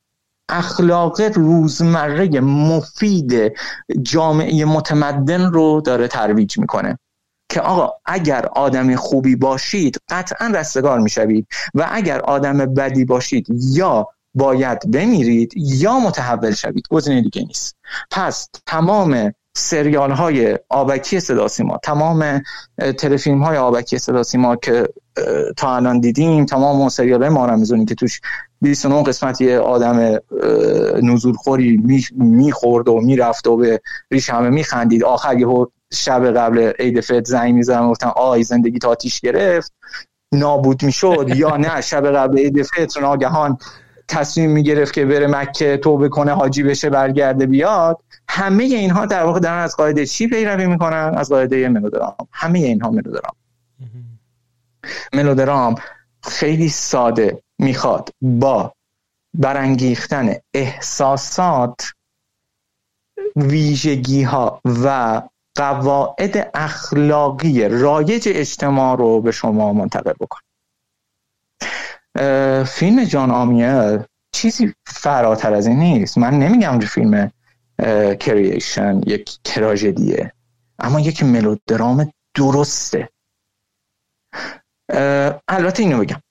[0.48, 3.52] اخلاق روزمره مفید
[4.02, 6.98] جامعه متمدن رو داره ترویج می‌کنه.
[7.50, 14.08] که آقا اگر آدم خوبی باشید قطعا رستگار می‌شوید و اگر آدم بدی باشید یا
[14.34, 16.84] باید بمیرید یا متحول شوید.
[16.90, 17.76] گزینه دیگه نیست.
[18.10, 22.42] پس تمام سریال های آبکی صدا سیما تمام
[22.98, 24.88] تلفیلم های آبکی صدا سیما که
[25.56, 28.20] تا الان دیدیم تمام سریال های مارمزونی که توش
[28.60, 30.18] 29 قسمت یه آدم
[31.02, 31.76] نزول خوری
[32.16, 33.80] می‌خورد و می‌رفت و به
[34.10, 35.04] ریش همه میخندید.
[35.04, 39.72] آخر یه شب قبل عید فت زنگ می‌زنم گفتن آی زندگی تا آتیش گرفت
[40.32, 43.58] نابود می‌شد یا نه؟ شب قبل عید فطر ناگهان
[44.08, 47.98] تصمیم می‌گرفت که بره مکه توبه کنه حاجی بشه برگرده بیاد.
[48.28, 52.14] همه اینها در واقع دارن از قاعده چی پیروی می‌کنن؟ از قاعده ملودرام.
[52.32, 53.34] همه اینها ملودرام.
[55.12, 55.74] ملودرام
[56.22, 58.72] خیلی ساده می‌خواد با
[59.34, 61.92] برانگیختن احساسات
[63.36, 65.22] ویژگی ها و
[65.54, 70.38] قواعد اخلاقی رایج اجتماع رو به شما منتقل بکن
[72.64, 73.98] فیلم جان آمیل
[74.32, 76.18] چیزی فراتر از این نیست.
[76.18, 77.32] من نمیگم فیلم
[78.20, 80.32] کریشن یک تراژدیه.
[80.78, 83.08] اما یک ملودرام درسته.
[85.48, 86.22] البته اینو بگم.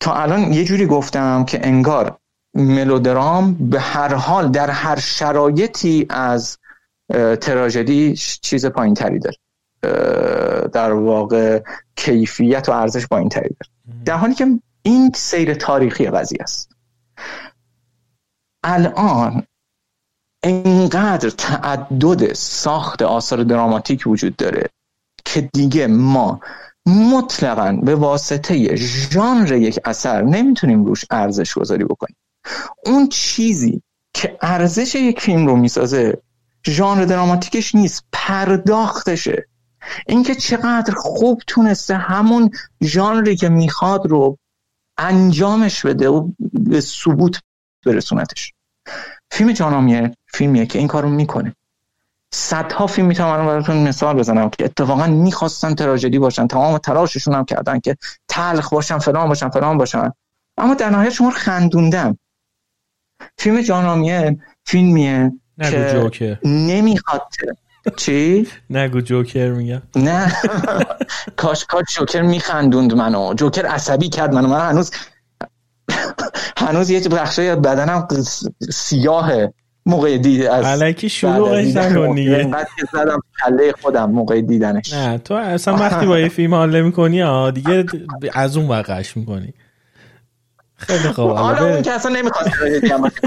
[0.00, 2.18] تا الان یه جوری گفتم که انگار
[2.54, 6.58] ملودرام به هر حال در هر شرایطی از
[7.40, 9.36] تراژدی چیز پایین تری داره
[10.68, 11.62] در واقع
[11.96, 14.46] کیفیت و ارزش پایین تری داره در حالی که
[14.82, 16.72] این سیر تاریخی قضیه است.
[18.64, 19.46] الان
[20.42, 24.68] انقدر تعدد ساخت آثار دراماتیک وجود داره
[25.24, 26.40] که دیگه ما
[26.86, 32.16] مطلقا به واسطه ژانر یک اثر نمی‌تونیم روش ارزش گذاری بکنیم.
[32.86, 33.82] اون چیزی
[34.14, 36.22] که ارزش یک فیلم رو می‌سازه
[36.66, 39.46] ژانر دراماتیکش نیست پرداختشه.
[40.06, 42.50] اینکه چقدر خوب تونسته همون
[42.82, 44.38] ژانری که می‌خواد رو
[44.98, 47.40] انجامش بده و به ثبوت
[47.86, 48.52] برسونتش.
[49.30, 50.16] فیلم جانامیه.
[50.32, 51.54] فیلمیه که این کارو می‌کنه.
[52.32, 57.80] صدها فیلم می‌تونم براتون مثال بزنم که اتفاقا می‌خواستن تراژدی باشن تمام تلاششون هم کردن
[57.80, 57.96] که
[58.28, 60.12] تلخ باشن فلان باشن فلان باشن.
[60.58, 62.18] اما در نهایت شما خندوندم
[63.38, 66.38] فیلم جانامیه فیلمیه که جوکر.
[66.44, 67.22] نمی‌خواد
[67.96, 70.36] چی؟ نگو جوکر میگم نه.
[71.36, 73.34] کاش کاش جوکر میخندوند منو.
[73.34, 74.48] جوکر عصبی کرد منو.
[74.48, 74.90] من هنوز
[76.56, 78.08] هنوز یه بخشای بدنم
[78.70, 79.52] سیاهه.
[79.90, 82.36] موقع دید از علکی شروعش نکن دیگه.
[82.36, 84.92] اینقدر که زدم کله خودم موقع دیدنش.
[84.92, 87.84] نه تو اصلا وقتی با یه فیلم حال می‌کنی ها دیگه
[88.32, 89.54] از اون وقعش می‌کنی.
[90.76, 92.50] خیلی خوب حالا اون که اصلا نمی‌خواست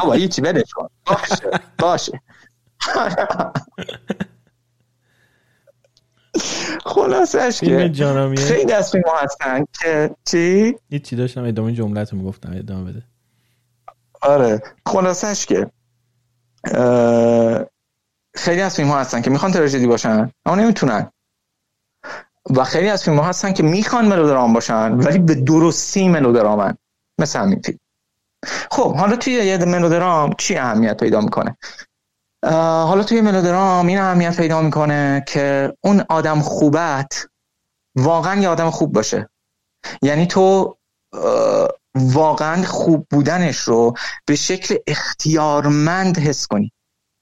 [0.01, 0.87] بابا هیچی بدش کن.
[1.05, 1.49] باشه
[1.79, 2.21] باشه.
[6.85, 7.91] خلاصش که
[8.37, 13.03] خیلی از فیلم هستن که چی؟ هیچی داشتم ادامه جملت رو می‌گفتم ادامه بده.
[14.21, 15.67] آره خلاصش که
[18.35, 21.11] خیلی از فیلم ها هستن که می‌خوان تراژدی باشن اما نمی‌تونن.
[22.49, 26.77] و خیلی از فیلم ها هستن که می‌خوان ملودرام باشن ولی به درستی ملودرامن.
[27.19, 27.79] مثل همین فیلم.
[28.71, 31.57] خب حالا توی یه ملودرام چی اهمیت پیدا می‌کنه؟
[32.87, 37.27] حالا توی ملودرام این اهمیت پیدا می‌کنه که اون آدم خوبت
[37.95, 39.29] واقعا یه آدم خوب باشه.
[40.01, 40.77] یعنی تو
[41.95, 43.93] واقعا خوب بودنش رو
[44.25, 46.71] به شکل اختیارمند حس کنی.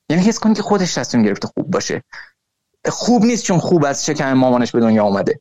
[0.10, 2.04] یعنی حس کنی که خودش تصمیم گرفته خوب باشه.
[2.90, 5.40] خوب نیست چون خوب از شکم مامانش به دنیا آمده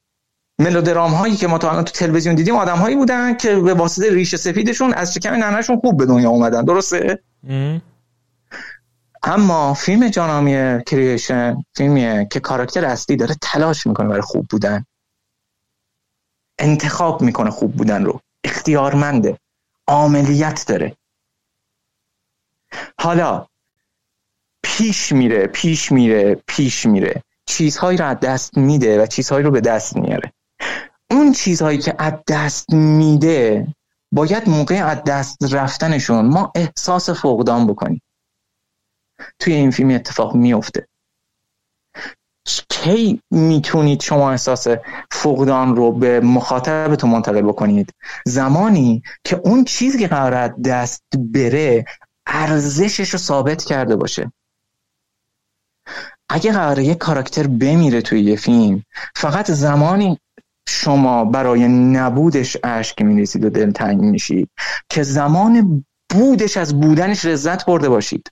[0.59, 4.37] ملودرام هایی که ما الان تو تلویزیون دیدیم آدم هایی بودن که به واسطه ریش
[4.37, 6.65] سفیدشون از شکم ننهشون خوب به دنیا اومدن.
[6.65, 7.23] درسته؟
[9.23, 14.85] اما فیلم جانامی کریشن فیلمیه که کاراکتر اصلی داره تلاش می‌کنه برای خوب بودن.
[16.59, 18.21] انتخاب می‌کنه خوب بودن رو.
[18.45, 19.39] اختیارمنده.
[19.87, 20.97] عاملیت داره.
[22.99, 23.47] حالا
[24.63, 27.23] پیش میره پیش میره پیش میره.
[27.47, 30.33] چیزهایی رو از دست میده و چیزهایی رو به دست میاره.
[31.11, 33.67] اون چیزهایی که از دست میده
[34.13, 38.03] باید موقع از دست رفتنشون ما احساس فقدان بکنیم.
[39.39, 40.89] توی این فیلم اتفاق میفته.
[42.69, 44.67] کی می‌تونید شما احساس
[45.11, 47.95] فقدان رو به مخاطبتون منتقل بکنید؟
[48.27, 51.85] زمانی که اون چیزی که قرار دست بره
[52.27, 54.33] ارزشش رو ثابت کرده باشه.
[56.29, 58.83] اگه قراره یه کاراکتر بمیره توی یه فیلم
[59.17, 60.19] فقط زمانی
[60.69, 64.51] شما برای نبودش اشک میریزید و دلتنگ میشید
[64.89, 68.31] که زمان بودش از بودنش لذت برده باشید.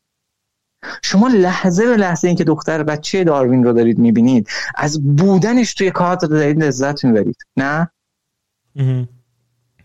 [1.02, 6.28] شما لحظه به لحظه اینکه دختر بچه داروین رو دارید می‌بینید از بودنش توی کادر
[6.28, 7.90] دارید لذت می‌برید نه؟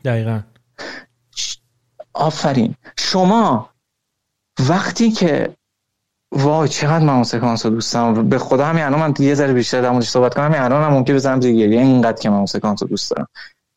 [0.06, 0.41] دقیقا.
[2.14, 2.76] آفرین.
[2.98, 3.70] شما
[4.70, 5.56] وقتی که
[6.32, 9.53] وای چقدر من اون سکانس رو دوست دارم به خدا همین الان من یه ذره
[9.53, 12.36] بیشتر در موردش صحبت کنم همین الان هم ممکن بزنم زیر گریه اینقدر که من
[12.36, 13.28] اون سکانس رو دوست دارم.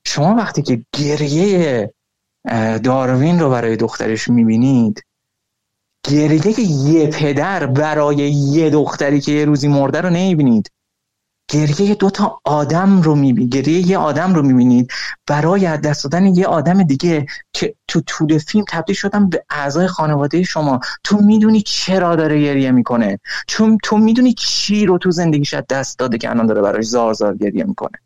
[0.07, 1.95] شما وقتی که گریه
[2.85, 5.03] داروین رو برای دخترش می‌بینید
[6.11, 10.70] گریه یه پدر برای یه دختری که یه روزی مرده رو نمی‌بینید.
[11.51, 14.91] گریه دو تا آدم رو می‌بینید گریه یه آدم رو می‌بینید.
[15.27, 19.87] برای از دست دادن یه آدم دیگه که تو طول فیلم تبدیل شدن به اعضای
[19.87, 25.55] خانواده شما تو می‌دونی چرا داره گریه می‌کنه؟ چون تو می‌دونی چی رو تو زندگیش
[25.55, 27.99] از دست داده که الان داره براش زار زار گریه می‌کنه؟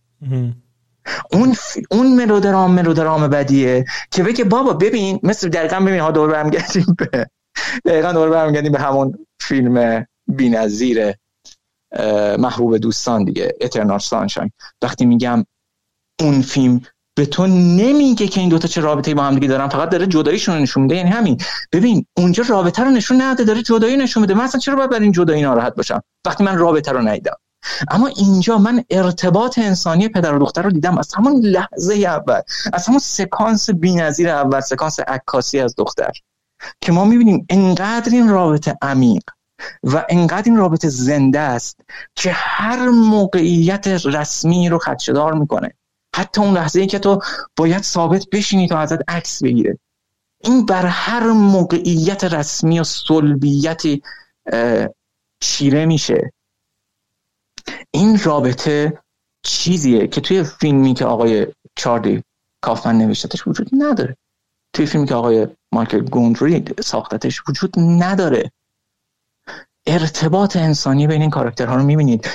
[1.32, 1.76] اون ف...
[1.90, 7.26] اون ملودرام ملودرام بدیه که بگه بابا ببین مثل دقیقا ببین ها دور برمیگردیم به
[7.84, 11.14] دقیقا دور برمیگردیم به همون فیلم بی‌نظیر
[12.38, 14.50] محبوب دوستان دیگه اترنال سانشاین
[14.82, 15.44] وقتی میگم
[16.20, 16.80] اون فیلم
[17.16, 20.58] به تو نمیگه که این دوتا چه رابطه با هم دیگه دارن فقط داره جداییشون
[20.58, 20.96] نشون میده.
[20.96, 21.40] یعنی همین.
[21.72, 24.34] ببین اونجا رابطه رو نشون نده داره جدایی نشون میده.
[24.34, 27.36] من اصلا چرا باید بر این جدایی ناراحت باشم؟ وقتی من رابطه رو ندیدم.
[27.90, 30.98] اما اینجا من ارتباط انسانی پدر و دختر رو دیدم.
[30.98, 32.40] از همون لحظه اول
[32.72, 36.12] از همون سکانس بی‌نظیر اول سکانس عکاسی از دختر.
[36.80, 39.22] که ما می‌بینیم انقدر این رابطه عمیق
[39.84, 41.80] و انقدر این رابطه زنده است
[42.14, 45.74] که هر موقعیت رسمی رو خدشدار می‌کنه.
[46.16, 47.20] حتی اون لحظه ای که تو
[47.56, 49.78] باید ثابت بشینی تا ازت عکس بگیره.
[50.44, 54.02] این بر هر موقعیت رسمی و صلبیتی
[55.40, 56.32] چیره میشه.
[57.90, 58.98] این رابطه
[59.42, 61.46] چیزیه که توی فیلمی که آقای
[61.76, 62.22] چاردی
[62.60, 64.16] کافمن نوشتتش وجود نداره.
[64.72, 68.52] توی فیلمی که آقای مایکل گوندری ساختتش وجود نداره.
[69.86, 72.28] ارتباط انسانی بین این کاراکترها رو می‌بینید.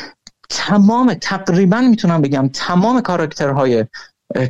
[0.49, 3.85] تمام تقریبا می‌تونم بگم تمام کاراکترهای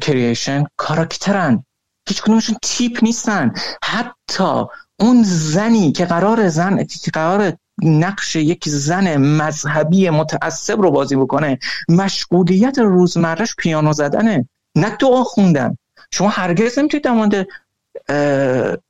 [0.02, 1.64] کریشن کاراکترن.
[2.10, 3.54] هیچ کدومشون تیپ نیستن.
[3.84, 4.64] حتی
[5.00, 7.54] اون زنی که قرار زن که قرار
[7.84, 11.60] نقش یک زن مذهبی متعصب رو بازی بکنه
[11.90, 14.50] مشغولیت روزمرش پیانو زدنه.
[14.78, 15.78] نه دعا خوندن.
[16.12, 17.46] شما هرگز نمی‌تونید در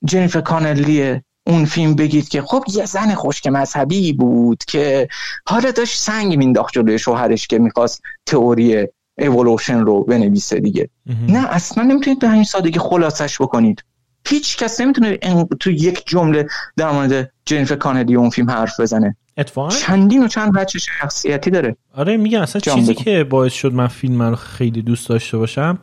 [0.06, 5.07] جنیفر کانلی اون فیلم بگید که خب یه زن خشک مذهبی بود که
[5.45, 8.88] حالا داشت سنگ مینداخت جلوی شوهرش که می‌خواست تئوری
[9.18, 10.90] اولوشن رو بنویسه دیگه.
[11.27, 13.84] نه اصلا نمی‌تونید به همین سادگی خلاصش بکنید.
[14.27, 15.18] هیچ کس نمی‌تونه
[15.60, 19.18] تو یک جمله در مورد جنیفر کانلی اون فیلم حرف بزنه.
[19.38, 21.76] اتفاقا چندین و چند بچه شخصیتی داره.
[21.94, 25.80] آره میگم اصلا چیزی که باعث شد من فیلم رو خیلی دوست داشته باشم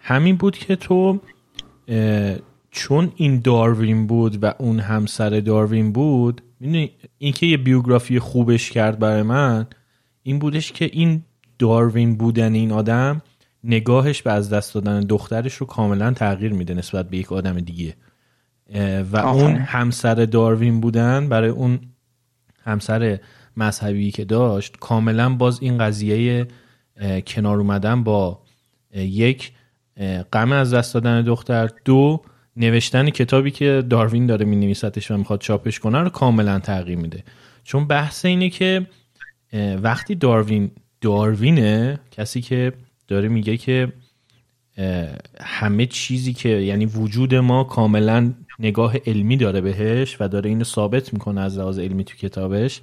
[0.00, 1.20] همین بود که تو
[2.70, 8.98] چون این داروین بود و اون همسر داروین بود می‌دونی اینکه یه بیوگرافی خوبش کرد
[8.98, 9.66] برای من
[10.22, 11.22] این بودش که این
[11.58, 13.22] داروین بودن این آدم
[13.64, 17.94] نگاهش به از دست دادن دخترش رو کاملا تغییر میده نسبت به یک آدم دیگه.
[19.12, 21.80] و اون همسر داروین بودن برای اون
[22.64, 23.18] همسر
[23.56, 26.46] مذهبی که داشت کاملا باز این قضیه
[27.26, 28.42] کنار اومدن با
[28.94, 29.52] یک
[30.32, 31.70] غم از دست دادن دختر.
[31.84, 32.22] دو
[32.56, 37.24] نوشتن کتابی که داروین داره می نویسدش و می‌خواد چاپش کنه رو کاملا تغییر میده.
[37.64, 38.86] چون بحث اینه که
[39.82, 40.70] وقتی داروین
[41.00, 42.72] داروینه کسی که
[43.08, 43.92] داره میگه که
[45.40, 51.12] همه چیزی که یعنی وجود ما کاملا نگاه علمی داره بهش و داره اینو ثابت
[51.12, 52.82] می‌کنه از لحاظ علمی تو کتابش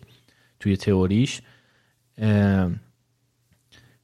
[0.59, 1.41] توی تئوریش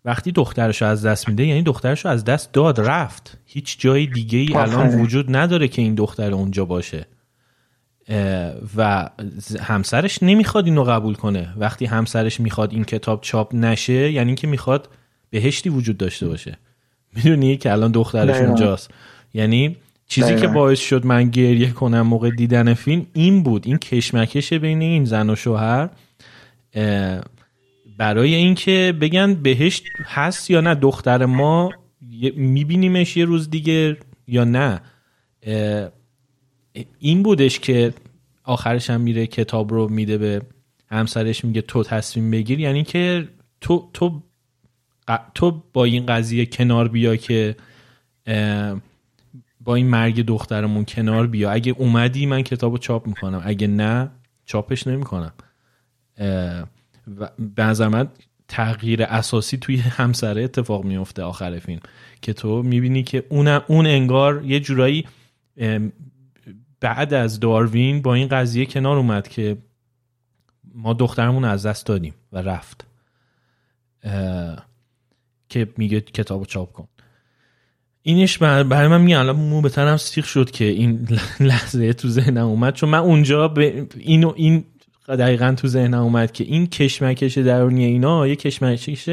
[0.05, 3.37] وقتی دخترش از دست میده یعنی دخترش از دست داد رفت.
[3.45, 7.07] هیچ جای دیگه ای الان وجود نداره که این دختر اونجا باشه.
[8.77, 9.09] و
[9.61, 11.53] همسرش نمی‌خواد اینو قبول کنه.
[11.57, 14.89] وقتی همسرش می‌خواد این کتاب چاپ نشه یعنی که می‌خواد
[15.29, 16.57] بهشتی وجود داشته باشه.
[17.15, 18.91] می‌دونی که الان دخترش اونجاست.
[19.33, 19.75] یعنی
[20.07, 23.67] چیزی که باعث شد من گریه کنم موقع دیدن فیلم این بود.
[23.67, 25.89] این کشمکش بین این زن و شوهر
[27.97, 31.71] برای اینکه بگن بهشت هست یا نه دختر ما
[32.35, 33.97] میبینیمش یه روز دیگه
[34.27, 34.81] یا نه.
[36.99, 37.93] این بودش که
[38.43, 40.41] آخرش هم میره کتاب رو میده به
[40.89, 42.59] همسرش میگه تو تصمیم بگیر.
[42.59, 43.27] یعنی که
[43.61, 44.21] تو تو
[45.33, 47.55] تو با این قضیه کنار بیا که
[49.61, 51.51] با این مرگ دخترمون کنار بیا.
[51.51, 54.11] اگه اومدی من کتاب رو چاپ می‌کنم اگه نه
[54.45, 55.33] چاپش نمی‌کنم.
[57.19, 58.07] و به نظر من
[58.47, 61.81] تغییر اساسی توی همسره اتفاق میفته آخر فیلم
[62.21, 65.05] که تو می‌بینی که اون اون انگار یه جورایی
[66.79, 69.57] بعد از داروین با این قضیه کنار اومد که
[70.73, 72.85] ما دخترمون از دست دادیم و رفت.
[75.49, 76.87] که میگه کتاب چاپ کن.
[78.01, 81.07] اینش برای من میگه الان مو به سیخ شد که این
[81.39, 82.73] لحظه تو ذهنم اومد.
[82.73, 84.63] چون من اونجا به اینو این
[85.07, 89.09] دقیقا تو ذهنم اومد که این کشمکش درونی اینا یه کشمکش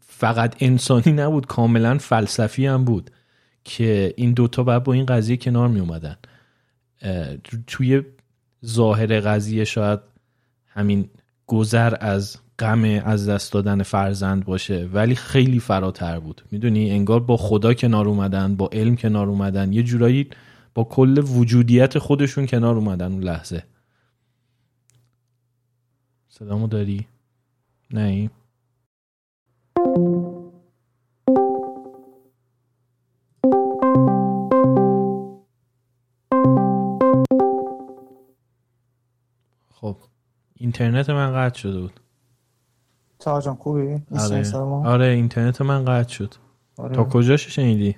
[0.00, 3.10] فقط انسانی نبود کاملا فلسفی هم بود
[3.64, 6.16] که این دوتا باید با این قضیه کنار می اومدن.
[7.66, 8.02] توی
[8.66, 10.00] ظاهر قضیه شاید
[10.66, 11.10] همین
[11.46, 16.42] گذر از غم از دست دادن فرزند باشه ولی خیلی فراتر بود.
[16.50, 20.26] می‌دونی؟ انگار با خدا کنار اومدن با علم کنار اومدن یه جورایی
[20.74, 23.62] با کل وجودیت خودشون کنار اومدن اون لحظه.
[26.38, 27.06] صدامو داری؟
[27.90, 28.30] نه
[39.70, 39.96] خب
[40.54, 42.00] اینترنت من قطع شده بود
[43.24, 44.56] جان خوبی؟ آره.
[44.84, 46.34] آره اینترنت من قطع شد
[46.78, 46.94] آره.
[46.94, 47.96] تا کجاش شنیدی؟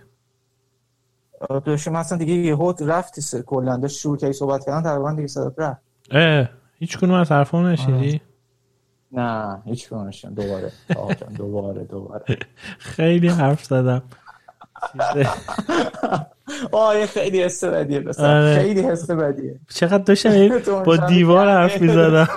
[1.64, 5.54] داشتیم اصلا دیگه یه هوت رفتی کلا داشت شروع که صحبت کردن تقریبا دیگه صدا
[5.58, 5.80] رفت
[6.10, 8.20] اه هیچ کنون از حرفام نشیدی؟ آره.
[9.12, 10.72] نه هیچ کنون دوباره.
[11.36, 12.24] دوباره دوباره.
[12.78, 14.02] خیلی حرف زدم.
[16.72, 18.58] آه خیلی حس بدیه آره.
[18.58, 19.60] خیلی حس بدیه.
[19.68, 22.28] چقدر داشتم با دیوار حرف می‌زدم.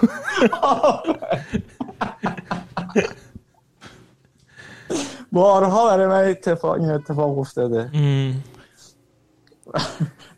[5.31, 7.89] بارها برای من اتفاق این اتفاق افتاده.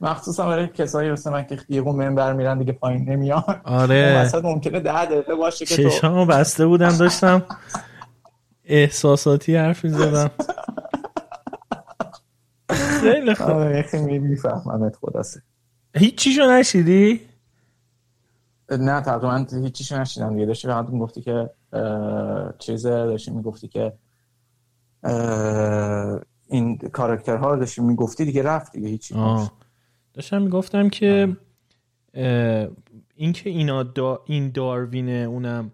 [0.02, 3.62] مخصوصا برای کسایی مثل من که یهو منبر میرن دیگه پایین نمیان.
[3.64, 4.22] آره.
[4.26, 7.44] مثلا ممکنه ده دقیقه باشه که چشامو بسته بودم داشتم
[8.66, 10.32] احساساتی حرف می‌زدم.
[12.70, 13.50] خیلی خوب.
[13.50, 15.42] آره خیلی میفهممت خداسه
[15.96, 17.22] هیچیشو نشیدی؟
[18.72, 20.46] نه تقریبا هیچیشو نشیدم دیگه.
[20.46, 21.50] داشتی فقط می‌گفتی که
[22.60, 23.94] چیز داشتی می‌گفتی که
[26.48, 29.16] این کاراکترها رو داشتی می‌گفتی دیگه رفت دیگه هیچی.
[30.22, 31.38] داشتم می‌گفتم که
[33.16, 35.72] اینکه اینا دا این داروینه اونم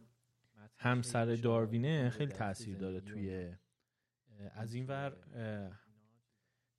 [0.77, 3.49] همسر داروینه خیلی تاثیر داره توی
[4.55, 5.13] از این ور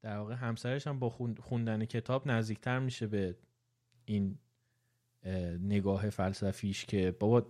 [0.02, 3.34] در واقع همسرش هم با خوندن کتاب نزدیکتر میشه به
[4.04, 4.38] این
[5.60, 7.46] نگاه فلسفیش که بابا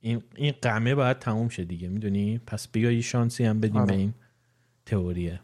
[0.00, 3.94] این این قمه باید تموم شه دیگه می‌دونی؟ پس بیا یه شانسی هم بدیم به
[3.94, 4.14] این
[4.86, 5.40] تئوریه.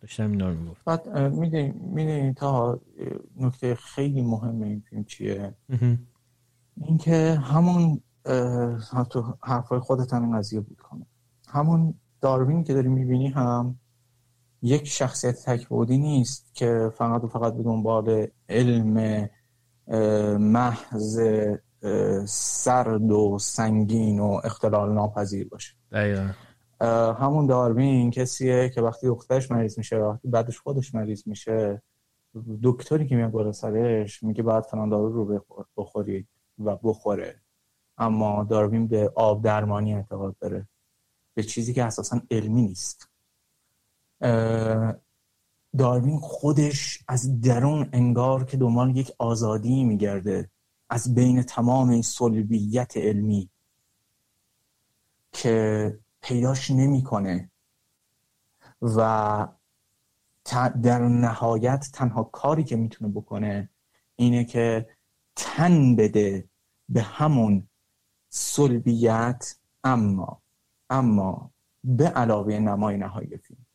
[0.00, 2.80] داشتم اینا رو می‌گفت بعد می‌دونی تا
[3.36, 5.54] نکته خیلی مهم این فیلم چیه؟
[6.80, 8.00] اینکه همون
[9.10, 11.06] تو حرفای خودت هم این قضیه بود کنه.
[11.48, 13.78] همون داروین که داری می‌بینی هم
[14.62, 19.28] یک شخصیت تکبودی نیست که فقط و فقط به دنبال علم
[20.38, 21.20] محض
[22.26, 25.74] سرد و سنگین و اختلال ناپذیر باشه.
[25.92, 26.28] دقیقا.
[26.80, 31.82] همون داروین کسیه که وقتی دخترش مریض میشه وقتی بعدش خودش مریض میشه
[32.62, 35.44] دکتری که میاد بالا سرش میگه باید فلان دارو رو
[35.76, 36.26] بخوری
[36.58, 37.40] و بخوره.
[37.98, 40.68] اما داروین به آب درمانی اعتقاد داره.
[41.34, 43.08] به چیزی که اساسا علمی نیست.
[45.78, 50.50] داروین خودش از درون انگار که دنبال یک آزادی میگرده.
[50.90, 53.50] از بین تمام این سلبیت علمی
[55.32, 55.98] که
[56.28, 57.50] پیداش نمی‌کنه.
[58.82, 59.48] و
[60.82, 63.68] در نهایت تنها کاری که می‌تونه بکنه
[64.16, 64.88] اینه که
[65.36, 66.48] تن بده
[66.88, 67.68] به همون
[68.28, 70.42] سلبیت اما
[70.90, 71.50] اما
[71.84, 73.66] به علاوه نمای نهایی فیلم.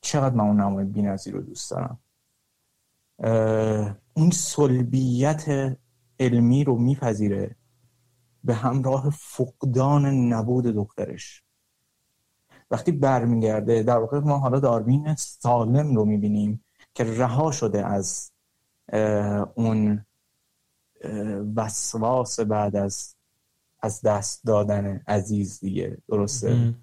[0.00, 1.98] چقدر من اون نمای بینظیر رو دوست دارم؟
[4.14, 5.76] اون سلبیت
[6.20, 7.56] علمی رو میپذیره.
[8.48, 11.42] به همراه فقدان نبود دخترش.
[12.70, 16.64] وقتی برمیگرده در واقع ما حالا داروین سالم رو می‌بینیم
[16.94, 18.32] که رها شده از
[19.54, 20.04] اون
[21.56, 23.14] وسواس بعد از
[23.80, 26.74] از دست دادن عزیز دیگه درسته؟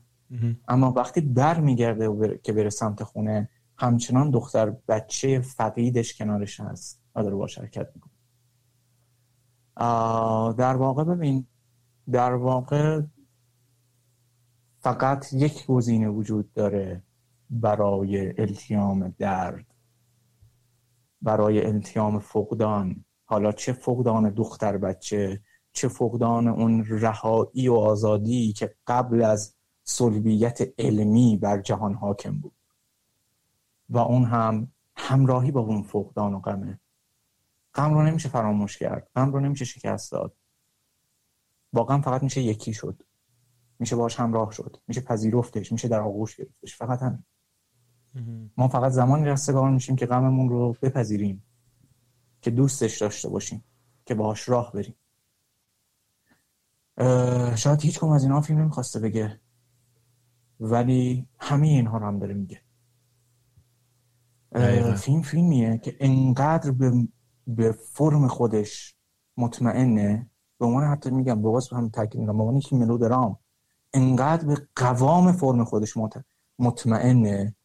[0.68, 7.02] اما وقتی بر میگرده که بره سمت خونه همچنان دختر بچه فقیدش کنارش هست.
[7.16, 8.14] و داره با شرکت می‌کنه
[10.54, 11.48] در واقع ببین
[12.12, 13.02] در واقع
[14.80, 17.04] فقط یک گزینه وجود داره
[17.50, 19.66] برای التیام درد
[21.22, 23.06] برای التیام فقدان.
[23.26, 25.42] حالا چه فقدان دختر بچه
[25.72, 32.56] چه فقدان اون رهایی و آزادی که قبل از سلبیت علمی بر جهان حاکم بود.
[33.90, 36.80] و اون هم همراهی با اون فقدان و غمه.
[37.74, 40.36] غم رو نمیشه فراموش کرد غم رو نمیشه شکست داد.
[41.84, 43.04] غم فقط میشه یکی شد.
[43.80, 44.78] میشه باش همراه شد.
[44.88, 45.72] میشه پذیرفتش.
[45.72, 46.78] میشه در آغوش گرفتش.
[46.78, 47.24] فقط هم
[48.58, 51.44] ما فقط زمانی رستگار میشیم که غممون رو بپذیریم.
[52.42, 53.64] که دوستش داشته باشیم.
[54.06, 54.96] که باهاش راه بریم.
[57.56, 59.40] شاید هیچ کم از اینا فیلم نمی‌خواسته بگه.
[60.60, 62.62] ولی همه اینها رو هم داره میگه.
[64.96, 67.08] فیلم فیلمیه که انقدر به,
[67.48, 68.96] به فرم خودش
[69.38, 73.38] مطمئنه به عنوان حتی میگم واسه هم تاکید میگم به عنوان یک ملودرام
[73.94, 75.94] انقدر به قوام فرم خودش
[76.60, 77.56] مطمئنه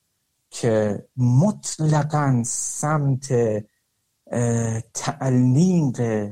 [0.51, 3.33] که مطلقا سمت
[4.95, 6.31] تعلیق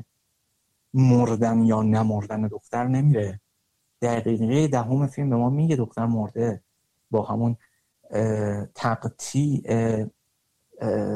[0.94, 3.40] مردن یا نمردن دختر نمیره.
[4.02, 6.62] دقیقه دهم فیلم به ما میگه دختر مرده
[7.10, 7.56] با همون
[8.74, 9.62] تقطیع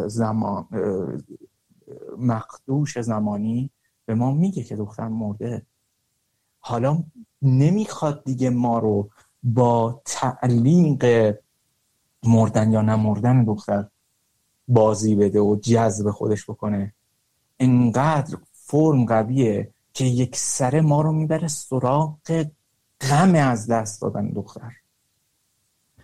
[0.06, 0.68] زمان
[2.18, 3.70] مخدوش زمانی.
[4.06, 5.62] به ما میگه که دختر مرده.
[6.60, 7.04] حالا
[7.42, 9.10] نمی‌خواد دیگه ما رو
[9.42, 11.34] با تعلیق
[12.22, 13.88] مردن یا نمردن دختر
[14.68, 16.94] بازی بده و جذب خودش بکنه.
[17.58, 22.44] انقدر فرم قویه که یک سره ما رو می‌بره سراغ
[23.00, 24.72] غم از دست دادن دختر.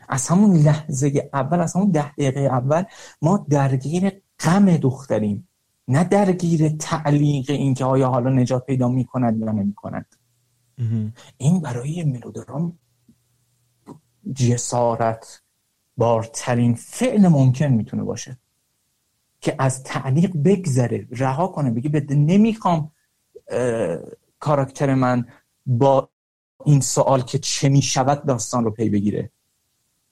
[0.08, 2.84] از همون لحظه اول از همون ده دقیقه اول
[3.22, 5.47] ما درگیر غم دختریم.
[5.88, 10.14] نه درگیر تعلیق این که آیا حالا نجات پیدا می‌کند یا نمی‌کند.
[11.38, 12.78] این برای ملودرام
[14.34, 15.42] جسارت
[15.96, 18.38] بارترین فعل ممکن می‌تونه باشه
[19.40, 22.90] که از تعلیق بگذره رها کنه بگه بده نمی‌خوام
[24.38, 25.26] کاراکتر من
[25.66, 26.10] با
[26.64, 29.30] این سوال که چه می‌شود داستان رو پی بگیره.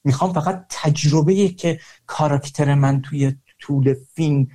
[0.03, 4.47] می‌خوام فقط تجربه که کاراکتر من توی طول فیلم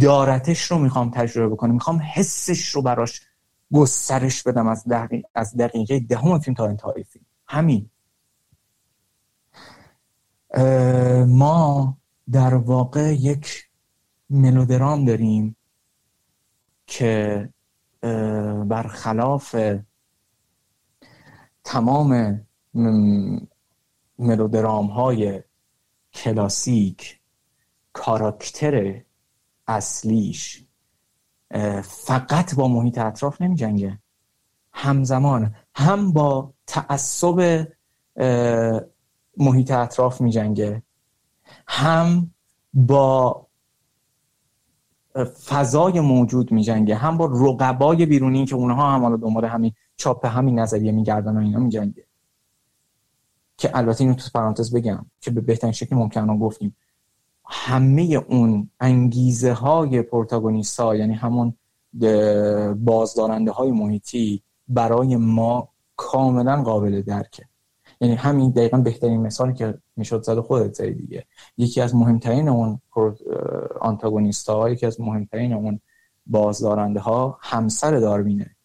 [0.00, 1.74] دارتش رو می‌خوام تجربه بکنم.
[1.74, 3.22] می‌خوام حسش رو براش
[3.72, 7.24] گسترش بدم از دقیقه, از دقیقه دهم فیلم تا انتهای فیلم.
[7.46, 7.90] همین.
[11.26, 11.96] ما
[12.32, 13.68] در واقع یک
[14.30, 15.56] ملودرام داریم
[16.86, 17.48] که
[18.66, 19.56] برخلاف
[21.64, 22.40] تمام
[24.18, 25.42] ملودرام های
[26.12, 27.20] کلاسیک
[27.92, 29.02] کاراکتر
[29.68, 30.64] اصلیش
[31.82, 33.98] فقط با محیط اطراف نمی جنگه
[34.72, 37.66] همزمان هم با تعصب
[39.36, 40.82] محیط اطراف می جنگه
[41.68, 42.30] هم
[42.74, 43.48] با
[45.24, 46.94] فضای موجود میجنگه.
[46.94, 51.40] هم با رقبای بیرونی که اونها هم حالا دنبال همین چاپ همین نظریه میگردن و
[51.40, 52.04] اینا میجنگه.
[53.56, 56.76] که البته اینو تو پرانتز بگم که به بهترین شکل ممکن گفتیم.
[57.48, 61.54] همه اون انگیزه های پروتاگونیست ها یعنی همون
[62.74, 67.44] بازدارنده های محیطی برای ما کاملا قابل درکه.
[68.00, 71.24] یعنی همین دقیقا بهترین مثالی که می‌شد زده خودت زدی دیگه.
[71.58, 72.80] یکی از مهمترین اون
[73.80, 75.80] آنتاگونیست ها یکی از مهمترین اون
[76.26, 78.56] بازدارنده ها همسر داروینه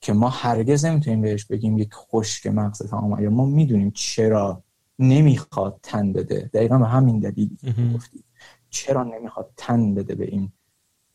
[0.00, 3.22] که ما هرگز نمی‌تونیم بهش بگیم یک خشک مغز تمام.
[3.22, 4.62] یا ما می‌دونیم چرا
[5.02, 6.50] نمی‌خواد تن بده.
[6.54, 8.24] دقیقا به همین دلیلی که گفتی.
[8.70, 10.52] چرا نمی‌خواد تن بده به این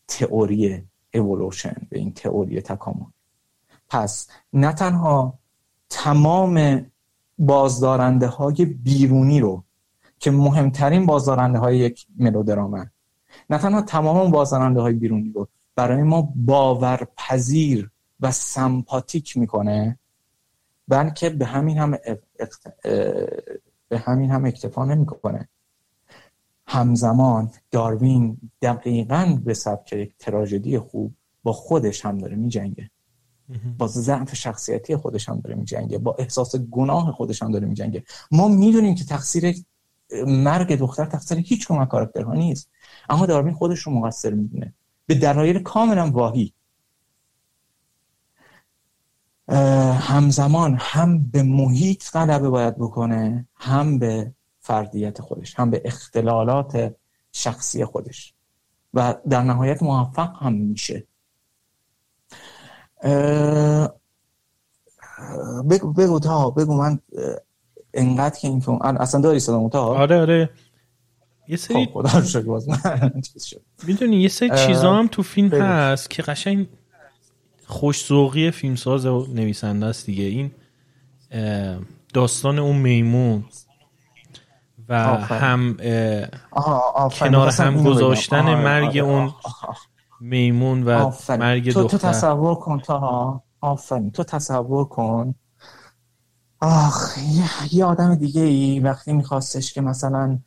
[0.08, 0.84] تئوری
[1.14, 3.06] اولوشن به این تئوری تکامل؟
[3.90, 5.40] پس نه تنها
[5.90, 6.86] تمام
[7.38, 9.64] بازدارنده های بیرونی رو
[10.20, 12.92] که مهمترین بازدارنده های یک ملودرامه
[13.50, 17.90] نه تنها تمام بازدارنده های بیرونی رو برای ما باورپذیر
[18.20, 20.00] و سمپاتیک می‌کنه
[20.88, 21.98] بلکه به همین هم
[23.90, 25.50] به همین هم اکتفا نمی‌کنه.
[26.68, 32.92] همزمان داروین دقیقا به سبک یک تراژدی خوب با خودش هم داره میجنگه.
[33.78, 35.98] با ضعف شخصیتی خودش هم داره میجنگه.
[35.98, 38.04] با احساس گناه خودش هم داره میجنگه.
[38.32, 39.56] ما می‌دونیم که تقصیر
[40.28, 42.70] مرگ دختر تقصیر هیچ کمک کاراکترها نیست.
[43.10, 44.74] اما داروین خودش رو مقصر می‌دونه.
[45.06, 46.54] به دلایل کاملا واهی.
[50.00, 56.96] همزمان هم به محیط غلبه باید بکنه هم به فردیت خودش هم به اختلالات
[57.32, 58.34] شخصی خودش.
[58.94, 61.04] و در نهایت موفق هم میشه.
[65.70, 67.00] بگو بگو تا بگو من
[67.94, 70.50] انقدر که این فیلم اصلا داری صدا تا آره آره.
[71.48, 72.68] یه سری خب، خدا باز
[73.88, 76.68] می‌دونی یه سری چیزا هم تو فیلم هست که قشنگ
[77.70, 80.24] خوشزوقی فیلمساز و نویسنده است دیگه.
[80.24, 80.52] این
[82.14, 83.46] داستان اون میمون
[84.90, 85.78] و هم
[87.20, 89.34] کنار هم گذاشتن مرگ آره، اون
[90.22, 91.98] میمون و مرگ تو دختر.
[91.98, 94.12] تو تصور کن تا آفرین.
[94.12, 95.36] تو تصور کن.
[96.62, 97.18] آخ
[97.72, 100.40] یه, آدم دیگه ای وقتی میخواستش که مثلا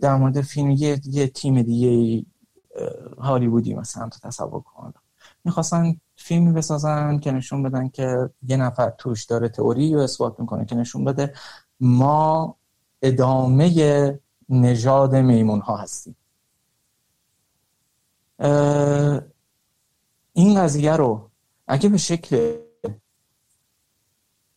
[0.00, 2.24] در مورد فیلم یه, یه تیم دیگه
[3.18, 4.92] هالیوودی مثلا تو تصور کن.
[5.44, 10.64] می‌خواستن فیلمی بسازن که نشون بدن که یه نفر توش داره تئوری رو اثبات می‌کنه
[10.64, 11.34] که نشون بده
[11.80, 12.56] ما
[13.02, 16.16] ادامه نژاد میمون ها هستیم
[20.32, 21.30] این قضیه رو
[21.66, 22.58] اگه به شکل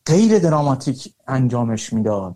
[0.06, 2.36] غیر دراماتیک انجامش می‌داد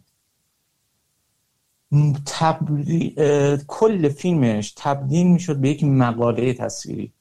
[3.68, 7.14] کل فیلمش تبدیل می‌شد به یک مقاله تصویری.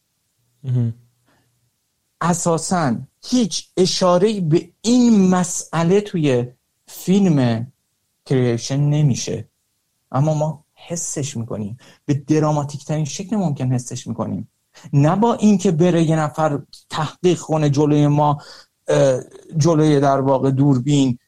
[2.25, 6.47] اساسا هیچ اشاره به این مسئله توی
[6.87, 7.67] فیلم
[8.27, 9.49] کریشن نمیشه.
[10.13, 11.79] اما ما حسش می‌کنیم.
[12.07, 14.49] به دراماتیک ترین شکل ممکن حسش می‌کنیم.
[14.93, 18.39] نه با اینکه بره یه نفر تحقیق کنه جلوی ما
[19.57, 21.19] جلوی در واقع دوربین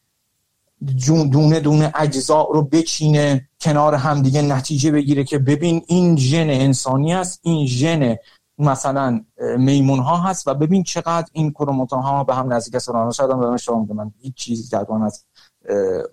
[1.06, 7.14] دونه دونه اجزا رو بچینه کنار هم دیگه نتیجه بگیره که ببین این ژن انسانی
[7.14, 8.16] است این ژن
[8.58, 9.24] مثلا
[9.58, 13.56] میمون ها هست و ببین چقدر این کروموتون ها به هم نزدیک هستن شاید هم
[13.56, 15.24] شما من هیچ چیزی تقریبا از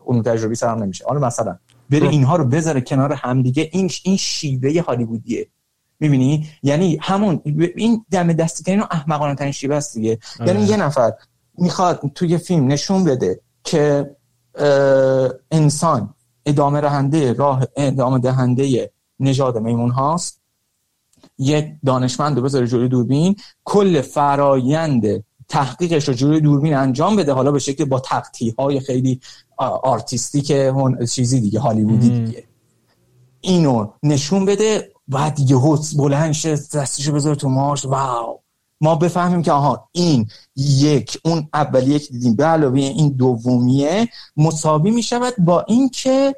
[0.05, 1.05] اون تجربی سرم نمیشه.
[1.07, 1.57] حالا مثلا
[1.89, 3.69] بره اینها رو بذاره کنار همدیگه.
[3.71, 5.47] این این شیوه هالیوودیه.
[5.99, 7.41] می‌بینی؟ یعنی همون
[7.75, 10.19] این دم دستی ترین و احمقانه ترین شیوه است دیگه.
[10.39, 10.49] آره.
[10.49, 11.13] یعنی یه نفر
[11.57, 14.15] می‌خواد توی فیلم نشون بده که
[15.51, 16.13] انسان
[16.45, 20.42] ادامه رهنده راه ادامه دهنده نژاد میمون هاست
[21.37, 27.51] یه دانشمند رو بذاره جلوی دوربین کل فرایند تحقیقش رو جلوی دوربین انجام بده حالا
[27.51, 29.19] به شکل با تقطیع های خیلی
[29.83, 30.53] artistic
[31.09, 32.43] چیزی دیگه هالیوودی دیگه.
[33.41, 38.39] اینو نشون بده بعد دیگه حس بلند شه دستشو بذاره تو ماش wow.
[38.81, 44.07] ما بفهمیم که آها این یک اون اولیه که دیدیم به علاوه این دومیه
[44.37, 46.35] مساوی می شود با اینکه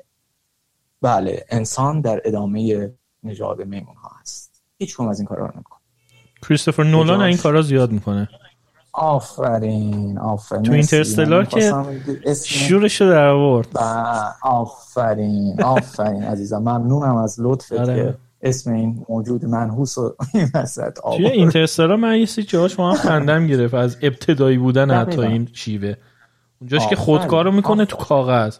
[1.02, 2.92] بله انسان در ادامه
[3.24, 3.96] نژاد میمون.
[4.78, 5.80] هیچ از این کارا رو نمی‌کنه.
[6.48, 8.30] کریستوفر نولان این کارا زیاد می‌کنه.
[8.94, 10.64] آفرین آفرین.
[10.64, 11.74] تو اینترستلار که
[12.46, 13.68] شورش رو در آورد.
[14.42, 16.58] آفرین آفرین عزیزم.
[16.58, 17.96] ممنونم از لطفت آره.
[17.96, 22.94] که اسم این موجود منحوس و این وسط توی اینترستلار من یه سی جاش ما
[22.94, 23.74] خندم گرفت.
[23.74, 25.94] از ابتدایی بودن حتی این شیوه.
[26.62, 28.58] اونجاش که خودکارو می‌کنه تو کاغذ.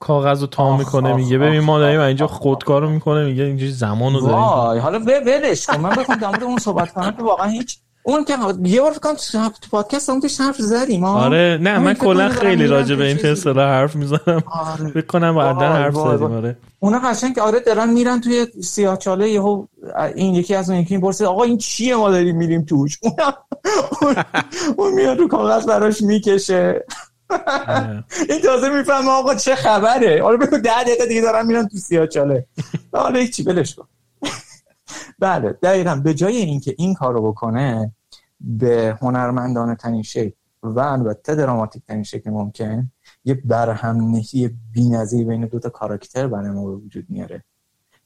[0.00, 4.12] کاغذ رو تا می‌کنه میگه ببین ما داریم اینجا خودکار رو می‌کنه میگه اینجا زمان
[4.12, 4.36] رو داریم.
[4.36, 5.80] وای حالا ولش کن.
[5.80, 7.10] من بخوام در اون صحبت کنم.
[7.10, 7.78] که واقعا هیچ
[8.08, 12.28] اون که یه بار فکر تو پادکست هم توش حرف زدیم آره نه من کلا
[12.28, 14.42] خیلی راجع به این تسلا حرف می‌زنم.
[14.46, 14.90] آره.
[14.90, 16.56] فکر کنم بعدا حرف زدیم آره.
[16.80, 19.66] اونا قشنگ که آره دارن میرن توی سیاهچاله یهو
[20.14, 22.98] این یکی از اون یکی پرسه آقا این چیه ما داریم میریم توش؟
[24.78, 26.84] اون میاد رو کاغذ براش می‌کشه.
[28.30, 30.22] این تازه می‌فهمه آقا چه خبره.
[30.22, 32.46] حالا بگو ده دقیقه دیگه دارن میرن تو سیاهچاله
[32.92, 33.88] حالا چی بلش کن.
[35.18, 35.94] بله دقیقا.
[35.94, 37.92] به جای اینکه این کارو بکنه
[38.40, 42.92] به هنرمندانه ترین شکل و البته دراماتیک ترین شکل ممکن
[43.24, 47.44] یه برهمنهی بی‌نظیر بین دو تا کاراکتر برای ما وجود میاره.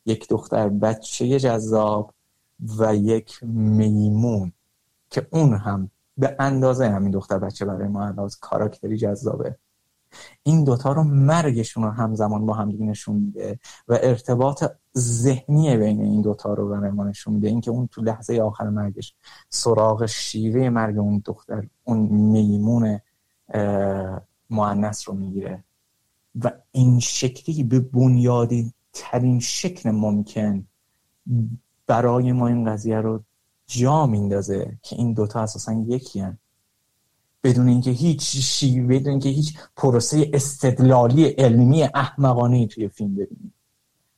[0.06, 2.14] یک دختر بچه جذاب
[2.78, 4.52] و یک میمون
[5.10, 5.90] که اون هم
[6.20, 9.56] به اندازه همین دختر بچه برای ما علاوه کاراکتری جذابه.
[10.42, 14.64] این دوتا رو مرگشون رو همزمان با هم نشون میده و ارتباط
[14.98, 17.48] ذهنی بین این دوتا رو برای ما نشون میده.
[17.48, 19.14] اینکه اون تو لحظه آخر مرگش
[19.48, 23.00] سراغ شیوه مرگ اون دختر اون میمون
[24.50, 25.64] معنس رو می‌گیره.
[26.44, 30.66] و این شکلی به بنیادی ترین شکل ممکن
[31.86, 33.24] برای ما این قضیه رو
[33.70, 36.38] جا میندازه که این دوتا اساسا یکی هن.
[37.44, 43.54] بدون اینکه هیچ شی بدون اینکه هیچ پروسه استدلالی علمی احمقانه توی فیلم ببینیم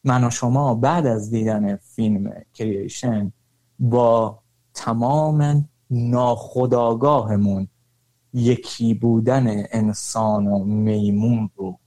[0.05, 3.33] من و شما بعد از دیدن فیلم کریشن
[3.79, 4.43] با
[4.74, 7.69] تمام ناخداگاهمون
[8.35, 11.79] یکی بودن انسان و میمون رو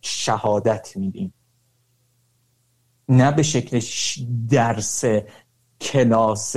[0.00, 1.34] شهادت میدیم
[3.08, 3.80] نه به شکل
[4.50, 5.04] درس
[5.80, 6.56] کلاس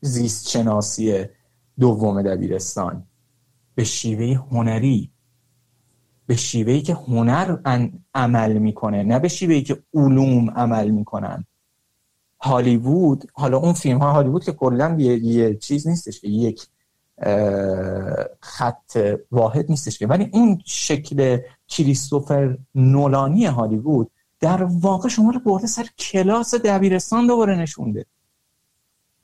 [0.00, 1.24] زیست شناسی
[1.80, 3.06] دوم دبیرستان.
[3.74, 5.10] به شیوه هنری.
[6.26, 7.56] به شیوهی که هنر
[8.14, 11.44] عمل می‌کنه نه به شیوهی که علوم عمل می‌کنن.
[12.40, 16.66] هالیوود حالا اون فیلم ها هالیوود که کلا یه،, چیز نیستش که یک
[18.40, 18.98] خط
[19.30, 20.06] واحد نیستش که.
[20.06, 21.38] ولی اون شکل
[21.68, 24.10] کریستوفر نولانی هالیوود
[24.42, 28.06] در واقع شما رو برده سر کلاس دبیرستان دوباره نشونده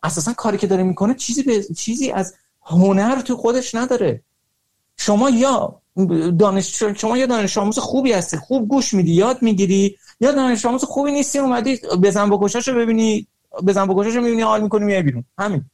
[0.03, 4.23] اساسا کاری که داره می‌کنه چیزی به چیزی از هنر تو خودش نداره.
[4.97, 5.81] شما یا
[6.39, 10.85] دانش شما یا دانش آموز خوبی هستی خوب گوش میدی یاد می‌گیری یا دانش آموز
[10.85, 13.27] خوبی نیستی اومدی بزن بکشاشو ببینی
[13.67, 15.25] بزن بکشاشو می‌بینی حال می‌کنی میای بیرون.
[15.39, 15.65] همین.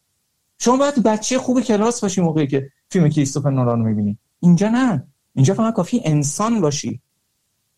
[0.59, 4.19] شما باید بچه خوب کلاس باشی موقعی که فیلم کریستوفر نولان رو می‌بینی.
[4.41, 5.07] اینجا نه.
[5.35, 7.01] اینجا فقط کافی انسان باشی.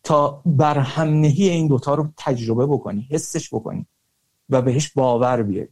[0.07, 3.87] تا برهمنهی این دوتا رو تجربه بکنی حسش بکنی
[4.49, 5.69] و بهش باور بیاری.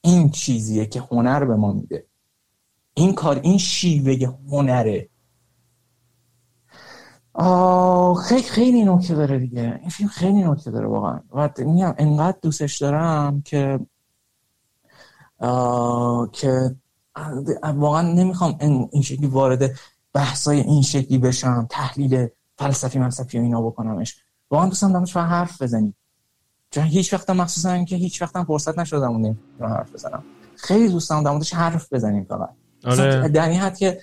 [0.00, 2.06] این چیزیه که هنر به ما میده.
[2.94, 5.08] این کار این شیوه هنره.
[8.28, 9.78] خیلی خیلی نکته داره دیگه.
[9.80, 11.20] این فیلم خیلی نکته داره واقعا.
[11.32, 13.80] و میگم انقدر دوستش دارم که
[16.32, 16.76] که
[17.62, 18.56] واقعا نمی‌خوام
[18.92, 19.70] این شکلی وارد
[20.12, 22.28] بحثای این شکلی بشم تحلیل
[22.58, 24.16] فلسفی ملسفی و اینا بکنمش.
[24.50, 25.96] واقعا دوستم دارمش حرف بزنیم.
[26.70, 30.24] چون هیچ وقت مخصوصا که هیچ وقت فرصت نشدم اون حرف بزنم.
[30.56, 32.50] خیلی دوستم موردش حرف بزنیم فقط.
[32.84, 33.28] آره.
[33.28, 34.00] در این حد که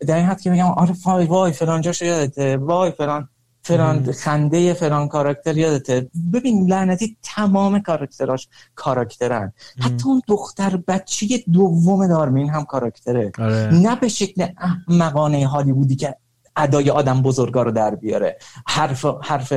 [0.00, 2.56] در این حد که میگم آره وای وای فلان جاشو یادته.
[2.56, 3.28] وای فلان
[3.62, 6.10] فلان خنده فلان کاراکتر یادته.
[6.32, 9.52] ببین لعنتی تمام کاراکتراش کاراکترن.
[9.78, 13.32] حتی اون دختر بچه دوم دارمین هم کاراکتره.
[13.38, 13.70] آره.
[13.72, 16.16] نه به شکل احمقانه هالیوودی که
[16.58, 18.38] ادای آدم بزرگا رو در بیاره.
[18.66, 19.52] حرف حرف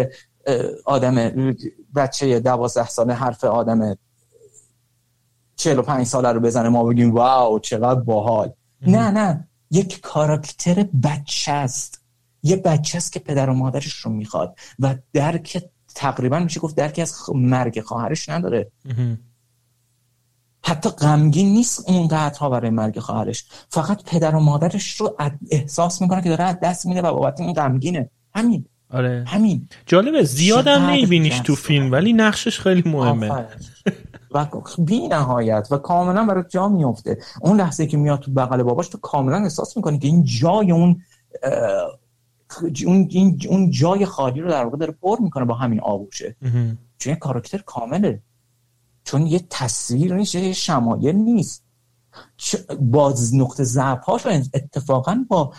[0.85, 1.31] آدم
[1.95, 3.97] بچه دوازده ساله حرف آدم
[5.55, 8.51] 45 ساله رو بزنه ما بگیم واو چقدر باحال.
[8.81, 9.47] نه نه.
[9.71, 12.01] یک کاراکتر بچه است.
[12.43, 15.63] یه بچه است که پدر و مادرش رو می‌خواد و درک
[15.95, 18.71] تقریبا میشه گفت درکی از مرگ خواهرش نداره.
[20.63, 23.45] حتی غمگین نیست اونقدرها برای مرگ خواهرش.
[23.69, 25.17] فقط پدر و مادرش رو
[25.51, 28.09] احساس می‌کنه که داره از دست میده و بابت این غمگینه.
[28.35, 28.65] همین.
[28.89, 29.23] آره.
[29.27, 29.67] همین.
[29.85, 33.45] جالبه زیادم نمیبینیش تو فیلم ولی نقشش خیلی مهمه.
[34.31, 34.47] و
[34.77, 38.97] بی نهایت و کاملا برای جا میفته اون لحظه که میاد تو بغل باباش تو
[38.97, 41.01] کاملا احساس می‌کنی که این جای اون
[42.85, 43.09] اون,
[43.49, 46.35] اون جای خالی رو در واقع داره پر می‌کنه با همین آغوشه.
[46.97, 48.21] چون کاراکتر کامله.
[49.03, 51.63] چون یه تصویر نیست یه شمایل نیست.
[52.79, 55.53] باز نقطه ضعف اتفاقا با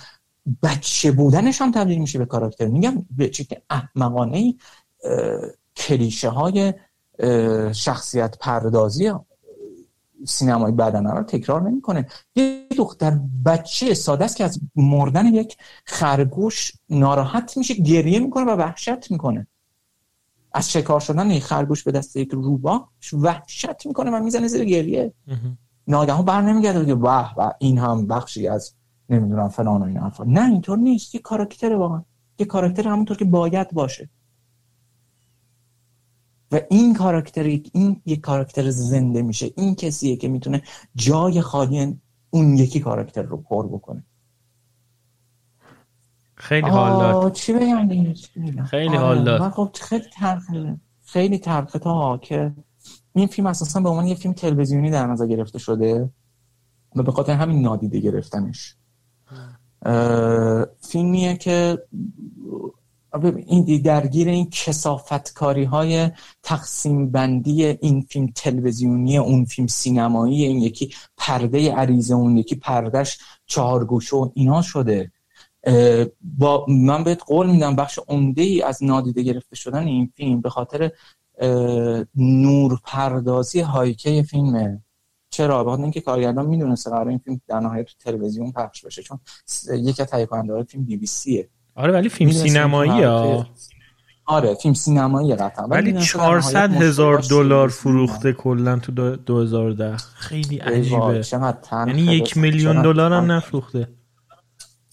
[0.62, 2.66] بچه بودنش هم تبدیل میشه به کاراکتر.
[2.66, 4.54] میگم به چه احمقانه
[5.76, 6.74] کلیشه های
[7.72, 9.12] شخصیت پردازی
[10.26, 12.06] سینمای بدنه رو تکرار نمی‌کنه.
[12.36, 18.50] یه دختر بچه ساده است که از مردن یک خرگوش ناراحت میشه گریه می‌کنه و
[18.50, 19.46] وحشت می‌کنه.
[20.54, 25.12] از شکار شدن یک خرگوش به دست یک روبا وحشت می‌کنه و می‌زنه زیر گریه.
[25.86, 28.74] ناگهان بر نمیگرده که واه و این هم بخشی از
[29.08, 30.24] نمی‌دونم فلان و این حرفا.
[30.24, 31.14] نه اینطور نیست.
[31.14, 32.02] یه کاراکتر واقعا.
[32.38, 34.10] یه کاراکتر همونطور که باید باشه.
[36.52, 37.42] و این کاراکتر
[37.72, 39.50] این یک کاراکتر زنده میشه.
[39.56, 40.62] این کسیه که می‌تونه
[40.94, 41.98] جای خالی
[42.30, 44.04] اون یکی کاراکتر رو پر بکنه.
[46.42, 47.32] خیلی حال داد.
[47.32, 49.50] چی بگم؟ خیلی حال داد.
[49.52, 52.52] خب خیلی تلخه خیلی تلخه تا که
[53.14, 56.10] این فیلم اساسا به عنوان یه فیلم تلویزیونی در نظر گرفته شده
[56.96, 58.76] و به خاطر همین نادیده گرفتنش.
[60.80, 61.78] فیلمیه که
[63.46, 66.10] این درگیر این کسافتکاری های
[66.42, 73.18] تقسیم بندی این فیلم تلویزیونی اون فیلم سینمایی این یکی پرده عریضه اون یکی پردش
[73.46, 75.12] چهارگوشه و اینا شده.
[76.20, 80.50] با من بهت قول میدم بخش عمده ای از نادیده گرفته شدن این فیلم به
[80.50, 80.90] خاطر
[82.16, 84.82] نور پردازی هایکه فیلمه.
[85.30, 89.20] چرا؟ بخاطر اینکه کارگردان می‌دونسته قرار این فیلم در نهایت تو تلویزیون پخش بشه چون
[89.72, 90.28] یکی از تهیه
[90.68, 93.46] فیلم بی بی سیه آره ولی فیلم سینمایی ها؟
[94.26, 95.66] آره فیلم سینمایی قطعا.
[95.66, 101.22] ولی 400 هزار دلار فروخته کلا تو 2010 خیلی عجیبه.
[101.72, 103.88] یعنی یک میلیون دلار هم نفروخته.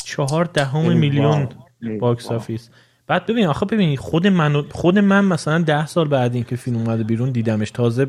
[0.10, 1.48] چهار دهم میلیون
[2.00, 2.70] box office
[3.08, 7.04] بعد ببین آخه ببین خود من خود من مثلا ده سال بعد اینکه فیلم اومده
[7.04, 8.08] بیرون دیدمش تازه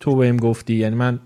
[0.00, 1.20] تو بهم گفتی یعنی من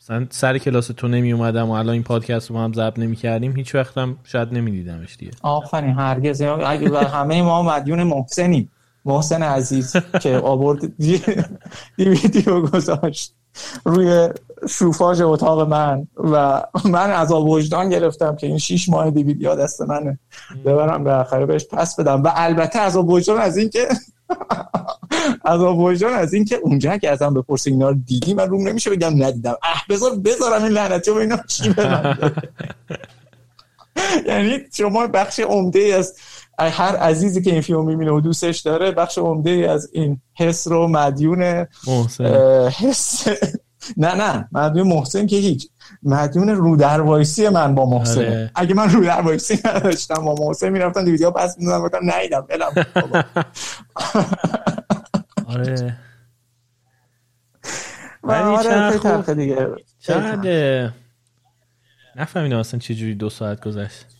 [0.00, 3.56] مثلا سر کلاس تو نمی اومدم و الان این پادکست رو هم ضبط نمی کردیم
[3.56, 8.68] هیچ وقتم شاید نمی دیدمش دیگه آفرین هرگز اگه همه ما مدیون محسنی
[9.04, 10.96] محسن عزیز که آورد
[11.96, 13.35] دیویدیو گذاشت
[13.84, 14.28] روی
[14.68, 20.18] شوفاژ اتاق من و من از وجدان گرفتم که این شیش ماه دیویدیو دست منه.
[20.64, 22.22] ببرم به آخره بهش پس بدم.
[22.22, 23.88] و البته از وجدان از این که
[25.44, 28.90] از وجدان از این که اونجا که ازم بپرسه اینا رو دیدی من روم نمیشه
[28.90, 29.56] بگم ندیدم.
[29.62, 31.74] اه بذار بذارم این لعنتی و اینا چی
[34.26, 36.14] یعنی شما بخش عمده از
[36.58, 40.88] هر عزیزی که این فیلم می‌بینه و دوستش داره بخش عمده از این حس رو
[40.88, 41.66] مدیون
[42.78, 43.28] حس.
[43.96, 45.68] نه نه مدیون محسن که هیچ.
[46.02, 48.50] مدیون رو در وایسی من با محسن آره.
[48.54, 52.70] اگه من رو در وایسی نداشتم با محسن می‌رفتم دیویدیو پس می‌دونم گفتم نیدم بلم
[55.48, 55.98] آره.
[58.22, 59.68] ولی آره چند دیگه.
[60.00, 60.46] چند
[62.16, 64.15] نفهمیدم اصلا چجوری دو ساعت گذشت.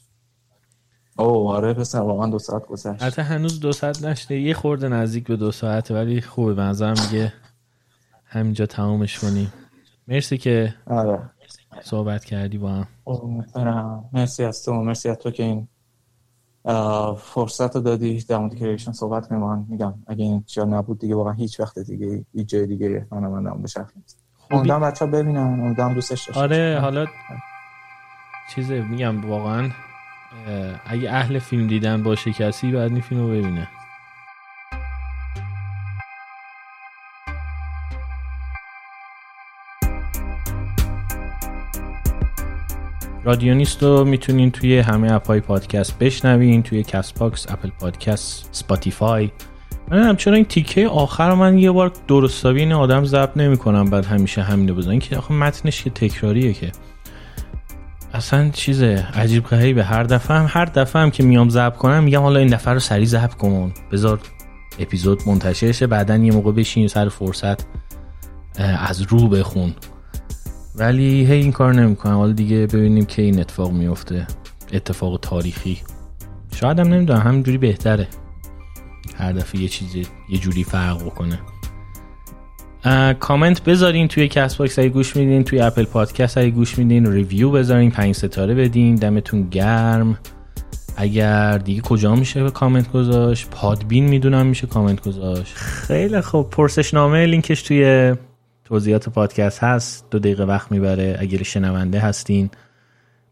[1.19, 3.03] او آره پسر واقعا دو ساعت گذشت.
[3.03, 4.41] حتی هنوز دو ساعت نشده.
[4.41, 6.55] یه خورده نزدیک به دو ساعته ولی خوبه.
[6.55, 7.33] به نظرم دیگه
[8.25, 9.53] همینجا تمامش کنیم.
[10.09, 11.31] مرسی که آره.
[11.83, 12.87] صحبت کردی با هم.
[14.13, 15.69] مرسی از تو مرسی از تو که این
[17.19, 19.67] فرصت رو دادی در مورد کریشن صحبت کنیم.
[19.69, 23.63] میگم اگه این چیا نبود دیگه واقعا هیچ وقت دیگه هیچ جای دیگه من من
[23.63, 25.61] به شخص نیست امیدوارم بچه‌ها ببینن.
[25.61, 27.07] امیدوارم دوستش داشته آره حالا
[28.55, 29.71] چیزه میگم واقعا
[30.87, 33.69] اگه اهل فیلم دیدن باشه کسی بعد این فیلم رو ببینه.
[43.25, 49.31] رادیو نیست رو می‌تونین توی همه اپای پادکست بشنوین توی Castbox Apple Podcasts Spotify.
[49.89, 54.43] من چرا این تیکه آخر من یه بار درستابی این آدم ضبط نمی‌کنم بعد همیشه
[54.43, 56.73] همینو بزنین که آخه متنش که تکراریه که.
[58.13, 59.85] اصلا چیز عجیب غریبه.
[59.85, 62.81] هر دفعه هم هر دفعه هم که میام ضبط کنم میگم حالا این دفعه رو
[62.81, 63.73] سریع ضبط کن.
[63.93, 64.21] بذار
[64.79, 67.67] اپیزود منتشر شه بعدا یه موقع بشین سر فرصت
[68.59, 69.75] از رو بخون.
[70.75, 72.15] ولی هی این کار نمی‌کنم.
[72.15, 74.27] حالا دیگه ببینیم که این اتفاق میفته
[74.73, 75.81] اتفاق تاریخی.
[76.55, 78.09] شاید هم نمی‌دونم همینجوری بهتره.
[79.19, 81.39] هر دفعه یه چیزی یه جوری فرق بکنه.
[83.21, 87.91] کامنت بذارین توی Castbox اگه گوش میدین توی Apple Podcasts اگه گوش میدین review بذارین
[87.91, 90.19] پنج ستاره بدین دمتون گرم.
[90.97, 95.55] اگر دیگه کجا میشه به کامنت گذاشت؟ Podbean می‌دونم میشه کامنت گذاشت.
[95.55, 96.51] خیلی خوب.
[96.51, 98.15] پرسشنامه لینکش توی
[98.65, 100.11] توضیحات پادکست هست.
[100.11, 101.17] دو دقیقه وقت می‌بره.
[101.21, 102.51] اگر شنونده هستین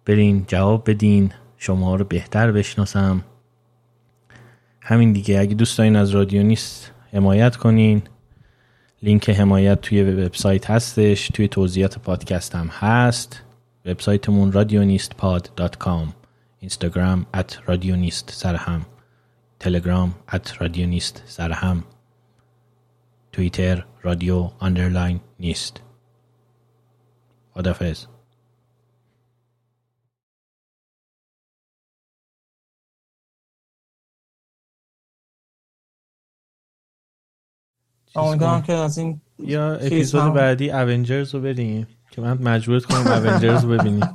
[0.07, 1.33] برین جواب بدین.
[1.59, 3.23] شما رو بهتر بشناسم.
[4.81, 5.41] همین دیگه.
[5.41, 8.03] اگه دوست از رادیو نیست حمایت کنین.
[9.05, 13.43] لینک حمایت توی وبسایت هستش توی توضیحات پادکست هم هست.
[13.87, 16.09] وبسایتمون radionistpod.com
[16.59, 17.27] اینستاگرام
[17.69, 18.87] radionist سر سر هم
[19.61, 21.19] تلگرام radionist
[23.33, 25.81] توییتر رادیو underline نیست.
[27.55, 28.07] خدافظ
[38.17, 43.65] امیدوارم که از این یا اپیزود بعدی اونجرز رو بریم که من مجبورت کنم اونجرز
[43.65, 44.01] رو ببینی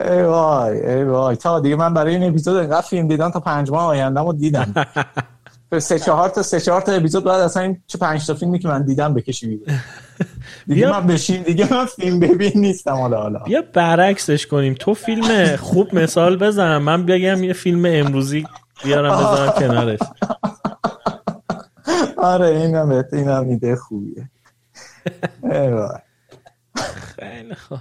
[0.00, 1.36] ای وای ای وای.
[1.36, 4.74] تا دیگه من برای این اپیزود انقدر فیلم دیدم تا پنج ماه آینده رو دیدم
[5.78, 8.68] سه چهار تا سه چهار تا اپیزود بعد اصلا این چه پنج تا فیلمی که
[8.68, 9.66] من دیدم بکشی بیرون
[10.68, 13.38] دیگه من بشین دیگه من فیلم ببین نیستم حالا حالا.
[13.38, 14.74] بیا برعکسش کنیم.
[14.74, 16.76] تو فیلم خوب مثال بزن.
[16.78, 18.46] من بگم یه فیلم امروزی
[18.82, 19.98] بیارم بزنم کنارش.
[22.16, 24.30] آره اینم اینم ایده خوبیه.
[27.16, 27.78] خیلی خوب.